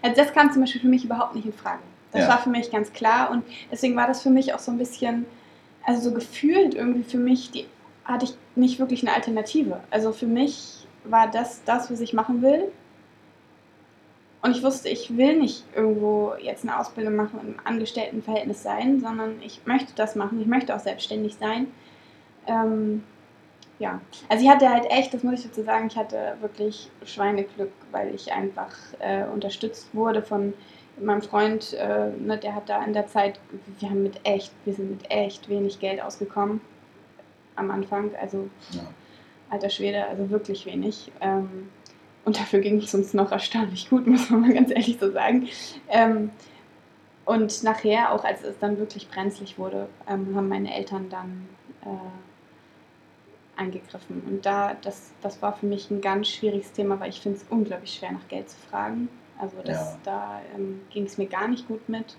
Also 0.00 0.16
das 0.16 0.32
kam 0.32 0.50
zum 0.52 0.62
Beispiel 0.62 0.80
für 0.80 0.88
mich 0.88 1.04
überhaupt 1.04 1.34
nicht 1.34 1.44
in 1.44 1.52
Frage. 1.52 1.80
Das 2.12 2.22
Ja. 2.22 2.28
war 2.28 2.38
für 2.38 2.48
mich 2.48 2.70
ganz 2.70 2.94
klar 2.94 3.30
und 3.30 3.42
deswegen 3.70 3.94
war 3.94 4.06
das 4.06 4.22
für 4.22 4.30
mich 4.30 4.54
auch 4.54 4.58
so 4.58 4.72
ein 4.72 4.78
bisschen, 4.78 5.26
also 5.84 6.00
so 6.08 6.14
gefühlt 6.14 6.74
irgendwie 6.74 7.02
für 7.04 7.18
mich, 7.18 7.50
die 7.50 7.66
hatte 8.06 8.24
ich 8.24 8.34
nicht 8.54 8.78
wirklich 8.78 9.02
eine 9.06 9.14
Alternative. 9.14 9.80
Also 9.90 10.12
für 10.12 10.26
mich 10.26 10.85
war 11.10 11.30
das 11.30 11.62
das, 11.64 11.90
was 11.90 12.00
ich 12.00 12.12
machen 12.12 12.42
will. 12.42 12.70
Und 14.42 14.56
ich 14.56 14.62
wusste, 14.62 14.88
ich 14.88 15.16
will 15.16 15.38
nicht 15.38 15.64
irgendwo 15.74 16.34
jetzt 16.40 16.62
eine 16.62 16.78
Ausbildung 16.78 17.16
machen 17.16 17.40
und 17.40 17.48
im 17.48 17.60
Angestelltenverhältnis 17.64 18.62
sein, 18.62 19.00
sondern 19.00 19.42
ich 19.42 19.66
möchte 19.66 19.92
das 19.96 20.14
machen. 20.14 20.40
Ich 20.40 20.46
möchte 20.46 20.74
auch 20.74 20.78
selbstständig 20.80 21.36
sein. 21.36 21.66
Ähm, 22.46 23.02
ja, 23.78 24.00
also 24.28 24.44
ich 24.44 24.50
hatte 24.50 24.70
halt 24.70 24.86
echt, 24.90 25.12
das 25.12 25.22
muss 25.22 25.40
ich 25.40 25.46
dazu 25.48 25.62
sagen, 25.62 25.88
ich 25.88 25.96
hatte 25.96 26.36
wirklich 26.40 26.90
Schweineglück, 27.04 27.72
weil 27.90 28.14
ich 28.14 28.32
einfach 28.32 28.70
äh, 29.00 29.24
unterstützt 29.24 29.88
wurde 29.92 30.22
von 30.22 30.54
meinem 30.98 31.22
Freund, 31.22 31.74
äh, 31.74 32.10
ne, 32.18 32.38
der 32.38 32.54
hat 32.54 32.68
da 32.68 32.82
in 32.84 32.92
der 32.92 33.06
Zeit, 33.06 33.38
wir 33.80 33.90
haben 33.90 34.02
mit 34.02 34.20
echt, 34.24 34.52
wir 34.64 34.72
sind 34.72 34.90
mit 34.90 35.10
echt 35.10 35.48
wenig 35.48 35.78
Geld 35.78 36.00
ausgekommen 36.00 36.60
am 37.56 37.70
Anfang, 37.70 38.10
also 38.20 38.48
Ja. 38.70 38.82
Alter 39.50 39.70
Schwede, 39.70 40.06
also 40.06 40.28
wirklich 40.30 40.66
wenig. 40.66 41.10
Ähm, 41.20 41.68
und 42.24 42.38
dafür 42.38 42.60
ging 42.60 42.78
es 42.78 42.92
uns 42.94 43.14
noch 43.14 43.30
erstaunlich 43.30 43.88
gut, 43.88 44.06
muss 44.06 44.30
man 44.30 44.40
mal 44.42 44.52
ganz 44.52 44.70
ehrlich 44.70 44.98
so 45.00 45.10
sagen. 45.12 45.48
Ähm, 45.88 46.30
und 47.24 47.62
nachher, 47.62 48.12
auch 48.12 48.24
als 48.24 48.42
es 48.44 48.58
dann 48.58 48.78
wirklich 48.78 49.08
brenzlig 49.08 49.58
wurde, 49.58 49.88
ähm, 50.08 50.34
haben 50.36 50.48
meine 50.48 50.72
Eltern 50.74 51.08
dann 51.08 51.48
äh, 51.82 53.60
eingegriffen. 53.60 54.22
Und 54.26 54.46
da, 54.46 54.74
das, 54.82 55.12
das 55.22 55.40
war 55.42 55.52
für 55.54 55.66
mich 55.66 55.90
ein 55.90 56.00
ganz 56.00 56.28
schwieriges 56.28 56.72
Thema, 56.72 57.00
weil 57.00 57.10
ich 57.10 57.20
finde 57.20 57.38
es 57.38 57.46
unglaublich 57.48 57.94
schwer, 57.94 58.12
nach 58.12 58.28
Geld 58.28 58.48
zu 58.50 58.56
fragen. 58.70 59.08
Also 59.38 59.56
das, 59.64 59.92
Ja. 59.94 59.98
da 60.04 60.40
ähm, 60.56 60.80
ging 60.90 61.04
es 61.04 61.18
mir 61.18 61.26
gar 61.26 61.48
nicht 61.48 61.66
gut 61.68 61.88
mit. 61.88 62.16